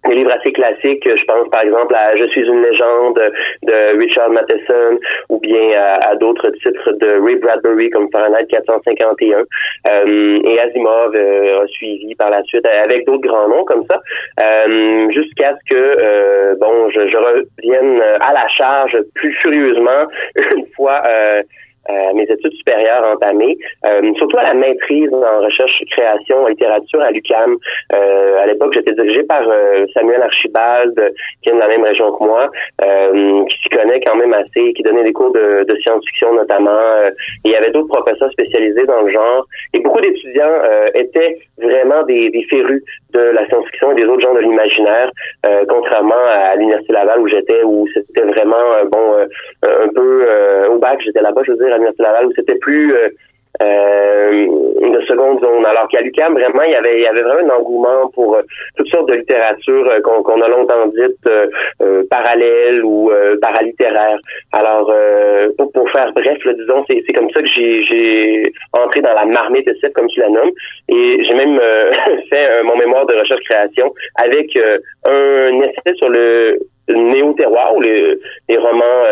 des 0.08 0.14
livres 0.14 0.32
assez 0.32 0.52
classiques, 0.52 1.04
je 1.04 1.24
pense 1.24 1.48
par 1.50 1.62
exemple 1.62 1.94
à 1.94 2.16
Je 2.16 2.24
suis 2.26 2.46
une 2.46 2.62
légende 2.62 3.20
de 3.62 3.98
Richard 3.98 4.30
Matheson 4.30 4.98
ou 5.28 5.38
bien 5.38 5.70
à, 6.04 6.16
d'autres 6.16 6.50
titres 6.62 6.92
de 6.92 7.24
Ray 7.24 7.36
Bradbury 7.36 7.90
comme 7.90 8.08
Fahrenheit 8.12 8.46
451 8.46 9.38
euh, 9.38 10.40
et 10.44 10.60
Asimov 10.60 11.14
euh, 11.14 11.62
a 11.62 11.66
suivi 11.68 12.14
par 12.16 12.30
la 12.30 12.42
suite 12.44 12.66
avec 12.66 13.06
d'autres 13.06 13.26
grands 13.26 13.48
noms 13.48 13.64
comme 13.64 13.84
ça 13.90 14.00
euh, 14.42 15.10
jusqu'à 15.10 15.54
ce 15.56 15.74
que 15.74 15.96
euh, 15.98 16.54
bon 16.60 16.90
je, 16.90 17.08
je, 17.08 17.16
revienne 17.16 18.02
à 18.20 18.32
la 18.32 18.48
charge 18.48 18.98
plus 19.14 19.32
furieusement 19.34 20.06
une 20.56 20.66
fois 20.74 21.02
à 21.88 22.12
mes 22.12 22.24
études 22.24 22.52
supérieures 22.52 23.04
entamées, 23.12 23.58
surtout 24.16 24.38
à 24.38 24.44
la 24.44 24.54
maîtrise 24.54 25.12
en 25.12 25.44
recherche, 25.44 25.82
création, 25.90 26.46
littérature 26.46 27.00
à 27.00 27.10
l'UCAM. 27.10 27.56
à 27.92 28.46
l'époque, 28.46 28.74
j'étais 28.74 28.92
dirigé 28.92 29.22
par 29.24 29.42
Samuel 29.94 30.22
Archibald, 30.22 31.12
qui 31.42 31.50
est 31.50 31.52
de 31.52 31.58
la 31.58 31.68
même 31.68 31.84
région 31.84 32.12
que 32.12 32.24
moi, 32.24 32.50
qui 32.80 33.56
s'y 33.62 33.68
connaît 33.68 34.00
quand 34.00 34.16
même 34.16 34.34
assez, 34.34 34.72
qui 34.74 34.82
donnait 34.82 35.04
des 35.04 35.12
cours 35.12 35.32
de, 35.32 35.64
de 35.68 35.76
science-fiction 35.76 36.34
notamment. 36.34 36.80
et 37.44 37.48
il 37.48 37.50
y 37.50 37.56
avait 37.56 37.70
d'autres 37.70 37.88
professeurs 37.88 38.30
spécialisés 38.32 38.84
dans 38.86 39.02
le 39.02 39.12
genre. 39.12 39.46
Et 39.74 39.80
beaucoup 39.80 40.00
d'étudiants 40.00 40.62
étaient 40.94 41.38
vraiment 41.58 42.02
des, 42.04 42.30
des 42.30 42.44
férus 42.44 42.82
de 43.12 43.20
la 43.20 43.46
science-fiction 43.46 43.92
et 43.92 43.94
des 43.94 44.04
autres 44.04 44.22
genres 44.22 44.34
de 44.34 44.40
l'imaginaire, 44.40 45.10
euh, 45.46 45.64
contrairement 45.68 46.24
à 46.26 46.56
l'Université 46.56 46.92
Laval 46.92 47.20
où 47.20 47.28
j'étais, 47.28 47.62
où 47.64 47.86
c'était 47.92 48.24
vraiment, 48.24 48.56
euh, 48.56 48.84
bon, 48.90 49.14
euh, 49.14 49.84
un 49.84 49.88
peu 49.88 50.26
au 50.70 50.78
bac, 50.78 51.00
j'étais 51.04 51.20
là-bas, 51.20 51.42
je 51.44 51.52
veux 51.52 51.58
dire, 51.58 51.68
à 51.68 51.76
l'Université 51.76 52.02
Laval, 52.02 52.26
où 52.26 52.32
c'était 52.34 52.56
plus 52.56 52.94
euh, 52.94 53.08
de 53.60 55.00
seconde 55.06 55.40
zone. 55.40 55.64
Alors 55.66 55.88
qu'à 55.88 56.00
l'UQAM, 56.00 56.34
vraiment, 56.34 56.62
il 56.62 56.72
y 56.72 56.74
avait, 56.74 56.98
il 56.98 57.02
y 57.02 57.06
avait 57.06 57.22
vraiment 57.22 57.54
un 57.54 57.58
engouement 57.58 58.08
pour 58.14 58.36
euh, 58.36 58.42
toutes 58.76 58.88
sortes 58.88 59.08
de 59.08 59.16
littérature 59.16 59.88
euh, 59.88 60.00
qu'on 60.00 60.40
a 60.40 60.48
longtemps 60.48 60.86
dite 60.86 61.28
euh, 61.28 62.02
parallèle 62.10 62.84
ou 62.84 63.10
paralittéraire. 63.40 64.18
Alors, 64.52 64.92
pour, 65.56 65.72
pour, 65.72 65.90
faire 65.90 66.12
bref, 66.14 66.38
disons, 66.56 66.84
c'est 66.88 67.12
comme 67.12 67.30
ça 67.30 67.42
que 67.42 67.48
j'ai 67.48 68.42
entré 68.72 69.00
dans 69.00 69.14
la 69.14 69.24
marmite 69.24 69.66
de 69.66 69.88
comme 69.94 70.08
tu 70.08 70.20
la 70.20 70.28
nommes. 70.28 70.50
Et 70.88 71.24
j'ai 71.24 71.34
même 71.34 71.60
fait 72.30 72.62
mon 72.62 72.76
mémoire 72.76 73.06
de 73.06 73.16
recherche-création 73.16 73.92
avec 74.22 74.56
un 75.06 75.60
essai 75.60 75.94
sur 75.96 76.08
le 76.08 76.58
néo-terroir 76.88 77.74
ou 77.76 77.80
les, 77.80 78.14
les 78.48 78.58
romans 78.58 79.04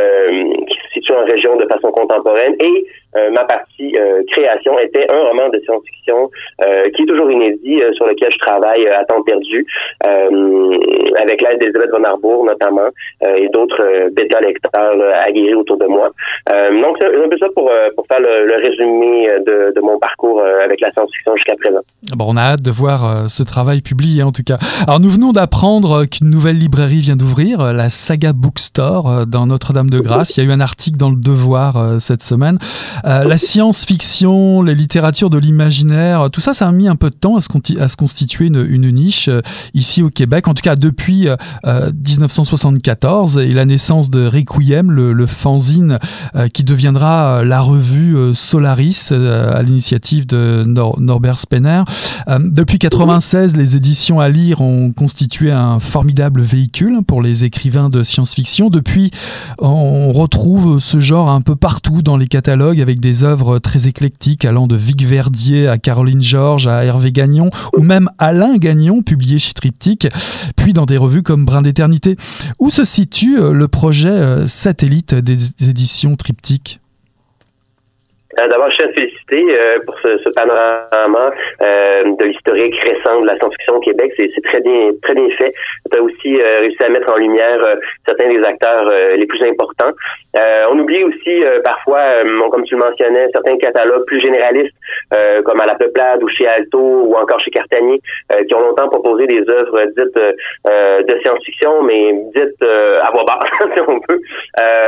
qui 0.67 0.75
se 0.75 0.93
situent 0.95 1.15
en 1.15 1.25
région 1.25 1.57
de 1.57 1.67
façon 1.67 1.91
contemporaine 1.93 2.55
et 2.61 2.87
euh, 3.17 3.31
ma 3.31 3.45
partie 3.45 3.97
euh, 3.97 4.23
création 4.31 4.79
était 4.79 5.07
un 5.13 5.21
roman 5.29 5.49
de 5.49 5.59
science-fiction 5.61 6.31
euh, 6.65 6.91
qui 6.95 7.03
est 7.03 7.07
toujours 7.07 7.31
inédit, 7.31 7.81
sur 7.95 8.07
lequel 8.07 8.31
je 8.33 8.39
travaille 8.39 8.87
à 8.87 9.05
temps 9.05 9.23
perdu, 9.23 9.67
avec 10.05 11.41
l'aide 11.43 11.59
d'Elisabeth 11.59 11.91
von 11.91 12.05
Arbour 12.05 12.45
notamment, 12.45 12.89
et 13.23 13.49
d'autres 13.49 14.11
bêta-lecteurs 14.13 14.97
aguerris 15.27 15.55
autour 15.55 15.79
de 15.79 15.87
moi. 15.87 16.11
donc, 16.51 16.97
c'est 16.99 17.07
un 17.07 17.29
peu 17.29 17.39
ça 17.39 17.47
pour, 17.55 17.71
pour 17.97 18.07
faire 18.07 18.21
le, 18.21 18.57
résumé 18.63 19.29
de, 19.47 19.73
de, 19.75 19.81
mon 19.81 19.99
parcours 19.99 20.43
avec 20.43 20.81
la 20.81 20.91
science-fiction 20.93 21.37
jusqu'à 21.37 21.55
présent. 21.57 21.81
Bon, 22.17 22.27
on 22.29 22.37
a 22.37 22.43
hâte 22.53 22.63
de 22.63 22.71
voir 22.71 23.29
ce 23.29 23.43
travail 23.43 23.81
publié 23.81 24.23
en 24.23 24.33
tout 24.33 24.43
cas. 24.47 24.59
Alors, 24.87 25.01
nous 25.01 25.11
venons 25.11 25.33
d'apprendre 25.33 26.05
qu'une 26.05 26.31
nouvelle 26.31 26.57
librairie 26.57 27.01
vient 27.01 27.17
d'ouvrir, 27.17 27.73
la 27.73 27.89
Saga 27.89 28.33
Bookstore 28.33 29.27
dans 29.27 29.47
Notre-Dame-de-Grâce. 29.47 30.37
Il 30.37 30.45
y 30.45 30.47
a 30.47 30.51
eu 30.51 30.53
un 30.53 30.61
article 30.61 30.99
dans 30.99 31.11
le 31.11 31.17
Devoir 31.17 32.01
cette 32.01 32.23
semaine. 32.23 32.59
Euh, 33.05 33.25
la 33.25 33.39
science-fiction, 33.39 34.63
les 34.63 34.75
littératures 34.75 35.31
de 35.31 35.39
l'imaginaire, 35.39 36.31
tout 36.31 36.41
ça, 36.41 36.53
ça 36.53 36.69
a 36.69 36.73
mis 36.73 36.89
un 36.89 36.97
peu 36.97 37.11
de 37.11 37.15
temps 37.15 37.37
à 37.37 37.41
se, 37.41 37.97
constituer 37.97 38.47
une, 38.47 38.91
niche 38.91 39.29
euh, 39.29 39.41
ici 39.75 40.03
au 40.03 40.11
Québec, 40.11 40.49
en 40.49 40.55
tout 40.55 40.63
cas 40.63 40.77
depuis 40.77 41.29
1974 41.65 43.39
euh, 43.39 43.41
et 43.43 43.53
la 43.53 43.65
naissance 43.65 44.11
de 44.11 44.27
Requiem, 44.27 44.91
le, 44.91 45.27
fanzine 45.27 45.99
qui 46.55 46.65
deviendra 46.65 47.45
la 47.45 47.61
revue 47.61 48.35
Solaris 48.35 49.13
à 49.13 49.63
l'initiative 49.63 50.27
de 50.27 50.65
Norbert 50.67 51.39
Spener. 51.39 51.83
depuis 52.27 52.79
96, 52.79 53.57
les 53.57 53.77
éditions 53.77 54.19
à 54.19 54.29
lire 54.29 54.61
ont 54.61 54.93
constitué 54.93 55.53
un 55.53 55.79
formidable 55.79 56.41
véhicule 56.41 57.01
pour 57.07 57.23
les 57.23 57.45
écrivains 57.45 57.91
de 57.91 58.03
science-fiction. 58.03 58.71
Depuis, 58.71 59.11
on 59.59 60.13
retrouve 60.13 60.79
ce 60.79 61.01
genre 61.01 61.29
un 61.29 61.43
peu 61.43 61.55
partout 61.55 62.03
dans 62.03 62.17
les 62.17 62.27
catalogues 62.27 62.81
des 62.99 63.23
œuvres 63.23 63.61
très 63.61 63.87
éclectiques 63.87 64.45
allant 64.45 64.67
de 64.67 64.75
Vic 64.75 65.05
Verdier 65.05 65.69
à 65.69 65.79
Caroline 65.79 66.21
Georges 66.21 66.67
à 66.67 66.85
Hervé 66.85 67.13
Gagnon 67.13 67.51
ou 67.77 67.83
même 67.83 68.11
Alain 68.19 68.57
Gagnon 68.57 69.03
publié 69.03 69.39
chez 69.39 69.53
Triptyque, 69.53 70.09
puis 70.57 70.73
dans 70.73 70.87
des 70.87 70.97
revues 70.97 71.23
comme 71.23 71.45
Brin 71.45 71.63
d'éternité. 71.63 72.17
Où 72.59 72.71
se 72.71 72.83
situe 72.83 73.39
euh, 73.39 73.53
le 73.53 73.69
projet 73.69 74.11
euh, 74.11 74.47
satellite 74.47 75.15
des 75.15 75.69
éditions 75.69 76.17
Triptyque? 76.17 76.81
D'abord, 78.37 78.71
je 78.71 78.77
tiens 78.77 78.89
à 78.89 78.93
féliciter 78.93 79.45
euh, 79.61 79.79
pour 79.85 79.99
ce, 80.01 80.19
ce 80.19 80.29
panorama 80.31 81.33
euh, 81.63 82.03
de 82.19 82.25
l'historique 82.25 82.79
récent 82.83 83.21
de 83.21 83.27
la 83.27 83.37
science-fiction 83.37 83.77
au 83.77 83.81
Québec. 83.81 84.13
C'est 84.17 84.45
très 84.45 84.61
bien, 84.61 84.89
très 85.03 85.15
bien 85.15 85.29
fait. 85.37 85.53
Tu 85.91 85.99
as 85.99 86.03
aussi 86.03 86.37
réussi 86.37 86.83
à 86.85 86.89
mettre 86.89 87.13
en 87.13 87.17
lumière 87.17 87.59
certains 88.07 88.29
des 88.29 88.43
acteurs 88.43 88.91
les 89.17 89.27
plus 89.27 89.43
importants. 89.43 89.93
on 90.71 90.79
oublie 90.79 91.05
aussi 91.05 91.43
parfois, 91.65 92.01
comme 92.51 92.65
tu 92.65 92.75
le 92.75 92.81
mentionnais, 92.81 93.27
certains 93.33 93.57
catalogues 93.59 94.05
plus 94.07 94.21
généralistes, 94.21 94.75
comme 95.45 95.61
à 95.61 95.67
la 95.67 95.75
Peuplade 95.75 96.23
ou 96.23 96.29
chez 96.29 96.47
Alto 96.47 96.79
ou 96.79 97.15
encore 97.17 97.41
chez 97.41 97.51
Cartanier, 97.51 98.01
qui 98.47 98.55
ont 98.55 98.61
longtemps 98.61 98.89
proposé 98.89 99.27
des 99.27 99.49
œuvres 99.49 99.85
dites 99.97 100.15
de 100.17 101.21
science-fiction, 101.23 101.83
mais 101.83 102.13
dites 102.35 102.63
à 102.63 103.11
voix 103.13 103.25
basse, 103.25 103.71
si 103.75 103.83
on 103.87 104.01
peut, 104.01 104.21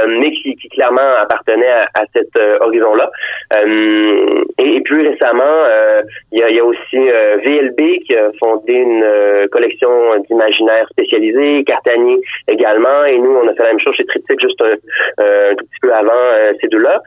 mais 0.09 0.33
qui, 0.33 0.55
qui, 0.57 0.69
clairement 0.69 1.17
appartenaient 1.21 1.73
à, 1.73 1.89
à 1.95 2.05
cet 2.15 2.31
horizon-là. 2.61 3.11
Euh, 3.57 4.45
et, 4.59 4.81
plus 4.83 5.09
récemment, 5.09 5.43
euh, 5.45 6.03
il 6.33 6.39
y, 6.39 6.43
a, 6.43 6.51
y, 6.51 6.59
a, 6.59 6.65
aussi 6.65 6.97
euh, 6.97 7.37
VLB 7.45 8.03
qui 8.05 8.15
a 8.17 8.31
fondé 8.43 8.73
une 8.73 9.49
collection 9.51 9.89
d'imaginaire 10.29 10.87
spécialisé, 10.91 11.65
Cartanier 11.65 12.21
également, 12.49 13.05
et 13.05 13.19
nous, 13.19 13.31
on 13.31 13.49
a 13.49 13.55
fait 13.55 13.63
la 13.63 13.71
même 13.71 13.81
chose 13.81 13.95
chez 13.95 14.05
Triptyque 14.07 14.41
juste 14.41 14.63
un, 14.63 15.55
tout 15.57 15.65
petit 15.65 15.81
peu 15.81 15.93
avant 15.93 16.13
ces 16.61 16.69
deux-là. 16.69 17.01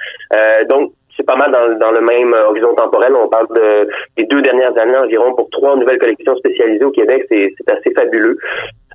donc, 0.70 0.92
c'est 1.18 1.26
pas 1.26 1.38
mal 1.38 1.50
dans, 1.50 1.78
dans, 1.80 1.92
le 1.92 2.02
même 2.02 2.34
horizon 2.34 2.76
temporel. 2.76 3.14
On 3.16 3.30
parle 3.30 3.48
de, 3.56 3.88
des 4.18 4.26
deux 4.26 4.42
dernières 4.42 4.78
années 4.78 4.98
environ 4.98 5.34
pour 5.34 5.50
trois 5.50 5.78
nouvelles 5.78 5.98
collections 5.98 6.36
spécialisées 6.36 6.84
au 6.84 6.92
Québec. 6.92 7.26
C'est 7.30 7.54
assez 7.72 7.92
fabuleux. 7.98 8.38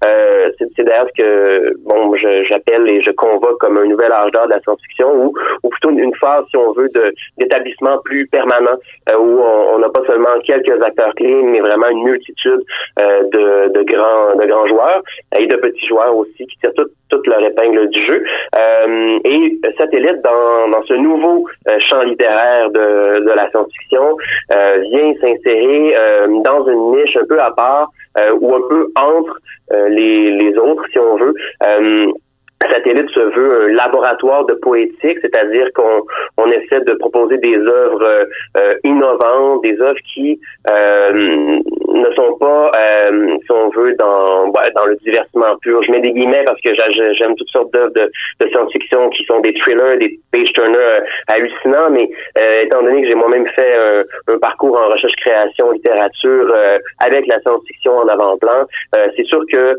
Euh, 0.06 0.50
c'est 0.58 0.82
d'ailleurs 0.82 1.08
ce 1.08 1.22
que 1.22 1.74
bon 1.84 2.14
j'appelle 2.48 2.88
et 2.88 3.02
je 3.02 3.10
convoque 3.10 3.58
comme 3.58 3.76
un 3.76 3.84
nouvel 3.84 4.10
âge 4.12 4.30
d'or 4.32 4.46
de 4.46 4.50
la 4.50 4.60
science-fiction 4.60 5.12
ou, 5.14 5.34
ou 5.62 5.68
plutôt 5.68 5.90
une 5.90 6.14
phase, 6.16 6.44
si 6.48 6.56
on 6.56 6.72
veut, 6.72 6.88
d'établissement 7.36 7.98
plus 8.04 8.26
permanent 8.26 8.78
euh, 9.10 9.18
où 9.18 9.40
on 9.40 9.78
n'a 9.78 9.88
pas 9.90 10.02
seulement 10.06 10.38
quelques 10.44 10.82
acteurs 10.82 11.14
clés, 11.14 11.42
mais 11.42 11.60
vraiment 11.60 11.88
une 11.88 12.04
multitude 12.04 12.62
euh, 13.02 13.22
de, 13.24 13.72
de, 13.72 13.82
grands 13.82 14.36
de 14.36 14.46
grands 14.46 14.66
joueurs 14.66 15.02
et 15.38 15.46
de 15.46 15.56
petits 15.56 15.86
joueurs 15.86 16.16
aussi 16.16 16.46
qui 16.46 16.58
tirent 16.60 16.74
toute, 16.76 16.92
toute 17.10 17.26
leur 17.26 17.42
épingle 17.42 17.88
du 17.90 18.06
jeu. 18.06 18.24
Euh, 18.58 19.18
et 19.24 19.60
Satellite, 19.76 20.20
dans, 20.22 20.68
dans 20.70 20.82
ce 20.84 20.94
nouveau 20.94 21.46
champ 21.88 22.02
littéraire 22.02 22.70
de, 22.70 23.20
de 23.20 23.30
la 23.30 23.50
science-fiction, 23.50 24.16
vient 24.50 25.14
s'insérer 25.20 25.94
dans 26.44 26.66
une 26.66 26.92
niche 26.92 27.16
un 27.16 27.26
peu 27.26 27.40
à 27.40 27.50
part 27.52 27.88
ou 28.40 28.54
un 28.54 28.68
peu 28.68 28.92
entre 28.98 29.40
euh, 29.72 29.88
les, 29.88 30.32
les 30.32 30.56
autres, 30.58 30.84
si 30.90 30.98
on 30.98 31.16
veut. 31.16 31.34
Euh, 32.62 32.70
Satellite 32.70 33.10
se 33.10 33.20
veut 33.20 33.64
un 33.64 33.68
laboratoire 33.74 34.46
de 34.46 34.54
poétique, 34.54 35.18
c'est-à-dire 35.20 35.68
qu'on 35.74 36.02
on 36.36 36.50
essaie 36.50 36.80
de 36.80 36.94
proposer 36.94 37.38
des 37.38 37.56
œuvres 37.56 38.26
euh, 38.58 38.74
innovantes, 38.84 39.62
des 39.62 39.80
œuvres 39.80 39.98
qui 40.14 40.40
euh, 40.70 41.12
ne 41.12 42.10
sont 42.14 42.36
pas, 42.38 42.70
euh, 42.76 43.36
si 43.42 43.50
on 43.50 43.68
veut, 43.70 43.94
dans 43.94 44.50
dans 44.50 44.86
le 44.86 44.96
divertissement 44.96 45.56
pur. 45.62 45.82
Je 45.82 45.90
mets 45.90 46.00
des 46.00 46.12
guillemets 46.12 46.44
parce 46.46 46.60
que 46.60 46.70
j'aime 46.74 47.34
toutes 47.36 47.48
sortes 47.48 47.72
d'œuvres 47.72 47.92
de, 47.94 48.48
science-fiction 48.48 49.10
qui 49.10 49.24
sont 49.24 49.40
des 49.40 49.54
thrillers, 49.54 49.98
des 49.98 50.18
page-turners 50.32 51.00
hallucinants, 51.32 51.90
mais 51.90 52.10
étant 52.62 52.82
donné 52.82 53.02
que 53.02 53.08
j'ai 53.08 53.14
moi-même 53.14 53.46
fait 53.48 54.04
un, 54.28 54.38
parcours 54.38 54.76
en 54.76 54.88
recherche-création, 54.88 55.70
littérature 55.72 56.54
avec 57.04 57.26
la 57.26 57.40
science-fiction 57.40 57.92
en 57.92 58.08
avant-plan, 58.08 58.66
c'est 59.16 59.24
sûr 59.24 59.42
que 59.50 59.76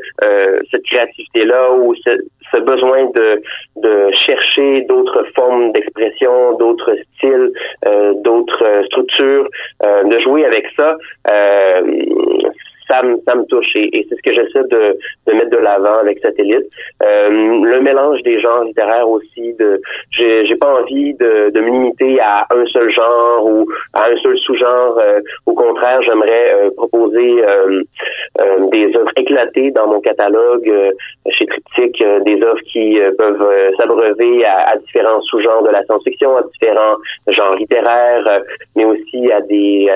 cette 0.71 0.83
créativité-là 0.83 1.73
ou 1.73 1.95
ce, 1.95 2.17
ce 2.51 2.57
besoin 2.73 3.05
de, 3.15 3.41
de 3.77 4.11
chercher 4.25 4.81
d'autres 4.89 5.23
formes 5.35 5.71
d'expression, 5.73 6.57
d'autres 6.57 6.95
styles, 7.13 7.51
euh, 7.85 8.13
d'autres 8.25 8.83
structures, 8.87 9.47
euh, 9.85 10.03
de 10.03 10.19
jouer 10.19 10.45
avec 10.45 10.65
ça, 10.77 10.97
euh, 11.29 11.81
ça 12.91 13.01
me, 13.03 13.15
ça 13.25 13.35
me 13.35 13.45
touche 13.45 13.75
et, 13.75 14.05
c'est 14.09 14.15
ce 14.15 14.21
que 14.21 14.33
j'essaie 14.33 14.67
de, 14.67 14.97
de 15.27 15.33
mettre 15.33 15.49
de 15.49 15.57
l'avant 15.57 15.99
avec 15.99 16.19
Satellite. 16.19 16.67
Euh, 17.01 17.29
le 17.63 17.81
mélange 17.81 18.21
des 18.23 18.39
genres 18.39 18.63
littéraires 18.63 19.09
aussi. 19.09 19.53
De, 19.53 19.81
j'ai, 20.11 20.45
j'ai 20.45 20.55
pas 20.55 20.81
envie 20.81 21.13
de, 21.13 21.51
de 21.51 21.61
me 21.61 21.69
limiter 21.71 22.19
à 22.19 22.45
un 22.49 22.65
seul 22.65 22.91
genre 22.91 23.45
ou 23.45 23.65
à 23.93 24.07
un 24.07 24.17
seul 24.17 24.37
sous-genre. 24.39 24.97
Euh, 24.99 25.19
au 25.45 25.53
contraire, 25.53 26.01
j'aimerais 26.01 26.53
euh, 26.53 26.69
proposer 26.75 27.43
euh, 27.43 27.81
des 28.71 28.95
œuvres 28.95 29.11
éclatées 29.15 29.71
dans 29.71 29.87
mon 29.87 30.01
catalogue 30.01 30.71
chez 31.29 31.45
Triptyque, 31.45 32.03
des 32.25 32.41
œuvres 32.43 32.61
qui 32.71 32.97
peuvent 33.17 33.73
s'abreuver 33.77 34.45
à, 34.45 34.71
à, 34.71 34.77
différents 34.77 35.21
sous-genres 35.21 35.63
de 35.63 35.69
la 35.69 35.83
science-fiction, 35.85 36.37
à 36.37 36.43
différents 36.43 36.95
genres 37.29 37.55
littéraires, 37.55 38.41
mais 38.75 38.85
aussi 38.85 39.31
à 39.31 39.41
des 39.41 39.89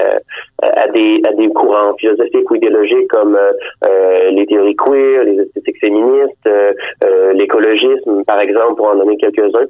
à 0.62 0.88
des 0.90 1.22
à 1.28 1.34
des 1.34 1.48
courants 1.50 1.96
philosophiques 1.98 2.50
ou 2.50 2.56
idéologiques 2.56 2.85
comme 3.10 3.36
euh, 3.36 3.52
euh, 3.88 4.30
les 4.32 4.46
théories 4.46 4.76
queer, 4.76 5.24
les 5.24 5.42
esthétiques 5.42 5.80
féministes, 5.80 6.48
euh, 6.48 7.34
l'écologisme, 7.34 8.24
par 8.26 8.40
exemple, 8.40 8.76
pour 8.76 8.88
en 8.88 8.96
donner 8.96 9.18
quelques-uns. 9.18 9.68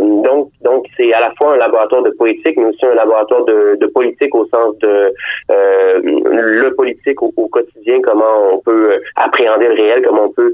donc, 0.00 0.50
donc 0.62 0.86
c'est 0.96 1.12
à 1.12 1.20
la 1.20 1.32
fois 1.36 1.54
un 1.54 1.56
laboratoire 1.56 2.02
de 2.02 2.10
poétique, 2.10 2.56
mais 2.56 2.66
aussi 2.66 2.84
un 2.86 2.94
laboratoire 2.94 3.44
de, 3.44 3.86
politique 3.94 4.34
au 4.34 4.44
sens 4.46 4.76
de 4.78 5.12
le 5.48 6.74
politique 6.74 7.22
au, 7.22 7.30
quotidien, 7.48 8.00
comment 8.02 8.54
on 8.54 8.58
peut 8.58 9.00
appréhender 9.16 9.68
le 9.68 9.74
réel, 9.74 10.02
comment 10.06 10.24
on 10.24 10.32
peut 10.32 10.52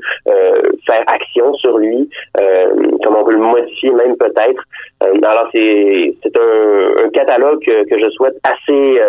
faire 0.87 1.05
action 1.07 1.53
sur 1.55 1.79
lui, 1.79 2.09
comment 3.03 3.21
on 3.21 3.25
peut 3.25 3.33
le 3.33 3.39
modifier 3.39 3.91
même 3.91 4.17
peut-être. 4.17 4.63
alors 5.01 5.49
c'est 5.53 6.15
c'est 6.23 6.39
un, 6.39 7.07
un 7.07 7.11
catalogue 7.11 7.61
que, 7.65 7.89
que 7.89 7.99
je 7.99 8.09
souhaite 8.11 8.37
assez 8.45 9.01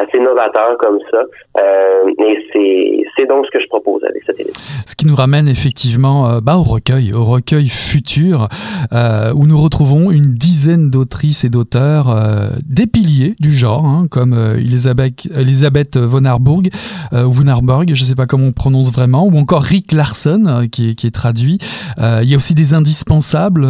assez 0.00 0.18
novateur 0.20 0.76
comme 0.78 0.98
ça. 1.10 1.22
Euh, 1.60 2.12
et 2.18 2.38
c'est 2.52 3.07
donc 3.26 3.46
ce 3.46 3.50
que 3.50 3.62
je 3.62 3.68
propose 3.68 4.02
avec 4.04 4.22
Satellite. 4.24 4.58
Ce 4.86 4.96
qui 4.96 5.06
nous 5.06 5.16
ramène 5.16 5.48
effectivement 5.48 6.28
euh, 6.28 6.40
bah, 6.40 6.56
au 6.56 6.62
recueil, 6.62 7.12
au 7.12 7.24
recueil 7.24 7.68
futur, 7.68 8.48
euh, 8.92 9.32
où 9.34 9.46
nous 9.46 9.60
retrouvons 9.60 10.10
une 10.10 10.34
dizaine 10.34 10.90
d'autrices 10.90 11.44
et 11.44 11.48
d'auteurs, 11.48 12.08
euh, 12.08 12.50
des 12.64 12.86
piliers 12.86 13.34
du 13.40 13.54
genre, 13.54 13.84
hein, 13.84 14.06
comme 14.10 14.34
Elisabeth, 14.56 15.28
Elisabeth 15.34 15.96
von 15.96 16.24
Arburg, 16.24 16.70
ou 17.12 17.32
von 17.32 17.46
Arburg, 17.46 17.94
je 17.94 18.02
ne 18.02 18.06
sais 18.06 18.14
pas 18.14 18.26
comment 18.26 18.46
on 18.46 18.52
prononce 18.52 18.92
vraiment, 18.92 19.26
ou 19.26 19.36
encore 19.36 19.62
Rick 19.62 19.92
Larson, 19.92 20.68
qui 20.70 20.90
est, 20.90 21.10
traduit. 21.10 21.58
il 21.98 22.28
y 22.28 22.34
a 22.34 22.36
aussi 22.36 22.54
des 22.54 22.74
indispensables, 22.74 23.66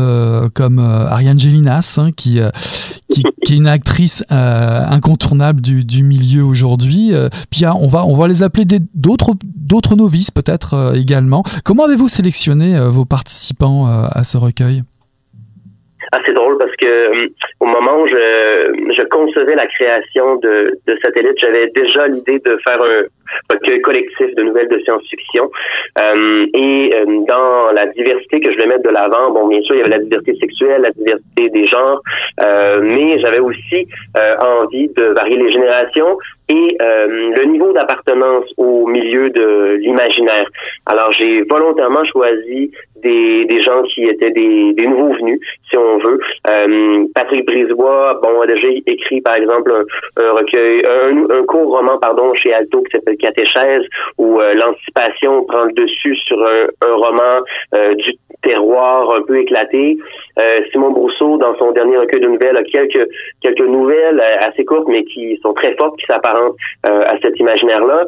comme 0.54 0.78
Ariane 0.78 1.38
Gélinas, 1.38 1.98
hein, 1.98 2.10
qui, 2.16 2.40
qui, 3.10 3.22
est 3.22 3.54
une 3.54 3.66
actrice 3.66 4.24
incontournable 4.30 5.60
du, 5.60 6.02
milieu 6.02 6.44
aujourd'hui. 6.44 7.12
Puis 7.50 7.64
on 7.66 7.86
va, 7.86 8.04
on 8.06 8.14
va 8.14 8.28
les 8.28 8.42
appeler 8.42 8.64
d'autres 8.94 9.34
d'autres 9.44 9.96
novices 9.96 10.30
peut-être 10.30 10.74
euh, 10.74 10.92
également. 10.94 11.42
Comment 11.64 11.84
avez-vous 11.84 12.08
sélectionné 12.08 12.76
euh, 12.76 12.88
vos 12.88 13.04
participants 13.04 13.86
à 13.86 14.24
ce 14.24 14.36
recueil? 14.36 14.82
C'est 16.24 16.32
drôle 16.32 16.58
parce 16.58 16.74
que 16.76 17.28
au 17.60 17.66
moment 17.66 18.02
où 18.02 18.06
je, 18.06 18.94
je 18.96 19.02
concevais 19.08 19.54
la 19.54 19.66
création 19.66 20.36
de, 20.36 20.78
de 20.86 20.98
Satellite, 21.02 21.38
j'avais 21.40 21.68
déjà 21.68 22.06
l'idée 22.06 22.38
de 22.38 22.58
faire 22.66 22.82
un 22.82 23.04
recueil 23.52 23.80
collectif 23.80 24.34
de 24.34 24.42
nouvelles 24.42 24.68
de 24.68 24.78
science-fiction. 24.80 25.50
Euh, 26.00 26.46
et 26.54 26.90
dans 27.26 27.72
la 27.72 27.86
diversité 27.86 28.40
que 28.40 28.50
je 28.50 28.56
voulais 28.56 28.68
mettre 28.68 28.82
de 28.82 28.90
l'avant, 28.90 29.30
bon, 29.30 29.48
bien 29.48 29.60
sûr, 29.62 29.74
il 29.74 29.78
y 29.78 29.80
avait 29.82 29.90
la 29.90 29.98
diversité 29.98 30.34
sexuelle, 30.38 30.82
la 30.82 30.90
diversité 30.90 31.50
des 31.50 31.66
genres, 31.66 32.00
euh, 32.44 32.80
mais 32.82 33.18
j'avais 33.20 33.38
aussi 33.38 33.86
euh, 34.18 34.36
envie 34.44 34.88
de 34.88 35.04
varier 35.16 35.36
les 35.36 35.52
générations 35.52 36.18
et 36.50 36.76
le 36.80 37.44
niveau 37.44 37.74
d'appartenance 37.74 38.46
au 38.56 38.86
milieu 38.86 39.28
de 39.28 39.76
l'imaginaire. 39.80 40.48
Alors, 40.86 41.12
j'ai 41.12 41.42
volontairement 41.42 42.04
choisi 42.06 42.70
des, 43.02 43.44
des 43.46 43.62
gens 43.62 43.82
qui 43.82 44.04
étaient 44.04 44.30
des, 44.30 44.72
des 44.74 44.86
nouveaux 44.86 45.14
venus, 45.14 45.40
si 45.70 45.76
on 45.76 45.98
veut. 45.98 46.20
Euh, 46.50 47.04
Patrick 47.14 47.46
Brisebois, 47.46 48.20
bon, 48.22 48.40
a 48.40 48.46
déjà 48.46 48.68
écrit, 48.86 49.20
par 49.20 49.36
exemple, 49.36 49.72
un, 50.16 50.32
recueil, 50.32 50.82
un, 50.86 51.38
un, 51.38 51.44
court 51.44 51.76
roman, 51.76 51.98
pardon, 51.98 52.34
chez 52.34 52.52
Alto 52.52 52.82
qui 52.82 52.92
s'appelle 52.92 53.16
Catéchèse, 53.16 53.84
où 54.18 54.40
euh, 54.40 54.54
l'anticipation 54.54 55.44
prend 55.44 55.64
le 55.64 55.72
dessus 55.72 56.16
sur 56.16 56.40
un, 56.42 56.66
un 56.86 56.94
roman 56.94 57.44
euh, 57.74 57.94
du 57.94 58.12
terroir 58.42 59.10
un 59.10 59.22
peu 59.22 59.38
éclaté. 59.38 59.96
Euh, 60.38 60.60
Simon 60.70 60.90
Brousseau, 60.90 61.38
dans 61.38 61.56
son 61.58 61.72
dernier 61.72 61.96
recueil 61.96 62.20
de 62.20 62.28
nouvelles, 62.28 62.56
a 62.56 62.64
quelques, 62.64 63.08
quelques 63.42 63.66
nouvelles 63.66 64.20
assez 64.46 64.64
courtes, 64.64 64.88
mais 64.88 65.04
qui 65.04 65.38
sont 65.42 65.52
très 65.54 65.74
fortes, 65.76 65.98
qui 65.98 66.06
s'apparentent 66.06 66.56
à 66.84 67.18
cet 67.22 67.38
imaginaire-là. 67.38 68.06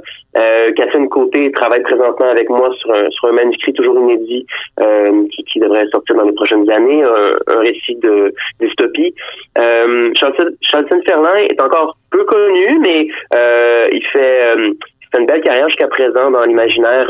Catherine 0.76 1.08
Côté 1.08 1.50
travaille 1.52 1.82
présentement 1.82 2.28
avec 2.28 2.48
moi 2.48 2.70
sur 2.78 2.92
un, 2.92 3.10
sur 3.10 3.28
un 3.28 3.32
manuscrit 3.32 3.72
toujours 3.72 3.98
inédit 3.98 4.46
euh, 4.80 5.24
qui, 5.32 5.44
qui, 5.44 5.58
devrait 5.58 5.86
sortir 5.92 6.16
dans 6.16 6.24
les 6.24 6.32
prochaines 6.32 6.68
années, 6.70 7.02
un, 7.02 7.36
un 7.54 7.58
récit 7.60 7.96
de 7.96 8.32
dystopie. 8.60 9.14
Euh, 9.58 10.10
Charlton, 10.16 11.00
Ferlin 11.06 11.34
est 11.48 11.60
encore 11.60 11.96
peu 12.10 12.24
connu, 12.24 12.78
mais 12.80 13.08
euh, 13.34 13.88
il 13.92 14.04
fait 14.06 14.56
euh, 14.56 14.72
fait 15.12 15.20
une 15.20 15.26
belle 15.26 15.42
carrière 15.42 15.68
jusqu'à 15.68 15.88
présent 15.88 16.30
dans 16.30 16.44
l'imaginaire, 16.44 17.08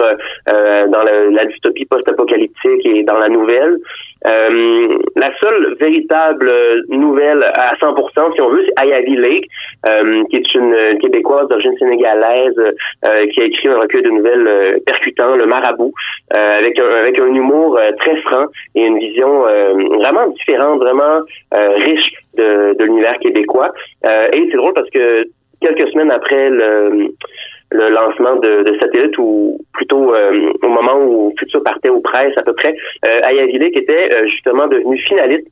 euh, 0.52 0.86
dans 0.88 1.02
le, 1.02 1.30
la 1.30 1.44
dystopie 1.46 1.84
post-apocalyptique 1.86 2.84
et 2.84 3.02
dans 3.02 3.18
la 3.18 3.28
nouvelle. 3.28 3.76
Euh, 4.28 4.98
la 5.16 5.30
seule 5.42 5.76
véritable 5.80 6.52
nouvelle 6.88 7.42
à 7.54 7.74
100%, 7.76 8.34
si 8.34 8.42
on 8.42 8.50
veut, 8.50 8.64
c'est 8.66 8.84
Ayavi 8.84 9.16
Lake, 9.16 9.46
euh, 9.88 10.24
qui 10.28 10.36
est 10.36 10.54
une 10.54 10.98
québécoise 11.00 11.48
d'origine 11.48 11.76
sénégalaise 11.78 12.58
euh, 12.58 13.26
qui 13.32 13.40
a 13.40 13.44
écrit 13.44 13.68
un 13.68 13.78
recueil 13.78 14.02
de 14.02 14.10
nouvelles 14.10 14.46
euh, 14.46 14.78
percutant, 14.84 15.36
Le 15.36 15.46
Marabout, 15.46 15.92
euh, 16.36 16.58
avec 16.58 16.78
un, 16.78 16.88
avec 16.88 17.20
un 17.20 17.32
humour 17.32 17.78
très 17.98 18.16
franc 18.22 18.46
et 18.74 18.82
une 18.82 18.98
vision 18.98 19.42
vraiment 19.96 20.28
différente, 20.28 20.78
vraiment 20.80 21.20
riche 21.52 22.12
de, 22.36 22.76
de 22.78 22.84
l'univers 22.84 23.18
québécois. 23.18 23.72
et 24.06 24.48
c'est 24.50 24.56
drôle 24.56 24.74
parce 24.74 24.90
que 24.90 25.24
quelques 25.60 25.88
semaines 25.92 26.10
après 26.10 26.50
le 26.50 27.14
le 27.72 27.88
lancement 27.88 28.36
de, 28.36 28.62
de 28.64 28.78
satellite 28.80 29.16
ou 29.18 29.58
plutôt 29.72 30.14
euh, 30.14 30.52
au 30.62 30.68
moment 30.68 30.98
où 31.04 31.32
Futur 31.38 31.62
partait 31.62 31.88
aux 31.88 32.00
presses 32.00 32.36
à 32.36 32.42
peu 32.42 32.52
près, 32.52 32.74
euh, 33.06 33.20
qui 33.48 33.78
était 33.78 34.10
euh, 34.14 34.26
justement 34.26 34.66
devenu 34.66 34.98
finaliste 34.98 35.46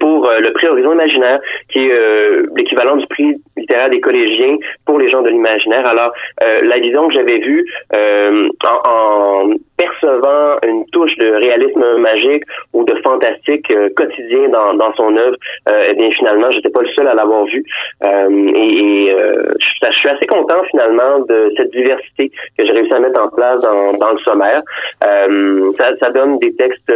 pour 0.00 0.26
euh, 0.26 0.40
le 0.40 0.52
prix 0.52 0.66
Horizon 0.68 0.92
Imaginaire, 0.92 1.40
qui 1.70 1.78
est 1.78 1.92
euh, 1.92 2.46
l'équivalent 2.56 2.96
du 2.96 3.06
prix 3.06 3.36
littéraire 3.56 3.90
des 3.90 4.00
collégiens 4.00 4.56
pour 4.84 4.98
les 4.98 5.08
gens 5.10 5.22
de 5.22 5.28
l'imaginaire. 5.28 5.86
Alors, 5.86 6.12
euh, 6.42 6.62
la 6.62 6.78
vision 6.78 7.08
que 7.08 7.14
j'avais 7.14 7.38
vue 7.38 7.66
en, 7.92 8.90
en, 8.90 9.50
percevant 9.78 10.56
une 10.66 10.86
touche 10.86 11.14
de 11.18 11.32
réalisme 11.32 11.98
magique 11.98 12.44
ou 12.72 12.84
de 12.84 12.94
fantastique 13.02 13.70
quotidien 13.94 14.48
dans, 14.48 14.74
dans 14.74 14.92
son 14.94 15.14
œuvre, 15.16 15.36
eh 15.68 15.92
bien 15.94 16.10
finalement, 16.12 16.50
j'étais 16.50 16.70
pas 16.70 16.80
le 16.80 16.88
seul 16.96 17.06
à 17.06 17.14
l'avoir 17.14 17.44
vu. 17.44 17.62
et, 18.02 18.08
et 18.08 19.10
je, 19.10 19.86
je, 19.86 19.98
suis 19.98 20.08
assez 20.08 20.26
content 20.26 20.62
finalement 20.70 21.20
de 21.28 21.52
cette 21.56 21.70
diversité 21.72 22.30
que 22.56 22.64
j'ai 22.64 22.72
réussi 22.72 22.94
à 22.94 23.00
mettre 23.00 23.20
en 23.20 23.28
place 23.28 23.60
dans, 23.60 23.92
dans 23.94 24.12
le 24.12 24.18
sommaire. 24.20 24.60
ça, 25.02 25.96
ça 26.00 26.10
donne 26.10 26.38
des 26.38 26.54
textes 26.56 26.90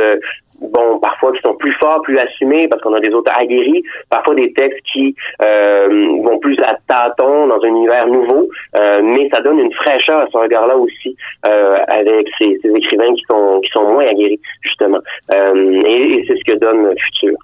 bon, 0.60 0.98
parfois 0.98 1.32
qui 1.32 1.40
sont 1.44 1.54
plus 1.54 1.72
forts, 1.74 2.02
plus 2.02 2.18
assumés, 2.18 2.68
parce 2.68 2.82
qu'on 2.82 2.94
a 2.94 3.00
des 3.00 3.12
auteurs 3.12 3.38
aguerris, 3.38 3.82
parfois 4.10 4.34
des 4.34 4.52
textes 4.52 4.80
qui 4.92 5.14
euh, 5.44 5.88
vont 6.22 6.38
plus 6.38 6.58
à 6.60 6.76
tâtons 6.86 7.46
dans 7.46 7.62
un 7.62 7.68
univers 7.68 8.06
nouveau, 8.06 8.48
euh, 8.78 9.00
mais 9.02 9.28
ça 9.30 9.40
donne 9.40 9.58
une 9.58 9.72
fraîcheur 9.72 10.20
à 10.20 10.26
ce 10.30 10.36
regard-là 10.36 10.76
aussi 10.76 11.16
euh, 11.48 11.78
avec 11.88 12.28
ces, 12.38 12.58
ces, 12.62 12.70
écrivains 12.74 13.14
qui 13.14 13.22
sont 13.30 13.60
qui 13.62 13.70
sont 13.70 13.84
moins 13.84 14.06
aguerris 14.06 14.40
justement, 14.62 15.00
euh, 15.34 15.82
et, 15.86 16.12
et 16.14 16.24
c'est 16.26 16.36
ce 16.36 16.44
que 16.44 16.58
donne 16.58 16.94
Futur. 16.98 17.36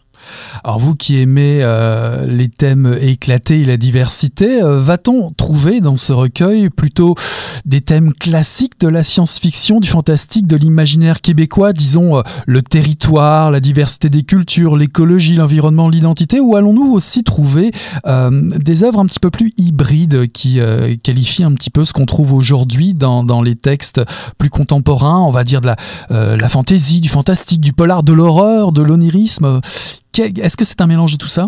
Alors 0.65 0.79
vous 0.79 0.95
qui 0.95 1.21
aimez 1.21 1.61
euh, 1.63 2.27
les 2.27 2.49
thèmes 2.49 2.97
éclatés 3.01 3.61
et 3.61 3.65
la 3.65 3.77
diversité, 3.77 4.63
euh, 4.63 4.81
va-t-on 4.81 5.31
trouver 5.33 5.81
dans 5.81 5.97
ce 5.97 6.13
recueil 6.13 6.71
plutôt 6.71 7.15
des 7.65 7.81
thèmes 7.81 8.13
classiques 8.13 8.81
de 8.81 8.89
la 8.89 9.03
science-fiction, 9.03 9.81
du 9.81 9.89
fantastique, 9.89 10.47
de 10.47 10.57
l'imaginaire 10.57 11.21
québécois, 11.21 11.73
disons 11.73 12.19
euh, 12.19 12.23
le 12.47 12.63
territoire, 12.63 13.51
la 13.51 13.61
diversité 13.61 14.09
des 14.09 14.23
cultures, 14.23 14.77
l'écologie, 14.77 15.37
l'environnement, 15.37 15.89
l'identité, 15.89 16.41
ou 16.41 16.57
allons-nous 16.57 16.93
aussi 16.93 17.23
trouver 17.23 17.71
des 18.05 18.83
œuvres 18.83 19.01
un 19.01 19.07
petit 19.07 19.21
peu 19.21 19.31
plus 19.31 19.53
hybrides 19.59 20.31
qui 20.33 20.61
qualifient 21.03 21.45
un 21.45 21.53
petit 21.53 21.71
peu 21.71 21.85
ce 21.85 21.93
qu'on 21.93 22.07
trouve 22.07 22.33
aujourd'hui 22.33 22.95
dans, 22.95 23.43
les 23.43 23.57
textes 23.57 24.01
plus 24.39 24.51
contemporains, 24.51 25.21
on 25.21 25.31
va 25.31 25.45
dire 25.45 25.61
de 25.61 25.73
la 26.11 26.49
fantaisie, 26.49 27.01
du 27.01 27.09
fantastique, 27.09 27.61
du 27.61 27.73
polar, 27.73 28.03
de 28.03 28.13
l'horreur, 28.13 28.73
de 28.73 28.83
l'onirisme 28.83 29.61
est-ce 30.19 30.57
que 30.57 30.65
c'est 30.65 30.81
un 30.81 30.87
mélange 30.87 31.13
de 31.13 31.19
tout 31.19 31.29
ça? 31.29 31.45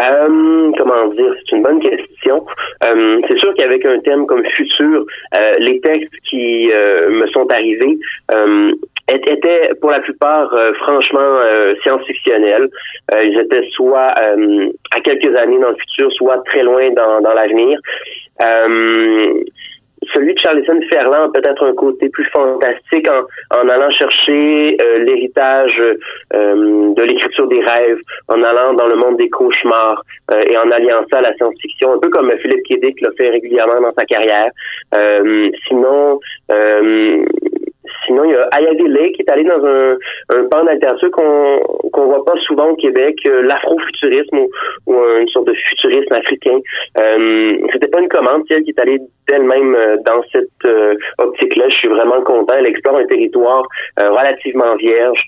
Euh, 0.00 0.70
comment 0.78 1.08
dire, 1.08 1.34
c'est 1.38 1.56
une 1.56 1.62
bonne 1.62 1.80
question. 1.80 2.44
Euh, 2.84 3.20
c'est 3.26 3.38
sûr 3.38 3.52
qu'avec 3.54 3.84
un 3.84 3.98
thème 4.00 4.26
comme 4.26 4.44
futur, 4.44 5.04
euh, 5.36 5.56
les 5.58 5.80
textes 5.80 6.14
qui 6.30 6.68
me 6.68 7.26
sont 7.28 7.50
arrivés 7.52 7.98
étaient 9.10 9.70
pour 9.80 9.90
la 9.90 10.00
plupart 10.00 10.54
franchement 10.80 11.40
science-fictionnels. 11.82 12.68
ils 13.14 13.38
étaient 13.38 13.66
soit 13.72 14.12
à 14.18 15.00
quelques 15.02 15.34
années 15.34 15.58
dans 15.58 15.70
le 15.70 15.76
futur, 15.76 16.12
soit 16.12 16.42
très 16.44 16.62
loin 16.62 16.90
dans 16.90 17.34
l'avenir 17.34 17.80
celui 20.14 20.34
de 20.34 20.38
Charleston 20.38 20.80
Ferland 20.88 21.30
peut-être 21.32 21.64
un 21.64 21.74
côté 21.74 22.08
plus 22.08 22.24
fantastique 22.32 23.08
en, 23.10 23.58
en 23.58 23.68
allant 23.68 23.90
chercher 23.90 24.76
euh, 24.80 24.98
l'héritage 24.98 25.80
euh, 26.34 26.94
de 26.94 27.02
l'écriture 27.02 27.48
des 27.48 27.60
rêves, 27.60 27.98
en 28.28 28.42
allant 28.42 28.74
dans 28.74 28.86
le 28.86 28.96
monde 28.96 29.16
des 29.16 29.28
cauchemars 29.28 30.02
euh, 30.32 30.44
et 30.46 30.56
en 30.56 30.70
alliant 30.70 31.04
ça 31.10 31.18
à 31.18 31.22
la 31.22 31.34
science-fiction, 31.34 31.94
un 31.94 31.98
peu 31.98 32.08
comme 32.10 32.30
Philippe 32.40 32.62
Kédic 32.64 33.00
l'a 33.00 33.10
fait 33.16 33.30
régulièrement 33.30 33.80
dans 33.80 33.92
sa 33.92 34.04
carrière. 34.04 34.50
sinon, 35.68 36.20
sinon, 38.08 38.24
il 38.24 38.32
y 38.32 38.34
a 38.34 38.48
Ayadele, 38.56 39.12
qui 39.12 39.22
est 39.22 39.30
allé 39.30 39.44
dans 39.44 39.64
un, 39.64 39.96
un 40.34 40.44
pan 40.50 40.64
d'alternative 40.64 41.10
qu'on 41.10 41.60
qu'on 41.92 42.06
voit 42.06 42.24
pas 42.24 42.36
souvent 42.46 42.70
au 42.70 42.74
Québec, 42.76 43.16
l'afrofuturisme 43.24 44.38
ou, 44.38 44.48
ou, 44.86 44.96
une 45.20 45.28
sorte 45.28 45.46
de 45.46 45.54
futurisme 45.54 46.12
africain. 46.12 46.58
Euh, 46.98 47.58
C'était 47.72 47.88
pas 47.88 48.00
une 48.00 48.08
commande, 48.08 48.42
elle 48.50 48.62
qui 48.62 48.70
est 48.70 48.80
allée 48.80 48.98
d'elle-même 49.28 49.76
dans 50.04 50.22
cette 50.32 50.48
optique-là. 51.18 51.68
Je 51.68 51.74
suis 51.74 51.88
vraiment 51.88 52.22
content. 52.22 52.54
Elle 52.58 52.66
explore 52.66 52.96
un 52.96 53.06
territoire 53.06 53.62
relativement 54.00 54.74
vierge. 54.76 55.22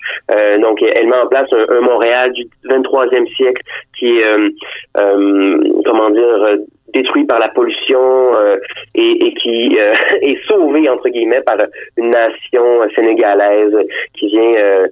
donc, 0.59 0.81
elle 0.81 1.07
met 1.07 1.17
en 1.17 1.27
place 1.27 1.47
un, 1.53 1.73
un 1.73 1.81
Montréal 1.81 2.31
du 2.33 2.45
23e 2.65 3.27
siècle 3.35 3.61
qui 3.97 4.17
est, 4.17 4.25
comment 5.85 6.09
dire, 6.09 6.57
détruit 6.93 7.25
par 7.25 7.39
la 7.39 7.49
pollution 7.49 7.99
euh, 7.99 8.57
et, 8.95 9.27
et, 9.27 9.33
qui 9.35 9.77
euh, 9.79 9.93
est 10.21 10.37
sauvé 10.49 10.89
entre 10.89 11.09
guillemets 11.09 11.41
par 11.41 11.57
une 11.97 12.09
nation 12.09 12.63
sénégalaise 12.95 13.75
qui 14.13 14.27
vient 14.27 14.55
euh, 14.55 14.87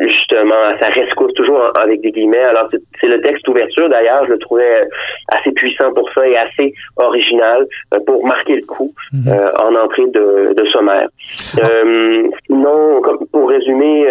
justement 0.00 0.62
à 0.68 0.78
sa 0.80 0.88
rescousse 0.88 1.34
toujours 1.34 1.70
avec 1.78 2.00
des 2.00 2.10
guillemets. 2.10 2.38
Alors 2.38 2.68
c'est 3.00 3.06
le 3.06 3.20
texte 3.20 3.46
ouverture 3.48 3.88
d'ailleurs, 3.88 4.24
je 4.26 4.32
le 4.32 4.38
trouvais 4.38 4.88
assez 5.34 5.52
puissant 5.52 5.92
pour 5.92 6.10
ça 6.12 6.26
et 6.26 6.36
assez 6.36 6.72
original 6.96 7.66
pour 8.06 8.26
marquer 8.26 8.56
le 8.56 8.66
coup 8.66 8.90
mhm. 9.12 9.32
en 9.62 9.74
entrée 9.74 10.06
de, 10.06 10.54
de 10.54 10.66
sommaire. 10.66 11.08
sinon, 12.46 13.02
pour 13.32 13.50
résumer, 13.50 14.06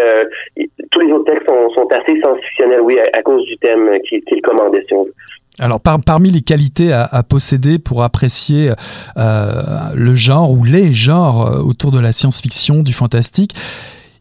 tous 0.92 1.00
les 1.00 1.12
autres 1.12 1.32
textes 1.32 1.48
sont, 1.48 1.70
sont 1.72 1.88
assez 1.94 2.20
sensationnels, 2.22 2.82
oui, 2.82 3.00
à, 3.00 3.22
cause 3.24 3.44
du 3.46 3.58
thème 3.58 3.90
qui, 4.08 4.22
qui 4.22 4.36
le 4.36 4.42
commandait, 4.42 4.84
si 4.88 4.94
on 4.94 5.04
veut. 5.04 5.14
Alors 5.60 5.82
parmi 5.82 6.30
les 6.30 6.42
qualités 6.42 6.94
à, 6.94 7.24
posséder 7.24 7.80
pour 7.80 8.04
apprécier 8.04 8.72
euh, 9.18 9.94
le 9.94 10.16
genre 10.16 10.52
ou 10.52 10.64
les 10.64 10.94
genres 10.94 11.46
euh, 11.46 11.60
autour 11.60 11.92
de 11.92 12.00
la 12.00 12.12
science-fiction, 12.12 12.82
du 12.82 12.94
fantastique, 12.94 13.54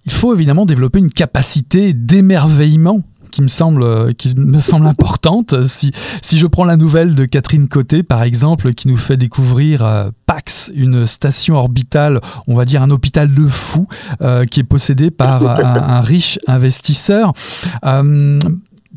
il 0.04 0.12
faut 0.12 0.34
évidemment 0.34 0.66
développer 0.66 0.98
une 0.98 1.12
capacité 1.12 1.92
d'émerveillement 1.92 3.02
qui 3.30 3.42
me 3.42 3.48
semble 3.48 3.82
euh, 3.82 4.12
qui 4.14 4.34
me 4.36 4.58
semble 4.58 4.86
importante. 4.86 5.66
Si, 5.66 5.92
si 6.22 6.38
je 6.38 6.46
prends 6.46 6.64
la 6.64 6.76
nouvelle 6.76 7.14
de 7.14 7.24
Catherine 7.24 7.68
Côté, 7.68 8.02
par 8.02 8.22
exemple, 8.22 8.72
qui 8.72 8.88
nous 8.88 8.96
fait 8.96 9.16
découvrir 9.16 10.10
Pax, 10.26 10.72
une 10.74 11.06
station 11.06 11.56
orbitale, 11.56 12.20
on 12.48 12.54
va 12.54 12.64
dire 12.64 12.82
un 12.82 12.90
hôpital 12.90 13.32
de 13.32 13.46
fous, 13.46 13.86
qui 14.50 14.60
est 14.60 14.64
possédé 14.64 15.10
par 15.10 15.46
un, 15.46 16.00
riche 16.00 16.38
investisseur. 16.46 17.32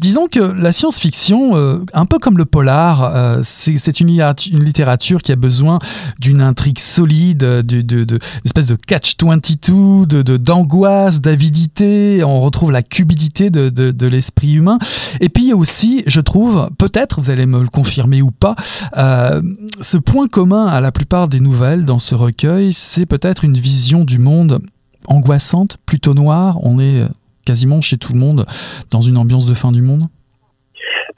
Disons 0.01 0.27
que 0.27 0.39
la 0.39 0.71
science-fiction, 0.71 1.55
euh, 1.55 1.77
un 1.93 2.07
peu 2.07 2.17
comme 2.17 2.39
le 2.39 2.45
polar, 2.45 3.03
euh, 3.03 3.41
c'est 3.43 3.99
une, 3.99 4.07
littérature 4.07 5.21
qui 5.21 5.31
a 5.31 5.35
besoin 5.35 5.77
d'une 6.19 6.41
intrigue 6.41 6.79
solide, 6.79 7.61
d'une 7.61 7.83
de, 7.83 8.03
de, 8.03 8.19
espèce 8.43 8.65
de 8.65 8.75
catch-22, 8.75 10.07
d'angoisse, 10.23 11.21
d'avidité. 11.21 12.23
On 12.23 12.41
retrouve 12.41 12.71
la 12.71 12.81
cupidité 12.81 13.51
de, 13.51 14.07
l'esprit 14.07 14.53
humain. 14.53 14.79
Et 15.19 15.29
puis 15.29 15.53
aussi, 15.53 16.03
je 16.07 16.19
trouve, 16.19 16.71
peut-être, 16.79 17.21
vous 17.21 17.29
allez 17.29 17.45
me 17.45 17.61
le 17.61 17.69
confirmer 17.69 18.23
ou 18.23 18.31
pas, 18.31 18.55
euh, 18.97 19.43
ce 19.81 19.97
point 19.99 20.27
commun 20.27 20.65
à 20.65 20.81
la 20.81 20.91
plupart 20.91 21.27
des 21.27 21.39
nouvelles 21.39 21.85
dans 21.85 21.99
ce 21.99 22.15
recueil, 22.15 22.73
c'est 22.73 23.05
peut-être 23.05 23.43
une 23.43 23.55
vision 23.55 24.03
du 24.03 24.17
monde 24.17 24.61
angoissante, 25.05 25.77
plutôt 25.85 26.15
noire. 26.15 26.57
On 26.63 26.79
est 26.79 27.03
quasiment 27.45 27.81
chez 27.81 27.97
tout 27.97 28.13
le 28.13 28.19
monde 28.19 28.45
dans 28.91 29.01
une 29.01 29.17
ambiance 29.17 29.45
de 29.45 29.53
fin 29.53 29.71
du 29.71 29.81
monde? 29.81 30.03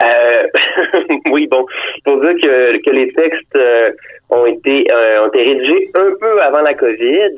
Euh, 0.03 0.47
Oui, 1.31 1.47
bon, 1.47 1.65
pour 2.05 2.19
dire 2.21 2.35
que, 2.43 2.89
les 2.91 3.11
textes 3.13 3.55
euh, 3.55 3.91
ont 4.29 4.45
été 4.45 4.85
euh, 4.91 5.23
ont 5.23 5.27
été 5.27 5.43
rédigés 5.43 5.89
un 5.95 6.11
peu 6.19 6.41
avant 6.41 6.61
la 6.61 6.73
COVID, 6.73 7.35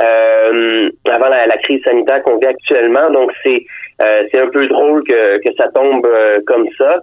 avant 0.00 1.28
la, 1.28 1.46
la, 1.46 1.58
crise 1.58 1.82
sanitaire 1.84 2.22
qu'on 2.22 2.38
vit 2.38 2.46
actuellement. 2.46 3.10
Donc 3.10 3.32
c'est 3.42 3.64
c'est 4.00 4.40
un 4.40 4.48
peu 4.48 4.66
drôle 4.68 5.02
que, 5.04 5.38
que 5.38 5.54
ça 5.58 5.68
tombe 5.74 6.06
comme 6.46 6.66
ça. 6.76 7.00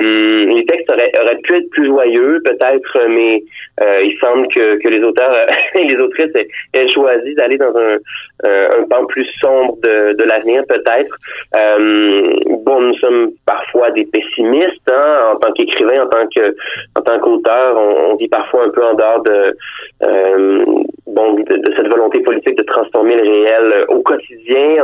les 0.00 0.64
textes 0.66 0.90
auraient, 0.92 1.12
auraient 1.20 1.38
pu 1.38 1.56
être 1.56 1.70
plus 1.70 1.86
joyeux, 1.86 2.40
peut-être, 2.44 2.98
mais 3.08 3.42
il 3.80 4.16
semble 4.20 4.46
que, 4.48 4.76
que 4.76 4.88
les 4.88 5.02
auteurs 5.02 5.34
et 5.74 5.84
les 5.84 5.96
autrices 5.96 6.34
aient 6.34 6.88
choisi 6.88 7.34
d'aller 7.34 7.58
dans 7.58 7.74
un, 7.76 7.98
euh, 8.46 8.68
un 8.78 8.82
pan 8.88 9.06
plus 9.06 9.26
sombre 9.40 9.76
de, 9.82 10.12
de 10.14 10.24
l'avenir 10.24 10.62
peut-être. 10.68 11.16
Euh, 11.56 12.34
bon, 12.64 12.80
nous 12.80 12.94
sommes 12.96 13.30
parfois 13.46 13.90
des 13.92 14.04
pessimistes 14.04 14.90
hein, 14.90 15.32
en 15.32 15.36
tant 15.36 15.52
qu'écrivain, 15.52 16.02
en 16.02 16.08
tant 16.08 16.26
que 16.34 16.54
en 16.98 17.02
tant 17.02 17.18
qu'auteur, 17.20 17.76
on, 17.78 18.12
on, 18.12 18.16
vit 18.16 18.28
parfois 18.28 18.64
un 18.64 18.70
peu 18.70 18.84
en 18.84 18.94
dehors 18.94 19.22
de 19.22 19.56
euh, 20.02 20.64
bon 21.06 21.34
de, 21.34 21.72
cette 21.76 21.88
volonté 21.88 22.20
politique 22.20 22.56
de 22.56 22.62
transformer 22.62 23.16
le 23.16 23.22
réel 23.22 23.84
au 23.88 24.00
quotidien. 24.00 24.82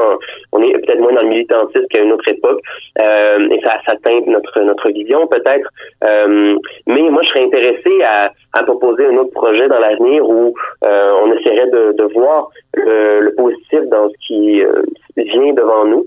On, 0.53 0.63
est 0.63 0.73
peut-être 0.73 1.01
moins 1.01 1.13
dans 1.13 1.23
le 1.23 1.29
militantisme 1.29 1.87
qu'à 1.91 2.03
une 2.03 2.13
autre 2.13 2.29
époque, 2.29 2.61
euh, 3.03 3.49
et 3.51 3.61
ça, 3.65 3.79
ça 3.89 3.97
teinte 4.03 4.27
notre 4.27 4.61
notre 4.61 4.91
vision 4.91 5.27
peut-être. 5.27 5.69
Euh, 6.05 6.57
mais 6.87 7.03
moi, 7.11 7.23
je 7.23 7.29
serais 7.29 7.45
intéressé 7.45 8.03
à, 8.03 8.33
à 8.59 8.63
proposer 8.65 9.07
un 9.07 9.17
autre 9.17 9.33
projet 9.33 9.69
dans 9.69 9.79
l'avenir 9.79 10.29
où 10.29 10.55
on 10.83 11.33
essaierait 11.33 11.71
de, 11.71 11.93
de 11.93 12.05
voir 12.13 12.51
le, 12.75 13.21
le 13.21 13.35
positif 13.35 13.81
dans 13.91 14.09
ce 14.09 14.15
qui 14.27 14.63
euh, 14.63 14.83
vient 15.17 15.53
devant 15.53 15.85
nous, 15.85 16.05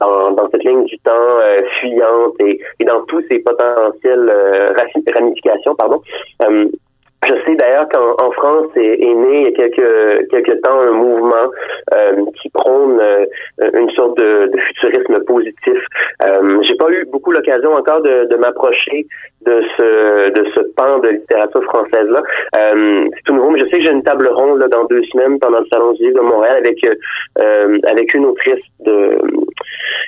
dans, 0.00 0.32
dans, 0.32 0.48
cette 0.50 0.64
ligne 0.64 0.84
du 0.84 0.98
temps 0.98 1.12
euh, 1.12 1.62
fuyante 1.80 2.34
et, 2.40 2.60
et, 2.80 2.84
dans 2.84 3.02
tous 3.04 3.22
ces 3.28 3.38
potentielles 3.40 4.30
euh, 4.30 4.72
ramifications, 5.14 5.74
pardon. 5.74 6.00
Je 7.26 7.34
sais 7.44 7.56
d'ailleurs 7.56 7.88
qu'en 7.88 8.30
France 8.32 8.66
est, 8.76 9.00
est, 9.02 9.14
né 9.14 9.40
il 9.40 9.42
y 9.42 9.46
a 9.46 9.52
quelques, 9.52 10.28
quelques 10.30 10.60
temps 10.62 10.80
un 10.80 10.92
mouvement 10.92 11.50
euh, 11.94 12.24
qui 12.40 12.48
prône 12.50 13.00
euh, 13.00 13.26
une 13.74 13.90
sorte 13.90 14.16
de, 14.18 14.50
de, 14.52 14.58
futurisme 14.58 15.24
positif. 15.24 15.78
Euh, 16.26 16.62
J'ai 16.62 16.76
pas 16.76 16.90
eu 16.90 17.04
beaucoup 17.06 17.32
l'occasion 17.32 17.74
encore 17.74 18.02
de, 18.02 18.26
de 18.28 18.36
m'approcher 18.36 19.06
de 19.44 19.62
ce 19.76 20.30
de 20.30 20.50
ce 20.54 20.60
pan 20.76 20.98
de 20.98 21.08
littérature 21.08 21.62
française 21.64 22.08
là. 22.08 22.22
Euh, 22.58 23.06
c'est 23.14 23.22
tout 23.24 23.34
nouveau, 23.34 23.50
mais 23.50 23.60
je 23.60 23.66
sais 23.66 23.78
que 23.78 23.82
j'ai 23.82 23.90
une 23.90 24.02
table 24.02 24.28
ronde 24.28 24.58
là, 24.58 24.68
dans 24.68 24.84
deux 24.84 25.02
semaines 25.04 25.38
pendant 25.40 25.60
le 25.60 25.66
salon 25.72 25.92
du 25.92 26.02
livre 26.02 26.22
de 26.22 26.28
Montréal 26.28 26.56
avec 26.58 26.78
euh, 26.84 27.78
avec 27.86 28.14
une 28.14 28.26
autrice 28.26 28.64
de 28.80 29.18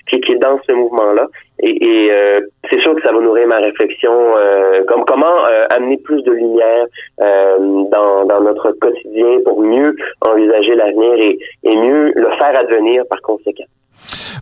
qui, 0.08 0.20
qui 0.20 0.32
est 0.32 0.38
dans 0.38 0.60
ce 0.66 0.72
mouvement 0.72 1.12
là. 1.12 1.26
Et, 1.60 1.84
et 1.84 2.12
euh, 2.12 2.40
c'est 2.70 2.80
sûr 2.80 2.94
que 2.94 3.02
ça 3.02 3.12
va 3.12 3.20
nourrir 3.20 3.46
ma 3.48 3.58
réflexion, 3.58 4.12
euh, 4.12 4.84
comme 4.86 5.04
comment 5.04 5.44
euh, 5.48 5.66
amener 5.74 5.96
plus 5.96 6.22
de 6.22 6.32
lumière 6.32 6.86
dans, 7.18 8.24
dans 8.26 8.40
notre 8.40 8.72
quotidien 8.72 9.40
pour 9.44 9.62
mieux 9.62 9.96
envisager 10.26 10.74
l'avenir 10.74 11.14
et, 11.14 11.38
et 11.64 11.76
mieux 11.76 12.12
le 12.14 12.28
faire 12.38 12.56
advenir 12.56 13.02
par 13.10 13.20
conséquent. 13.22 13.64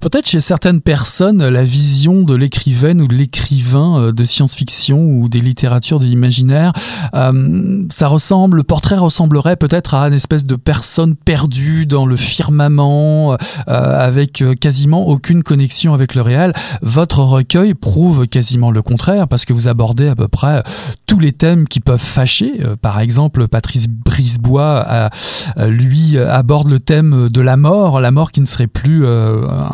Peut-être 0.00 0.26
chez 0.26 0.40
certaines 0.40 0.80
personnes, 0.80 1.46
la 1.46 1.64
vision 1.64 2.22
de 2.22 2.34
l'écrivaine 2.34 3.00
ou 3.00 3.08
de 3.08 3.14
l'écrivain 3.14 4.00
euh, 4.00 4.12
de 4.12 4.24
science-fiction 4.24 4.98
ou 5.04 5.28
des 5.28 5.40
littératures 5.40 5.98
de 5.98 6.04
l'imaginaire, 6.04 6.72
euh, 7.14 7.84
ça 7.90 8.08
ressemble, 8.08 8.58
le 8.58 8.62
portrait 8.62 8.96
ressemblerait 8.96 9.56
peut-être 9.56 9.94
à 9.94 10.06
une 10.06 10.14
espèce 10.14 10.44
de 10.44 10.56
personne 10.56 11.14
perdue 11.14 11.86
dans 11.86 12.06
le 12.06 12.16
firmament, 12.16 13.32
euh, 13.32 13.36
avec 13.66 14.44
quasiment 14.60 15.06
aucune 15.06 15.42
connexion 15.42 15.94
avec 15.94 16.14
le 16.14 16.22
réel. 16.22 16.52
Votre 16.82 17.20
recueil 17.20 17.74
prouve 17.74 18.26
quasiment 18.26 18.70
le 18.70 18.82
contraire, 18.82 19.28
parce 19.28 19.44
que 19.44 19.52
vous 19.52 19.68
abordez 19.68 20.08
à 20.08 20.14
peu 20.14 20.28
près 20.28 20.62
tous 21.06 21.18
les 21.18 21.32
thèmes 21.32 21.68
qui 21.68 21.80
peuvent 21.80 21.98
fâcher. 21.98 22.52
Par 22.82 23.00
exemple, 23.00 23.48
Patrice 23.48 23.88
Brisebois, 23.88 25.10
lui, 25.58 26.18
aborde 26.18 26.68
le 26.68 26.80
thème 26.80 27.28
de 27.28 27.40
la 27.40 27.56
mort, 27.56 28.00
la 28.00 28.10
mort 28.10 28.32
qui 28.32 28.40
ne 28.40 28.46
serait 28.46 28.66
plus 28.66 29.04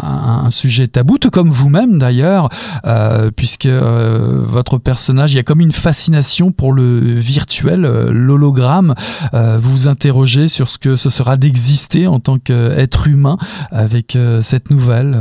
un, 0.03 0.50
sujet 0.50 0.88
tabou, 0.88 1.18
tout 1.18 1.30
comme 1.30 1.48
vous-même 1.48 1.98
d'ailleurs, 1.98 2.48
euh, 2.86 3.30
puisque 3.34 3.66
euh, 3.66 4.42
votre 4.44 4.78
personnage, 4.78 5.32
il 5.32 5.36
y 5.36 5.40
a 5.40 5.42
comme 5.42 5.61
une 5.61 5.72
fascination 5.72 6.53
pour 6.53 6.72
le 6.72 6.98
virtuel, 6.98 7.84
euh, 7.84 8.11
l'hologramme. 8.12 8.94
vous 9.32 9.72
vous 9.72 9.88
interrogez 9.88 10.48
sur 10.48 10.68
ce 10.68 10.76
que 10.78 10.96
ce 10.96 11.09
sera 11.09 11.36
d'exister 11.36 12.07
en 12.07 12.20
tant 12.20 12.38
qu'être 12.38 13.09
humain 13.09 13.38
avec 13.70 14.18
cette 14.42 14.70
nouvelle, 14.70 15.18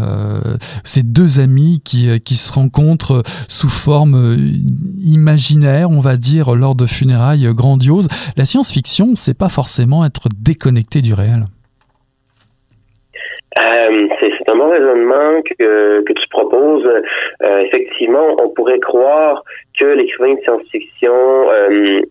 ces 0.83 1.03
deux 1.03 1.39
amis 1.39 1.81
qui, 1.83 2.19
qui 2.19 2.35
se 2.35 2.51
rencontrent 2.51 3.23
sous 3.47 3.69
forme 3.69 4.37
imaginaire, 5.01 5.89
on 5.89 6.01
va 6.01 6.17
dire, 6.17 6.53
lors 6.55 6.75
de 6.75 6.85
funérailles 6.85 7.47
grandioses. 7.53 8.07
La 8.35 8.43
science-fiction, 8.43 9.13
c'est 9.15 9.33
pas 9.33 9.49
forcément 9.49 10.03
être 10.03 10.27
déconnecté 10.37 11.01
du 11.01 11.13
réel. 11.13 11.45
Euh, 13.59 14.07
c'est 14.19 14.49
un 14.49 14.55
bon 14.55 14.69
raisonnement 14.69 15.41
que, 15.41 16.03
tu 16.07 16.29
proposes. 16.29 16.87
Euh, 17.43 17.59
effectivement, 17.59 18.37
on 18.41 18.49
pourrait 18.49 18.79
croire 18.79 19.43
que 19.77 19.85
l'écrivain 19.85 20.35
de 20.35 20.41
science-fiction, 20.41 21.51
euh, 21.51 22.01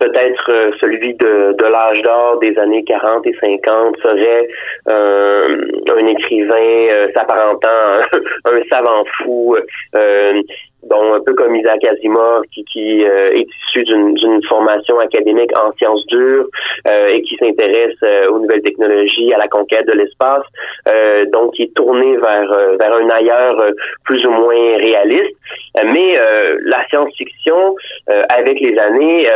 peut-être 0.00 0.74
celui 0.80 1.14
de, 1.14 1.54
l'âge 1.62 2.02
d'or 2.02 2.38
des 2.40 2.58
années 2.58 2.84
40 2.84 3.26
et 3.26 3.36
50, 3.40 3.96
serait 4.02 4.48
un 4.88 6.06
écrivain 6.06 7.08
s'apparentant 7.16 8.02
un 8.50 8.60
savant 8.68 9.04
fou 9.18 9.56
dont 10.88 11.14
un 11.14 11.20
peu 11.20 11.34
comme 11.34 11.54
Isaac 11.56 11.84
Asimov, 11.84 12.42
qui, 12.52 12.64
qui 12.64 13.02
est 13.02 13.46
issu 13.68 13.84
d'une 13.84 14.42
formation 14.48 14.98
académique 14.98 15.50
en 15.58 15.72
sciences 15.72 16.04
dures 16.06 16.46
et 16.88 17.22
qui 17.22 17.36
s'intéresse 17.36 17.96
aux 18.30 18.38
nouvelles 18.38 18.62
technologies, 18.62 19.32
à 19.34 19.38
la 19.38 19.48
conquête 19.48 19.86
de 19.86 19.92
l'espace, 19.92 20.44
donc 21.32 21.54
qui 21.54 21.64
est 21.64 21.74
tourné 21.74 22.16
vers 22.16 22.76
vers 22.78 22.92
un 22.92 23.08
ailleurs 23.10 23.56
plus 24.04 24.24
ou 24.26 24.30
moins 24.30 24.76
réaliste. 24.78 25.36
Mais 25.92 26.18
la 26.64 26.86
science-fiction, 26.88 27.76
avec 28.32 28.60
les 28.60 28.78
années, 28.78 29.28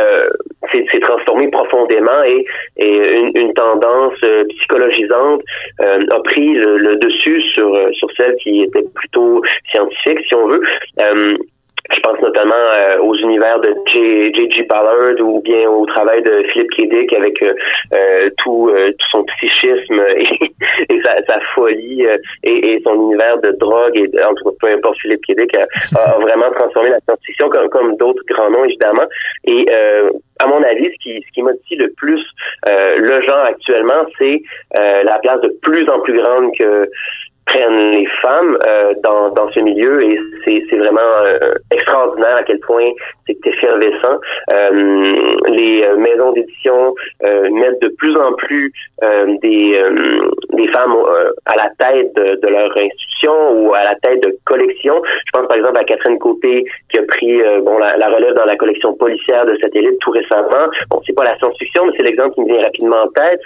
s'est 0.71 0.99
transformée 1.01 1.49
profondément 1.49 2.23
et, 2.25 2.45
et 2.77 3.17
une, 3.19 3.31
une 3.35 3.53
tendance 3.53 4.19
psychologisante 4.49 5.41
a 5.79 6.19
pris 6.23 6.53
le, 6.53 6.95
dessus 6.97 7.41
sur 7.53 7.71
sur 7.93 8.09
celle 8.17 8.35
qui 8.37 8.63
était 8.63 8.83
plutôt 8.95 9.41
scientifique, 9.71 10.19
si 10.27 10.35
on 10.35 10.47
veut. 10.47 10.61
Euh, 11.91 11.95
je 11.95 11.99
pense 12.01 12.19
notamment 12.21 12.55
euh, 12.55 12.99
aux 12.99 13.15
univers 13.15 13.59
de 13.59 13.75
J.G. 13.85 14.63
Ballard 14.69 15.19
ou 15.19 15.41
bien 15.41 15.69
au 15.69 15.85
travail 15.85 16.21
de 16.23 16.43
Philippe 16.51 16.71
Kédic 16.71 17.13
avec 17.13 17.41
euh, 17.41 18.29
tout, 18.37 18.71
tout, 18.71 19.07
son 19.11 19.23
psychisme 19.23 20.01
et, 20.89 21.01
sa, 21.03 21.39
folie 21.53 22.05
et, 22.43 22.81
son 22.83 22.95
univers 22.95 23.39
de 23.41 23.51
drogue 23.59 23.97
et 23.97 24.23
en 24.23 24.33
tout 24.35 24.49
cas 24.49 24.55
peu 24.61 24.73
importe 24.73 24.97
Philippe 25.01 25.25
Kédic 25.25 25.55
a, 25.57 26.19
vraiment 26.19 26.51
transformé 26.57 26.89
la 26.89 26.99
science-fiction 27.01 27.49
comme, 27.49 27.69
comme 27.69 27.97
d'autres 27.97 28.23
grands 28.27 28.49
noms 28.49 28.65
évidemment 28.65 29.05
et 29.45 29.65
à 30.43 30.47
mon 30.47 30.63
avis, 30.63 30.85
ce 30.85 31.03
qui, 31.03 31.23
ce 31.25 31.31
qui 31.33 31.43
motive 31.43 31.79
le 31.79 31.91
plus 31.97 32.21
le 32.67 33.21
genre 33.21 33.45
actuellement, 33.45 34.05
c'est 34.17 34.41
la 34.77 35.19
place 35.19 35.41
de 35.41 35.53
plus 35.61 35.87
en 35.89 35.99
plus 36.01 36.21
grande 36.21 36.55
que 36.57 36.89
prennent 37.45 37.91
les 37.91 38.07
femmes 38.21 38.57
euh, 38.67 38.93
dans, 39.03 39.29
dans 39.31 39.49
ce 39.51 39.59
milieu 39.59 40.03
et 40.03 40.19
c'est, 40.45 40.63
c'est 40.69 40.77
vraiment 40.77 40.99
euh, 41.25 41.53
extraordinaire 41.71 42.37
à 42.37 42.43
quel 42.43 42.59
point 42.59 42.91
c'est 43.27 43.37
effervescent. 43.45 44.19
Euh, 44.53 45.15
les 45.47 45.83
euh, 45.83 45.97
maisons 45.97 46.31
d'édition 46.33 46.95
mettent 47.21 47.81
de 47.81 47.89
plus 47.97 48.15
en 48.17 48.33
plus 48.33 48.71
des, 49.41 49.83
des 50.53 50.67
femmes 50.69 50.95
à 51.45 51.55
la 51.55 51.67
tête 51.77 52.13
de, 52.15 52.39
de, 52.41 52.47
leur 52.47 52.75
institution 52.77 53.51
ou 53.53 53.73
à 53.73 53.83
la 53.83 53.95
tête 53.95 54.23
de 54.23 54.35
collection. 54.45 55.01
Je 55.03 55.31
pense 55.33 55.47
par 55.47 55.57
exemple 55.57 55.79
à 55.79 55.83
Catherine 55.83 56.17
Côté 56.19 56.65
qui 56.89 56.99
a 56.99 57.03
pris 57.03 57.41
bon 57.63 57.77
la, 57.77 57.97
la, 57.97 58.09
relève 58.09 58.33
dans 58.33 58.45
la 58.45 58.55
collection 58.55 58.93
policière 58.95 59.45
de 59.45 59.55
Satellite 59.61 59.99
tout 59.99 60.11
récemment. 60.11 60.67
Bon, 60.89 61.01
c'est 61.05 61.15
pas 61.15 61.23
la 61.23 61.35
science-fiction, 61.35 61.85
mais 61.85 61.93
c'est 61.95 62.03
l'exemple 62.03 62.33
qui 62.35 62.41
me 62.41 62.47
vient 62.47 62.63
rapidement 62.63 63.03
en 63.03 63.07
tête. 63.09 63.41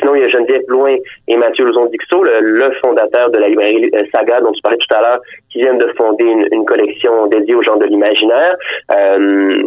sinon, 0.00 0.14
il 0.14 0.22
y 0.22 0.24
a 0.24 0.28
Geneviève 0.28 0.66
Blouin 0.66 0.96
et 1.28 1.36
Mathieu 1.36 1.64
Lozon-Dixot, 1.66 2.22
le, 2.22 2.40
le 2.40 2.72
fondateur 2.84 3.30
de 3.30 3.38
la 3.40 3.48
librairie 3.48 3.90
euh, 3.94 4.04
Saga 4.14 4.40
dont 4.40 4.52
tu 4.52 4.60
parlais 4.62 4.78
tout 4.78 4.96
à 4.96 5.00
l'heure, 5.00 5.20
qui 5.50 5.60
viennent 5.60 5.78
de 5.78 5.92
fonder 5.96 6.24
une, 6.24 6.64
collection 6.64 7.26
dédiée 7.26 7.54
aux 7.54 7.62
gens 7.62 7.76
de 7.76 7.86
l'imaginaire. 7.86 8.56
Euh, 8.94 9.62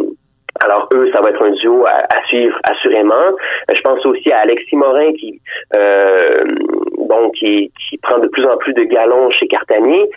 alors 0.62 0.88
eux, 0.94 1.10
ça 1.12 1.20
va 1.20 1.30
être 1.30 1.42
un 1.42 1.50
duo 1.50 1.84
à, 1.86 2.26
suivre 2.28 2.56
assurément. 2.70 3.36
Je 3.72 3.80
pense 3.82 4.04
aussi 4.06 4.30
à 4.32 4.40
Alexis 4.40 4.76
Morin 4.76 5.12
qui 5.12 5.40
euh, 5.76 6.44
bon 7.04 7.30
qui, 7.30 7.70
qui 7.88 7.98
prend 7.98 8.18
de 8.18 8.28
plus 8.28 8.44
en 8.46 8.56
plus 8.56 8.72
de 8.74 8.84
galons 8.84 9.30
chez 9.30 9.46
Cartanier. 9.46 10.10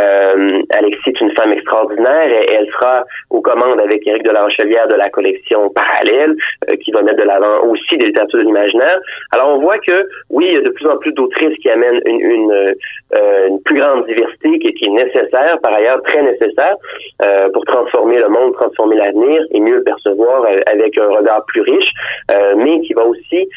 Euh, 0.00 0.62
Alexis 0.76 1.10
est 1.10 1.20
une 1.20 1.32
femme 1.32 1.52
extraordinaire 1.52 2.28
et 2.28 2.52
elle 2.52 2.66
sera 2.66 3.04
aux 3.30 3.40
commandes 3.40 3.80
avec 3.80 4.06
Éric 4.06 4.22
de 4.22 4.30
la 4.30 4.44
de 4.44 4.94
la 4.94 5.10
collection 5.10 5.70
Parallèle 5.70 6.34
euh, 6.70 6.76
qui 6.76 6.90
va 6.92 7.02
mettre 7.02 7.18
de 7.18 7.24
l'avant 7.24 7.66
aussi 7.70 7.96
des 7.96 8.06
littératures 8.06 8.38
de 8.38 8.44
l'imaginaire. 8.44 9.00
Alors 9.34 9.56
on 9.56 9.60
voit 9.60 9.78
que 9.78 10.08
oui, 10.30 10.46
il 10.48 10.54
y 10.54 10.56
a 10.56 10.62
de 10.62 10.70
plus 10.70 10.86
en 10.86 10.98
plus 10.98 11.12
d'autrices 11.12 11.56
qui 11.58 11.70
amènent 11.70 12.00
une, 12.06 12.20
une, 12.20 12.52
euh, 12.52 13.48
une 13.48 13.62
plus 13.62 13.78
grande 13.78 14.06
diversité 14.06 14.58
qui, 14.58 14.84
est 14.84 14.88
nécessaire, 14.88 15.58
par 15.62 15.74
ailleurs 15.74 16.02
très 16.02 16.22
nécessaire 16.22 16.76
euh, 17.24 17.48
pour 17.50 17.64
transformer 17.64 18.18
le 18.18 18.28
monde, 18.28 18.54
transformer 18.54 18.96
l'avenir 18.96 19.42
et 19.50 19.60
mieux 19.60 19.82
percevoir 19.82 20.42
euh, 20.44 20.58
avec 20.66 20.98
un 20.98 21.08
regard 21.08 21.44
plus 21.46 21.62
riche, 21.62 21.90
euh, 22.34 22.54
mais 22.56 22.80
qui 22.80 22.92
va 22.94 23.04
aussi 23.04 23.48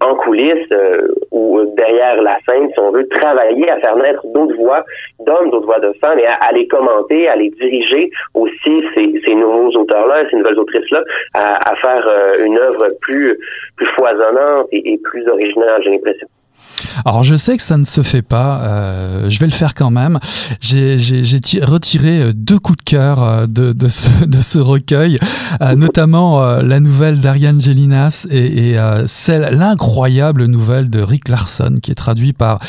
en 0.00 0.14
coulisses 0.16 0.68
ou 1.30 1.73
derrière 1.76 2.22
la 2.22 2.38
scène, 2.48 2.68
si 2.72 2.80
on 2.80 2.90
veut, 2.90 3.06
travailler 3.08 3.70
à 3.70 3.78
faire 3.80 3.96
naître 3.96 4.26
d'autres 4.34 4.56
voix 4.56 4.84
d'hommes, 5.20 5.50
d'autres 5.50 5.66
voix 5.66 5.80
de 5.80 5.92
femmes, 6.00 6.18
et 6.18 6.26
à, 6.26 6.52
les 6.52 6.66
commenter, 6.68 7.28
à 7.28 7.36
les 7.36 7.50
diriger 7.50 8.10
aussi 8.34 8.84
ces, 8.94 9.20
ces 9.24 9.34
nouveaux 9.34 9.70
auteurs-là, 9.70 10.28
ces 10.30 10.36
nouvelles 10.36 10.58
autrices-là, 10.58 11.02
à, 11.34 11.72
à, 11.72 11.76
faire 11.76 12.08
une 12.44 12.58
œuvre 12.58 12.88
plus, 13.00 13.38
plus 13.76 13.86
foisonnante 13.96 14.68
et, 14.72 14.92
et 14.92 14.98
plus 14.98 15.26
originale, 15.28 15.82
j'ai 15.84 15.90
l'impression. 15.90 16.26
Alors 17.04 17.22
je 17.22 17.34
sais 17.34 17.56
que 17.56 17.62
ça 17.62 17.76
ne 17.76 17.84
se 17.84 18.02
fait 18.02 18.22
pas, 18.22 18.60
euh, 18.62 19.28
je 19.28 19.38
vais 19.38 19.46
le 19.46 19.52
faire 19.52 19.74
quand 19.74 19.90
même. 19.90 20.18
J'ai 20.60 20.96
retiré 21.62 22.20
euh, 22.20 22.32
deux 22.34 22.58
coups 22.58 22.78
de 22.84 22.90
cœur 22.90 23.22
euh, 23.22 23.46
de, 23.46 23.88
ce, 23.88 24.58
recueil, 24.58 25.18
notamment 25.76 26.40
la 26.58 26.80
nouvelle 26.80 27.20
d'Ariane 27.20 27.60
Gélinas 27.60 28.26
et, 28.30 28.76
celle, 29.06 29.56
l'incroyable 29.58 30.46
nouvelle 30.46 30.90
de 30.90 31.00
Rick 31.02 31.28
Larson 31.28 31.74
qui 31.82 31.90
est 31.90 31.94
traduit 31.94 32.32
par 32.32 32.60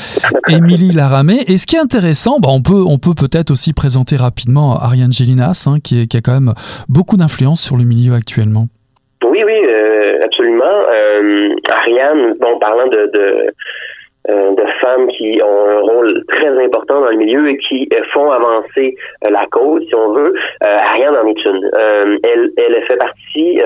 Émilie 0.49 0.91
Laramé. 0.91 1.43
Et 1.47 1.57
ce 1.57 1.66
qui 1.66 1.76
est 1.76 1.80
intéressant, 1.80 2.39
bah, 2.39 2.49
on 2.51 2.61
peut 2.61 2.84
on 2.86 2.97
peut 2.97 3.13
peut-être 3.16 3.51
aussi 3.51 3.74
présenter 3.74 4.16
rapidement 4.16 4.78
Ariane 4.78 5.11
Gélinas, 5.11 5.68
hein, 5.68 5.78
qui, 5.84 6.01
a 6.01 6.22
quand 6.22 6.34
même 6.34 6.53
beaucoup 6.89 7.18
d'influence 7.18 7.61
sur 7.61 7.78
le 7.78 7.84
milieu 7.84 8.13
actuellement. 8.13 8.68
Oui, 9.24 9.41
oui, 9.45 9.59
absolument. 10.24 10.63
Ariane, 11.72 12.36
bon, 12.39 12.59
parlant 12.59 12.88
de, 12.88 13.51
de 14.28 14.63
femmes 14.82 15.07
qui 15.09 15.41
ont 15.43 15.69
un 15.69 15.80
rôle 15.80 16.23
très 16.28 16.63
important 16.63 17.01
dans 17.01 17.09
le 17.09 17.17
milieu 17.17 17.49
et 17.49 17.57
qui 17.57 17.88
euh, 17.93 18.03
font 18.13 18.32
avancer 18.32 18.95
euh, 19.26 19.32
la 19.32 19.45
cause, 19.47 19.84
si 19.88 19.95
on 19.95 20.13
veut. 20.13 20.34
Ariane 20.61 21.15
en 21.15 21.28
est 21.28 21.45
une. 21.45 21.69
elle, 22.23 22.51
elle 22.57 22.84
fait 22.88 22.97
partie 22.97 23.59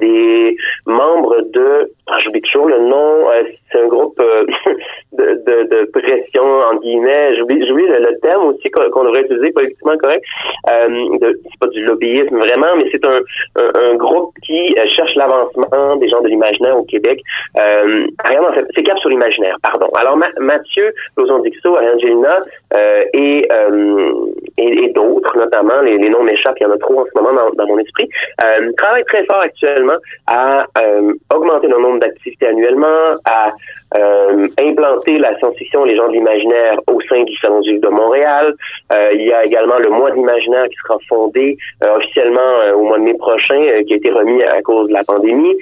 des 0.00 0.56
membres 0.86 1.42
de, 1.52 1.90
ah, 2.08 2.18
j'oublie 2.22 2.40
toujours 2.42 2.68
le 2.68 2.78
nom, 2.78 3.28
c'est 3.70 3.80
un 3.80 3.86
groupe 3.86 4.16
de, 5.12 5.24
de, 5.46 5.62
de, 5.68 5.90
pression, 5.90 6.44
en 6.44 6.76
guillemets, 6.76 7.36
j'oublie, 7.36 7.66
j'oublie 7.66 7.86
le, 7.86 8.18
terme 8.20 8.46
aussi 8.48 8.70
qu'on, 8.70 9.04
devrait 9.04 9.22
utiliser 9.22 9.50
politiquement 9.50 9.96
correct. 9.98 10.24
c'est 10.66 11.58
pas 11.60 11.68
du 11.68 11.84
lobbyisme 11.84 12.38
vraiment, 12.38 12.76
mais 12.76 12.88
c'est 12.92 13.04
un, 13.06 13.20
un, 13.56 13.94
groupe 13.96 14.32
qui 14.44 14.74
cherche 14.94 15.14
l'avancement 15.16 15.96
des 15.96 16.08
gens 16.08 16.20
de 16.20 16.28
l'imaginaire 16.28 16.78
au 16.78 16.84
Québec. 16.84 17.20
Ariane, 17.56 18.44
en 18.44 18.52
fait, 18.52 18.66
c'est 18.74 18.82
Cap 18.82 18.98
sur 18.98 19.10
l'imaginaire, 19.10 19.56
pardon. 19.62 19.88
Alors, 19.98 20.16
Mathieu 20.38 20.92
Lozon-Dixot, 21.16 21.76
Angelina 21.76 22.40
euh, 22.74 23.04
et, 23.12 23.48
euh, 23.52 24.12
et, 24.58 24.84
et 24.84 24.88
d'autres, 24.92 25.36
notamment, 25.36 25.80
les, 25.82 25.98
les 25.98 26.08
noms 26.08 26.22
m'échappent, 26.22 26.56
il 26.60 26.64
y 26.64 26.66
en 26.66 26.72
a 26.72 26.78
trop 26.78 27.00
en 27.00 27.04
ce 27.04 27.10
moment 27.20 27.32
dans, 27.32 27.50
dans 27.50 27.66
mon 27.66 27.78
esprit, 27.78 28.08
euh, 28.44 28.72
travaillent 28.76 29.04
très 29.04 29.24
fort 29.26 29.40
actuellement 29.40 29.96
à 30.26 30.66
euh, 30.80 31.12
augmenter 31.34 31.68
le 31.68 31.78
nombre 31.78 31.95
d'activités 31.98 32.46
annuellement, 32.46 33.14
à 33.24 33.52
euh, 33.96 34.48
implanter 34.60 35.18
la 35.18 35.38
science-fiction, 35.38 35.84
les 35.84 35.96
gens 35.96 36.08
de 36.08 36.14
l'imaginaire 36.14 36.78
au 36.92 37.00
sein 37.02 37.22
du 37.22 37.36
Salon 37.36 37.60
du 37.60 37.78
de 37.78 37.88
Montréal. 37.88 38.54
Euh, 38.92 39.10
il 39.14 39.22
y 39.22 39.32
a 39.32 39.44
également 39.44 39.78
le 39.78 39.90
mois 39.90 40.10
de 40.10 40.16
l'imaginaire 40.16 40.64
qui 40.68 40.76
sera 40.76 40.98
fondé 41.08 41.56
euh, 41.84 41.96
officiellement 41.96 42.74
au 42.74 42.82
mois 42.82 42.98
de 42.98 43.04
mai 43.04 43.14
prochain, 43.14 43.60
qui 43.86 43.92
a 43.94 43.96
été 43.96 44.10
remis 44.10 44.42
à 44.42 44.60
cause 44.62 44.88
de 44.88 44.92
la 44.92 45.04
pandémie. 45.04 45.56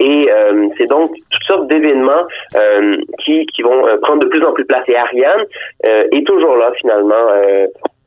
et 0.00 0.28
c'est 0.76 0.86
donc 0.86 1.12
toutes 1.30 1.44
sortes 1.48 1.68
d'événements 1.68 2.24
qui, 3.24 3.46
qui 3.46 3.62
vont 3.62 3.82
prendre 4.02 4.20
de 4.20 4.28
plus 4.28 4.44
en 4.44 4.52
plus 4.52 4.64
place. 4.64 4.84
Et 4.88 4.96
Ariane 4.96 5.44
est 5.84 6.26
toujours 6.26 6.56
là 6.56 6.70
finalement 6.78 7.26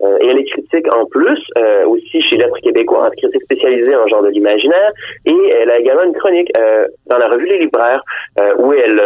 euh, 0.04 0.18
et 0.22 0.28
elle 0.28 0.40
est 0.40 0.46
critique 0.46 0.94
en 0.96 1.06
plus, 1.06 1.40
euh, 1.58 1.86
aussi 1.86 2.22
chez 2.22 2.38
Lettres 2.38 2.60
québécois, 2.62 3.10
critique 3.18 3.44
spécialisée 3.44 3.96
en 3.96 4.08
genre 4.08 4.24
de 4.24 4.30
l'imaginaire. 4.30 4.92
Et 5.26 5.38
elle 5.62 5.70
a 5.70 5.80
également 5.80 6.04
une 6.04 6.14
chronique 6.14 6.52
euh, 6.58 6.88
dans 7.08 7.18
la 7.18 7.28
revue 7.28 7.46
Les 7.46 7.60
Libraires 7.60 8.04
où 8.58 8.74
elle 8.74 9.02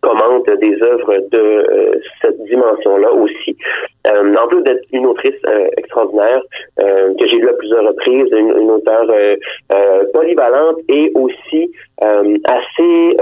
commente 0.00 0.48
des 0.60 0.82
œuvres 0.82 1.16
de 1.30 2.00
cette 2.20 2.42
dimension-là 2.44 3.12
aussi. 3.12 3.56
en 4.08 4.48
plus 4.48 4.62
d'être 4.62 4.84
une 4.92 5.06
autrice 5.06 5.40
extraordinaire 5.76 6.42
que 6.78 7.26
j'ai 7.26 7.36
lue 7.36 7.48
à 7.48 7.52
plusieurs 7.54 7.86
reprises, 7.86 8.26
une, 8.32 8.54
une 8.60 8.70
auteure 8.70 9.10
polyvalente 10.12 10.78
et 10.88 11.12
aussi 11.14 11.72
assez 12.00 13.16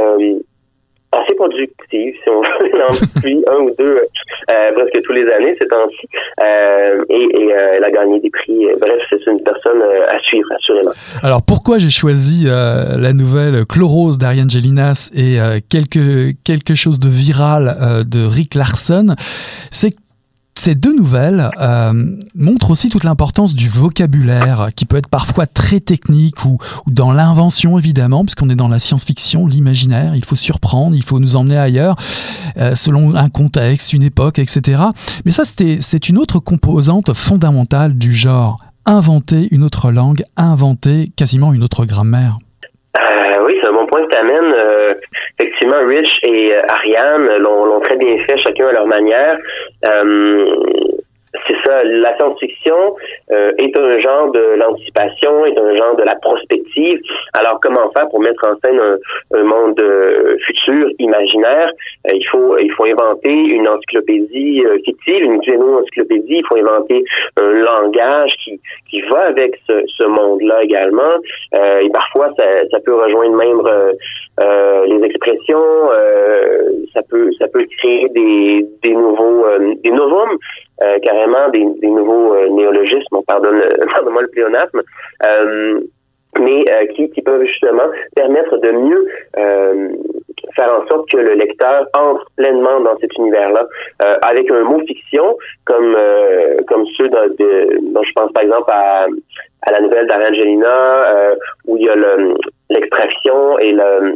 assez 1.12 1.34
productive, 1.34 2.14
si 2.22 2.28
on 2.28 2.40
veut, 2.42 3.44
en 3.48 3.54
un 3.54 3.60
ou 3.64 3.70
deux, 3.76 3.96
euh, 3.96 4.72
presque 4.72 5.02
tous 5.04 5.12
les 5.12 5.28
années 5.30 5.56
ces 5.60 5.66
temps-ci. 5.66 6.06
Euh, 6.42 7.04
et, 7.08 7.14
et 7.14 7.52
euh, 7.52 7.76
elle 7.76 7.84
a 7.84 7.90
gagné 7.90 8.20
des 8.20 8.30
prix. 8.30 8.66
Bref, 8.80 9.02
c'est 9.10 9.26
une 9.26 9.42
personne 9.42 9.82
à 10.08 10.18
suivre, 10.20 10.48
assurément. 10.56 10.92
Alors, 11.22 11.42
pourquoi 11.46 11.78
j'ai 11.78 11.90
choisi 11.90 12.44
la 12.46 13.12
nouvelle 13.12 13.64
Chlorose 13.66 14.18
d'Ariane 14.18 14.50
Gélinas 14.50 15.10
et 15.14 15.38
quelque, 15.68 16.32
quelque 16.44 16.74
chose 16.74 16.98
de 16.98 17.08
viral 17.08 18.04
de 18.06 18.24
Rick 18.26 18.54
Larson? 18.54 19.14
C'est 19.70 19.94
ces 20.60 20.74
deux 20.74 20.94
nouvelles 20.94 21.48
euh, 21.58 21.92
montrent 22.34 22.70
aussi 22.70 22.90
toute 22.90 23.04
l'importance 23.04 23.54
du 23.54 23.70
vocabulaire, 23.70 24.68
qui 24.76 24.84
peut 24.84 24.98
être 24.98 25.08
parfois 25.08 25.46
très 25.46 25.80
technique 25.80 26.44
ou, 26.44 26.58
dans 26.86 27.12
l'invention 27.12 27.78
évidemment, 27.78 28.26
puisqu'on 28.26 28.50
est 28.50 28.56
dans 28.56 28.68
la 28.68 28.78
science-fiction, 28.78 29.46
l'imaginaire, 29.46 30.14
il 30.14 30.22
faut 30.22 30.36
surprendre, 30.36 30.94
il 30.94 31.02
faut 31.02 31.18
nous 31.18 31.36
emmener 31.36 31.56
ailleurs, 31.56 31.96
euh, 32.58 32.74
selon 32.74 33.14
un 33.14 33.30
contexte, 33.30 33.94
une 33.94 34.02
époque, 34.02 34.38
etc. 34.38 34.82
Mais 35.24 35.30
ça, 35.30 35.44
c'est 35.46 36.08
une 36.10 36.18
autre 36.18 36.40
composante 36.40 37.14
fondamentale 37.14 37.94
du 37.94 38.12
genre. 38.12 38.60
Inventer 38.84 39.48
une 39.52 39.62
autre 39.62 39.90
langue, 39.90 40.24
inventer 40.36 41.10
quasiment 41.16 41.54
une 41.54 41.62
autre 41.62 41.86
grammaire. 41.86 42.38
Euh, 42.98 43.46
oui, 43.46 43.54
bon 43.72 43.79
point 43.90 44.06
que 44.06 44.10
tu. 44.10 44.20
Euh, 44.20 44.94
effectivement, 45.38 45.84
Rich 45.86 46.08
et 46.24 46.54
euh, 46.54 46.62
Ariane 46.72 47.36
l'ont 47.38 47.80
très 47.80 47.96
bien 47.96 48.16
fait, 48.18 48.38
chacun 48.38 48.68
à 48.68 48.72
leur 48.72 48.86
manière. 48.86 49.38
C'est 51.46 51.56
ça, 51.64 51.84
la 51.84 52.16
science-fiction 52.16 52.96
euh, 53.30 53.52
est 53.58 53.78
un 53.78 53.98
genre 54.00 54.32
de 54.32 54.56
l'anticipation, 54.56 55.46
est 55.46 55.58
un 55.58 55.76
genre 55.76 55.94
de 55.94 56.02
la 56.02 56.16
prospective. 56.16 57.00
Alors, 57.34 57.60
comment 57.60 57.88
faire 57.96 58.08
pour 58.08 58.20
mettre 58.20 58.44
en 58.46 58.56
scène 58.64 58.80
un, 58.80 59.42
monde 59.44 59.80
euh, 59.80 60.36
futur, 60.44 60.88
imaginaire? 60.98 61.70
Euh, 62.10 62.16
Il 62.16 62.26
faut 62.26 62.58
il 62.58 62.72
faut 62.72 62.84
inventer 62.84 63.32
une 63.32 63.68
encyclopédie 63.68 64.64
fictive, 64.84 65.22
une 65.22 65.40
xéno-encyclopédie. 65.40 66.38
Il 66.38 66.46
faut 66.48 66.56
inventer 66.56 67.04
un 67.40 67.52
langage 67.52 68.32
qui 68.42 68.60
qui 68.90 69.00
va 69.02 69.26
avec 69.26 69.56
ce, 69.68 69.84
ce 69.86 70.04
monde-là 70.04 70.64
également. 70.64 71.14
et 71.54 71.90
parfois, 71.90 72.30
ça, 72.36 72.44
ça 72.72 72.78
peut 72.84 72.94
rejoindre 72.94 73.36
même 73.36 73.60
les 74.40 75.04
expressions. 75.04 75.64
ça 76.94 77.02
peut 77.08 77.30
ça 77.38 77.46
peut 77.48 77.64
créer 77.78 78.08
des 78.08 78.66
des 78.82 78.94
nouveaux 78.94 79.44
des 79.84 79.90
novums 79.90 80.38
euh, 80.82 80.98
carrément 81.00 81.50
des, 81.50 81.62
des 81.80 81.88
nouveaux 81.88 82.34
euh, 82.34 82.48
néologismes, 82.48 83.14
on 83.14 83.22
pardonne, 83.22 83.60
pardonne-moi 83.92 84.22
le 84.22 84.28
pléonasme, 84.28 84.80
euh, 85.26 85.80
mais 86.38 86.64
qui, 86.94 87.10
qui 87.10 87.20
peuvent 87.22 87.44
justement 87.44 87.82
permettre 88.14 88.56
de 88.58 88.70
mieux 88.70 89.06
faire 89.34 90.72
en 90.72 90.86
sorte 90.88 91.10
que 91.10 91.16
le 91.16 91.34
lecteur 91.34 91.86
entre 91.92 92.24
pleinement 92.36 92.80
dans 92.80 92.96
cet 92.98 93.12
univers-là, 93.18 93.66
avec 94.22 94.48
un 94.50 94.62
mot 94.62 94.78
fiction, 94.86 95.36
comme 95.64 95.96
comme 96.68 96.86
ceux 96.96 97.08
de, 97.08 97.92
dont 97.92 98.02
je 98.04 98.12
pense 98.14 98.32
par 98.32 98.44
exemple 98.44 98.70
à, 98.72 99.06
à 99.62 99.72
la 99.72 99.80
nouvelle 99.80 100.06
d'Arangelina, 100.06 101.34
où 101.66 101.76
il 101.76 101.84
y 101.84 101.88
a 101.88 101.96
l'extraction 102.70 103.58
et 103.58 103.72
le 103.72 104.14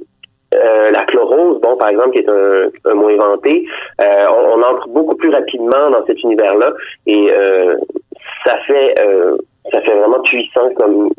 euh, 0.55 0.91
la 0.91 1.05
chlorose, 1.05 1.61
bon, 1.61 1.77
par 1.77 1.89
exemple, 1.89 2.11
qui 2.13 2.19
est 2.19 2.29
un, 2.29 2.95
mot 2.95 3.09
inventé, 3.09 3.67
euh, 4.03 4.27
on, 4.29 4.63
entre 4.63 4.89
beaucoup 4.89 5.17
plus 5.17 5.31
rapidement 5.31 5.91
dans 5.91 6.05
cet 6.07 6.23
univers-là 6.23 6.73
et 7.07 7.31
euh, 7.31 7.77
ça 8.47 8.57
fait 8.67 8.95
ça 9.73 9.81
fait 9.81 9.95
vraiment 9.95 10.21
puissant 10.21 10.71
comme 10.77 11.11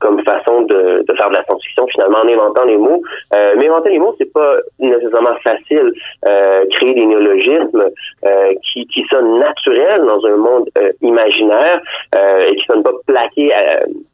comme 0.00 0.22
façon 0.24 0.62
de, 0.62 1.04
de 1.06 1.14
faire 1.14 1.28
de 1.28 1.34
la 1.34 1.44
science-fiction 1.44 1.86
finalement 1.88 2.18
en 2.18 2.28
inventant 2.28 2.64
les 2.64 2.76
mots. 2.76 3.02
Euh, 3.34 3.54
mais 3.56 3.68
inventer 3.68 3.90
les 3.90 3.98
mots, 3.98 4.14
c'est 4.18 4.32
pas 4.32 4.56
nécessairement 4.78 5.36
facile. 5.42 5.92
Euh, 6.28 6.64
créer 6.70 6.94
des 6.94 7.06
néologismes 7.06 7.90
euh, 8.24 8.54
qui, 8.62 8.86
qui 8.86 9.04
sonnent 9.10 9.38
naturels 9.38 10.02
dans 10.04 10.24
un 10.26 10.36
monde 10.36 10.68
euh, 10.78 10.92
imaginaire 11.02 11.80
euh, 12.14 12.46
et 12.48 12.56
qui 12.56 12.64
sonnent 12.66 12.82
pas 12.82 12.92
plaqués 13.06 13.52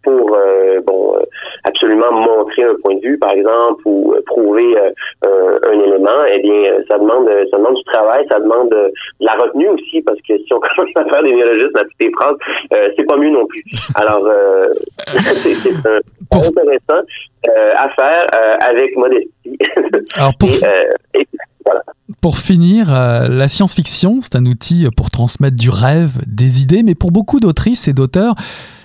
pour 0.02 0.36
bon 0.86 1.14
absolument 1.64 2.12
montrer 2.12 2.64
un 2.64 2.74
point 2.82 2.96
de 2.96 3.00
vue, 3.00 3.18
par 3.18 3.32
exemple, 3.32 3.82
ou 3.84 4.14
prouver 4.26 4.76
un, 4.76 5.68
un, 5.68 5.80
élément. 5.80 6.24
Eh 6.28 6.40
bien, 6.40 6.72
ça 6.90 6.98
demande 6.98 7.28
ça 7.50 7.56
demande 7.56 7.76
du 7.76 7.84
travail, 7.84 8.26
ça 8.30 8.40
demande 8.40 8.70
de 8.70 8.92
la 9.20 9.34
retenue 9.34 9.68
aussi 9.68 10.02
parce 10.02 10.18
que 10.22 10.36
si 10.38 10.52
on 10.52 10.60
commence 10.60 10.90
à 10.96 11.04
faire 11.04 11.22
des 11.22 11.32
néologismes 11.32 11.76
à 11.76 11.84
toutes 11.84 12.00
les 12.00 12.10
phrases, 12.10 12.36
c'est 12.96 13.06
pas 13.06 13.16
mieux 13.16 13.30
non 13.30 13.46
plus. 13.46 13.62
Alors, 13.94 14.26
euh, 14.26 14.66
c'est 15.82 16.38
intéressant 16.38 17.06
euh, 17.48 17.74
à 17.76 17.88
faire 17.90 18.26
euh, 18.34 18.56
avec 18.68 18.96
modestie. 18.96 19.58
Alors 20.16 20.32
pour, 20.38 20.50
pour 22.20 22.38
finir, 22.38 22.90
la 22.90 23.48
science-fiction, 23.48 24.20
c'est 24.20 24.36
un 24.36 24.46
outil 24.46 24.86
pour 24.96 25.10
transmettre 25.10 25.56
du 25.56 25.70
rêve, 25.70 26.22
des 26.26 26.62
idées, 26.62 26.82
mais 26.82 26.94
pour 26.94 27.10
beaucoup 27.10 27.40
d'autrices 27.40 27.88
et 27.88 27.92
d'auteurs, 27.92 28.34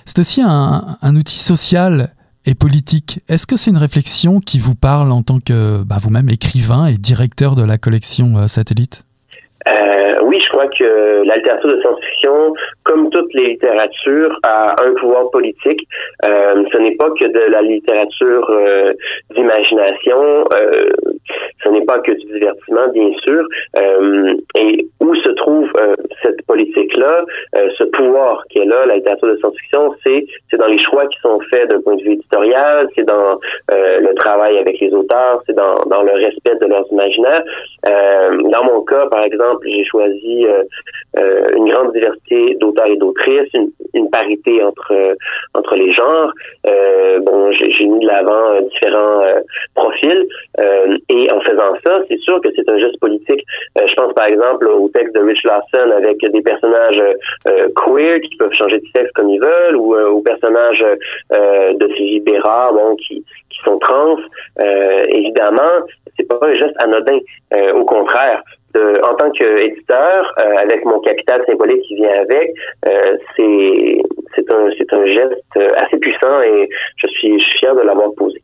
c'est 0.06 0.20
aussi 0.20 0.42
un, 0.42 0.98
un, 1.02 1.16
outil 1.16 1.38
social 1.38 2.10
et 2.46 2.56
politique. 2.56 3.20
Est-ce 3.28 3.46
que 3.46 3.56
c'est 3.56 3.72
une 3.72 3.78
réflexion 3.78 4.40
qui 4.40 4.58
vous 4.58 4.76
parle 4.76 5.12
en 5.12 5.22
tant 5.22 5.40
que 5.40 5.84
bah, 5.84 5.98
vous-même 6.00 6.30
écrivain 6.30 6.88
et 6.88 6.98
directeur 6.98 7.56
de 7.56 7.64
la 7.64 7.78
collection 7.78 8.48
Satellite? 8.48 9.04
Euh, 9.68 10.07
que 10.68 11.24
la 11.24 11.36
littérature 11.38 11.70
de 11.70 11.82
science-fiction, 11.82 12.54
comme 12.84 13.10
toutes 13.12 13.34
les 13.34 13.50
littératures, 13.50 14.38
a 14.46 14.76
un 14.82 14.94
pouvoir 14.94 15.30
politique. 15.32 15.88
Euh, 16.28 16.64
ce 16.72 16.78
n'est 16.78 16.96
pas 16.96 17.10
que 17.12 17.28
de 17.28 17.52
la 17.52 17.62
littérature 17.62 18.50
euh, 18.50 18.94
d'imagination, 19.36 20.46
euh, 20.56 20.90
ce 21.64 21.70
n'est 21.70 21.86
pas 21.86 22.00
que 22.00 22.12
du 22.12 22.26
divertissement, 22.34 22.88
bien 22.94 23.12
sûr. 23.24 23.46
Et 24.58 24.88
où 25.00 25.16
se 25.16 25.30
trouve 25.30 25.70
cette 26.24 26.46
politique-là, 26.46 27.26
ce 27.78 27.84
pouvoir 27.86 28.44
qui 28.50 28.60
est 28.60 28.66
là, 28.66 28.86
la 28.86 28.96
littérature 28.96 29.28
de 29.28 29.38
science-fiction, 29.38 29.96
c'est 30.04 30.26
c'est 30.50 30.58
dans 30.58 30.68
les 30.68 30.82
choix 30.84 31.06
qui 31.08 31.20
sont 31.20 31.40
faits 31.52 31.70
d'un 31.70 31.82
point 31.82 31.96
de 31.96 32.04
vue 32.04 32.14
éditorial, 32.14 32.88
c'est 32.96 33.04
dans 33.04 33.40
le 33.72 34.14
travail 34.16 34.58
avec 34.58 34.80
les 34.80 34.94
auteurs, 34.94 35.42
c'est 35.46 35.56
dans, 35.56 35.76
dans 35.88 36.04
le 36.04 36.14
respect 36.14 36.56
de 36.62 36.66
leurs 36.66 36.86
imaginaires. 36.92 37.44
dans 37.86 38.64
mon 38.64 38.82
cas, 38.82 39.08
par 39.08 39.24
exemple, 39.24 39.68
j'ai 39.68 39.84
choisi 39.86 40.47
euh, 40.48 40.64
euh, 41.18 41.52
une 41.56 41.70
grande 41.70 41.94
diversité 41.94 42.56
d'auteurs 42.56 42.88
et 42.88 42.98
d'autrices, 42.98 43.52
une, 43.94 44.10
parité 44.12 44.64
entre 44.64 44.94
entre 45.54 45.76
les 45.76 45.92
genres. 45.92 46.32
Euh, 46.70 47.20
bon, 47.20 47.52
j'ai 47.52 47.86
mis 47.86 48.00
de 48.00 48.08
l'avant 48.08 48.62
différents 48.62 49.22
profils 49.74 50.28
et 51.10 51.32
en 51.32 51.40
faisant 51.42 51.74
ça, 51.86 52.02
c'est 52.08 52.20
sûr 52.20 52.40
que 52.42 52.50
c'est 52.56 52.70
un 52.70 52.78
geste 52.78 53.00
politique. 53.00 53.44
je 53.80 53.94
pense 53.96 54.14
par 54.14 54.28
exemple 54.28 54.68
au 54.68 54.90
texte 54.90 55.16
de 55.16 55.22
Rich 55.22 55.44
Lawson 55.44 55.92
avec 55.96 56.20
des 56.20 56.42
personnages 56.42 57.02
queer 57.76 58.22
qui 58.22 58.36
peuvent 58.38 58.54
changer 58.54 58.78
de 58.80 58.86
sexe 58.96 59.12
comme 59.14 59.30
ils 59.30 59.42
veulent, 59.42 59.76
ou 59.76 59.96
aux 59.96 60.22
personnages 60.22 60.84
de 61.32 61.88
Sylvie 61.96 62.20
Bérard, 62.22 62.74
bon, 62.74 62.96
qui 62.96 63.24
sont 63.64 63.80
trans. 63.80 64.18
évidemment, 65.10 65.86
c'est 66.16 66.28
pas 66.28 66.38
un 66.42 66.54
geste 66.54 66.76
anodin. 66.80 67.20
au 67.74 67.86
contraire, 67.86 68.44
en 68.76 69.14
tant 69.16 69.32
qu'éditeur, 69.32 70.34
euh, 70.42 70.56
avec 70.58 70.86
mon 70.86 71.00
capital 71.00 71.44
symbolique 71.48 71.82
qui 71.82 71.96
vient 71.96 72.22
avec, 72.22 72.54
euh, 72.88 73.18
c'est 73.36 74.54
un 74.54 74.70
un 74.92 75.06
geste 75.06 75.58
assez 75.78 75.98
puissant 75.98 76.42
et 76.42 76.70
je 76.98 77.08
suis, 77.08 77.40
je 77.40 77.44
suis 77.46 77.60
fier 77.60 77.76
de 77.76 77.82
l'avoir 77.82 78.14
posé. 78.16 78.42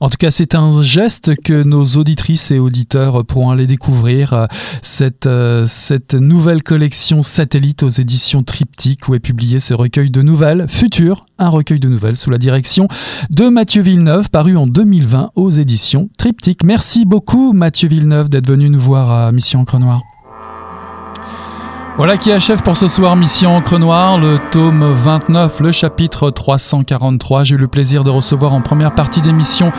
En 0.00 0.08
tout 0.08 0.16
cas, 0.18 0.30
c'est 0.30 0.54
un 0.54 0.82
geste 0.82 1.36
que 1.42 1.62
nos 1.62 1.84
auditrices 1.84 2.50
et 2.50 2.58
auditeurs 2.58 3.24
pourront 3.24 3.50
aller 3.50 3.66
découvrir. 3.66 4.46
Cette, 4.82 5.26
euh, 5.26 5.66
cette 5.66 6.14
nouvelle 6.14 6.62
collection 6.62 7.22
satellite 7.22 7.82
aux 7.82 7.88
éditions 7.88 8.42
Triptyque 8.42 9.08
où 9.08 9.14
est 9.14 9.20
publié 9.20 9.60
ce 9.60 9.74
recueil 9.74 10.10
de 10.10 10.22
nouvelles 10.22 10.66
futures, 10.68 11.24
un 11.38 11.48
recueil 11.48 11.80
de 11.80 11.88
nouvelles 11.88 12.16
sous 12.16 12.30
la 12.30 12.38
direction 12.38 12.88
de 13.30 13.48
Mathieu 13.48 13.82
Villeneuve, 13.82 14.30
paru 14.30 14.56
en 14.56 14.66
2020 14.66 15.32
aux 15.34 15.50
éditions 15.50 16.08
Triptyque. 16.18 16.64
Merci 16.64 17.04
beaucoup 17.04 17.52
Mathieu 17.52 17.88
Villeneuve 17.88 18.28
d'être 18.28 18.48
venu 18.48 18.70
nous 18.70 18.80
voir 18.80 19.10
à 19.10 19.32
Mission 19.32 19.60
Encre. 19.60 20.15
Voilà 21.96 22.18
qui 22.18 22.30
achève 22.30 22.62
pour 22.62 22.76
ce 22.76 22.88
soir 22.88 23.16
Mission 23.16 23.56
Encre 23.56 23.78
Noire, 23.78 24.18
le 24.18 24.36
tome 24.50 24.84
29, 24.84 25.60
le 25.60 25.72
chapitre 25.72 26.30
343. 26.30 27.44
J'ai 27.44 27.54
eu 27.54 27.58
le 27.58 27.68
plaisir 27.68 28.04
de 28.04 28.10
recevoir 28.10 28.52
en 28.52 28.60
première 28.60 28.94
partie 28.94 29.22
d'émission 29.22 29.72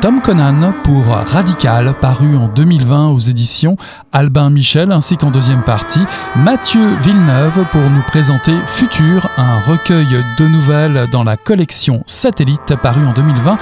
Tom 0.00 0.22
Conan 0.22 0.72
pour 0.82 1.04
Radical, 1.08 1.92
paru 2.00 2.38
en 2.38 2.48
2020 2.48 3.08
aux 3.08 3.18
éditions 3.18 3.76
Albin 4.12 4.48
Michel, 4.48 4.92
ainsi 4.92 5.18
qu'en 5.18 5.30
deuxième 5.30 5.62
partie 5.62 6.00
Mathieu 6.36 6.88
Villeneuve 7.02 7.66
pour 7.70 7.82
nous 7.82 8.02
présenter 8.02 8.54
Futur, 8.66 9.28
un 9.36 9.60
recueil 9.60 10.24
de 10.38 10.48
nouvelles 10.48 11.06
dans 11.12 11.22
la 11.22 11.36
collection 11.36 12.02
Satellite, 12.06 12.76
paru 12.82 13.04
en 13.04 13.12
2020 13.12 13.58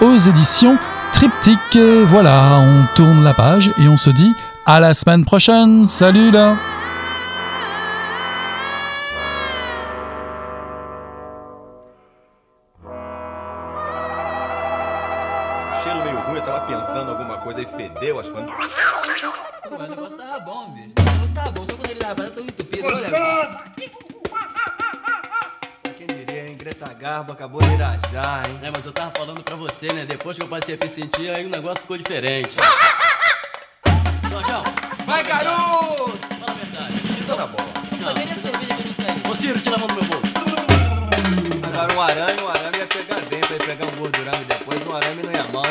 aux 0.00 0.16
éditions 0.16 0.78
Triptyque. 1.12 1.78
Voilà, 2.06 2.58
on 2.58 2.86
tourne 2.94 3.22
la 3.22 3.34
page 3.34 3.70
et 3.78 3.86
on 3.86 3.98
se 3.98 4.08
dit 4.08 4.32
à 4.64 4.80
la 4.80 4.94
semaine 4.94 5.26
prochaine. 5.26 5.86
Salut 5.86 6.30
là 6.30 6.56
mas 19.80 19.88
o 19.88 19.94
negócio 19.94 20.18
tava 20.18 20.40
bom, 20.40 20.70
bicho. 20.72 20.92
O 20.98 21.02
negócio 21.02 21.34
tava 21.34 21.50
bom, 21.52 21.66
só 21.66 21.74
quando 21.74 21.90
ele 21.90 22.00
tava 22.00 22.30
tão 22.30 22.44
entupido. 22.44 22.82
Gostoso! 22.82 23.58
Quem 25.96 26.06
diria, 26.06 26.48
hein? 26.48 26.56
Greta 26.58 26.92
Garbo 26.92 27.32
acabou 27.32 27.62
de 27.62 27.72
irajar, 27.72 28.46
hein? 28.46 28.58
É, 28.62 28.70
mas 28.70 28.84
eu 28.84 28.92
tava 28.92 29.10
falando 29.16 29.42
pra 29.42 29.56
você, 29.56 29.90
né? 29.90 30.04
Depois 30.04 30.36
que 30.36 30.42
eu 30.42 30.48
passei 30.48 30.74
a 30.74 30.84
me 30.84 30.90
sentir, 30.90 31.30
aí 31.30 31.46
o 31.46 31.48
negócio 31.48 31.80
ficou 31.80 31.96
diferente. 31.96 32.56
Jorjão! 34.30 34.62
Vai, 35.06 35.22
garoto! 35.22 36.10
Fala 36.38 36.50
a 36.50 36.54
verdade. 36.54 36.94
Isso 37.18 37.30
é 37.30 37.34
era 37.34 37.46
bola. 37.46 37.68
Poderia 38.04 38.34
cerveja 38.34 38.74
que 38.74 38.86
não 38.86 38.94
serve. 38.94 39.30
Ô, 39.30 39.34
Ciro, 39.34 39.60
tira 39.60 39.76
a 39.76 39.78
mão 39.78 39.88
do 39.88 39.94
meu 39.94 40.04
bolso. 40.04 40.30
Agora 41.62 41.94
um 41.94 42.02
arame, 42.02 42.42
um 42.42 42.48
arame 42.48 42.76
ia 42.76 42.86
pegar 42.86 43.20
dentro, 43.20 43.52
ia 43.54 43.58
pegar 43.58 43.86
um 43.86 43.96
gordurão 43.96 44.42
e 44.42 44.44
depois 44.44 44.86
um 44.86 44.94
arame 44.94 45.22
não 45.22 45.32
ia 45.32 45.44
mal. 45.44 45.64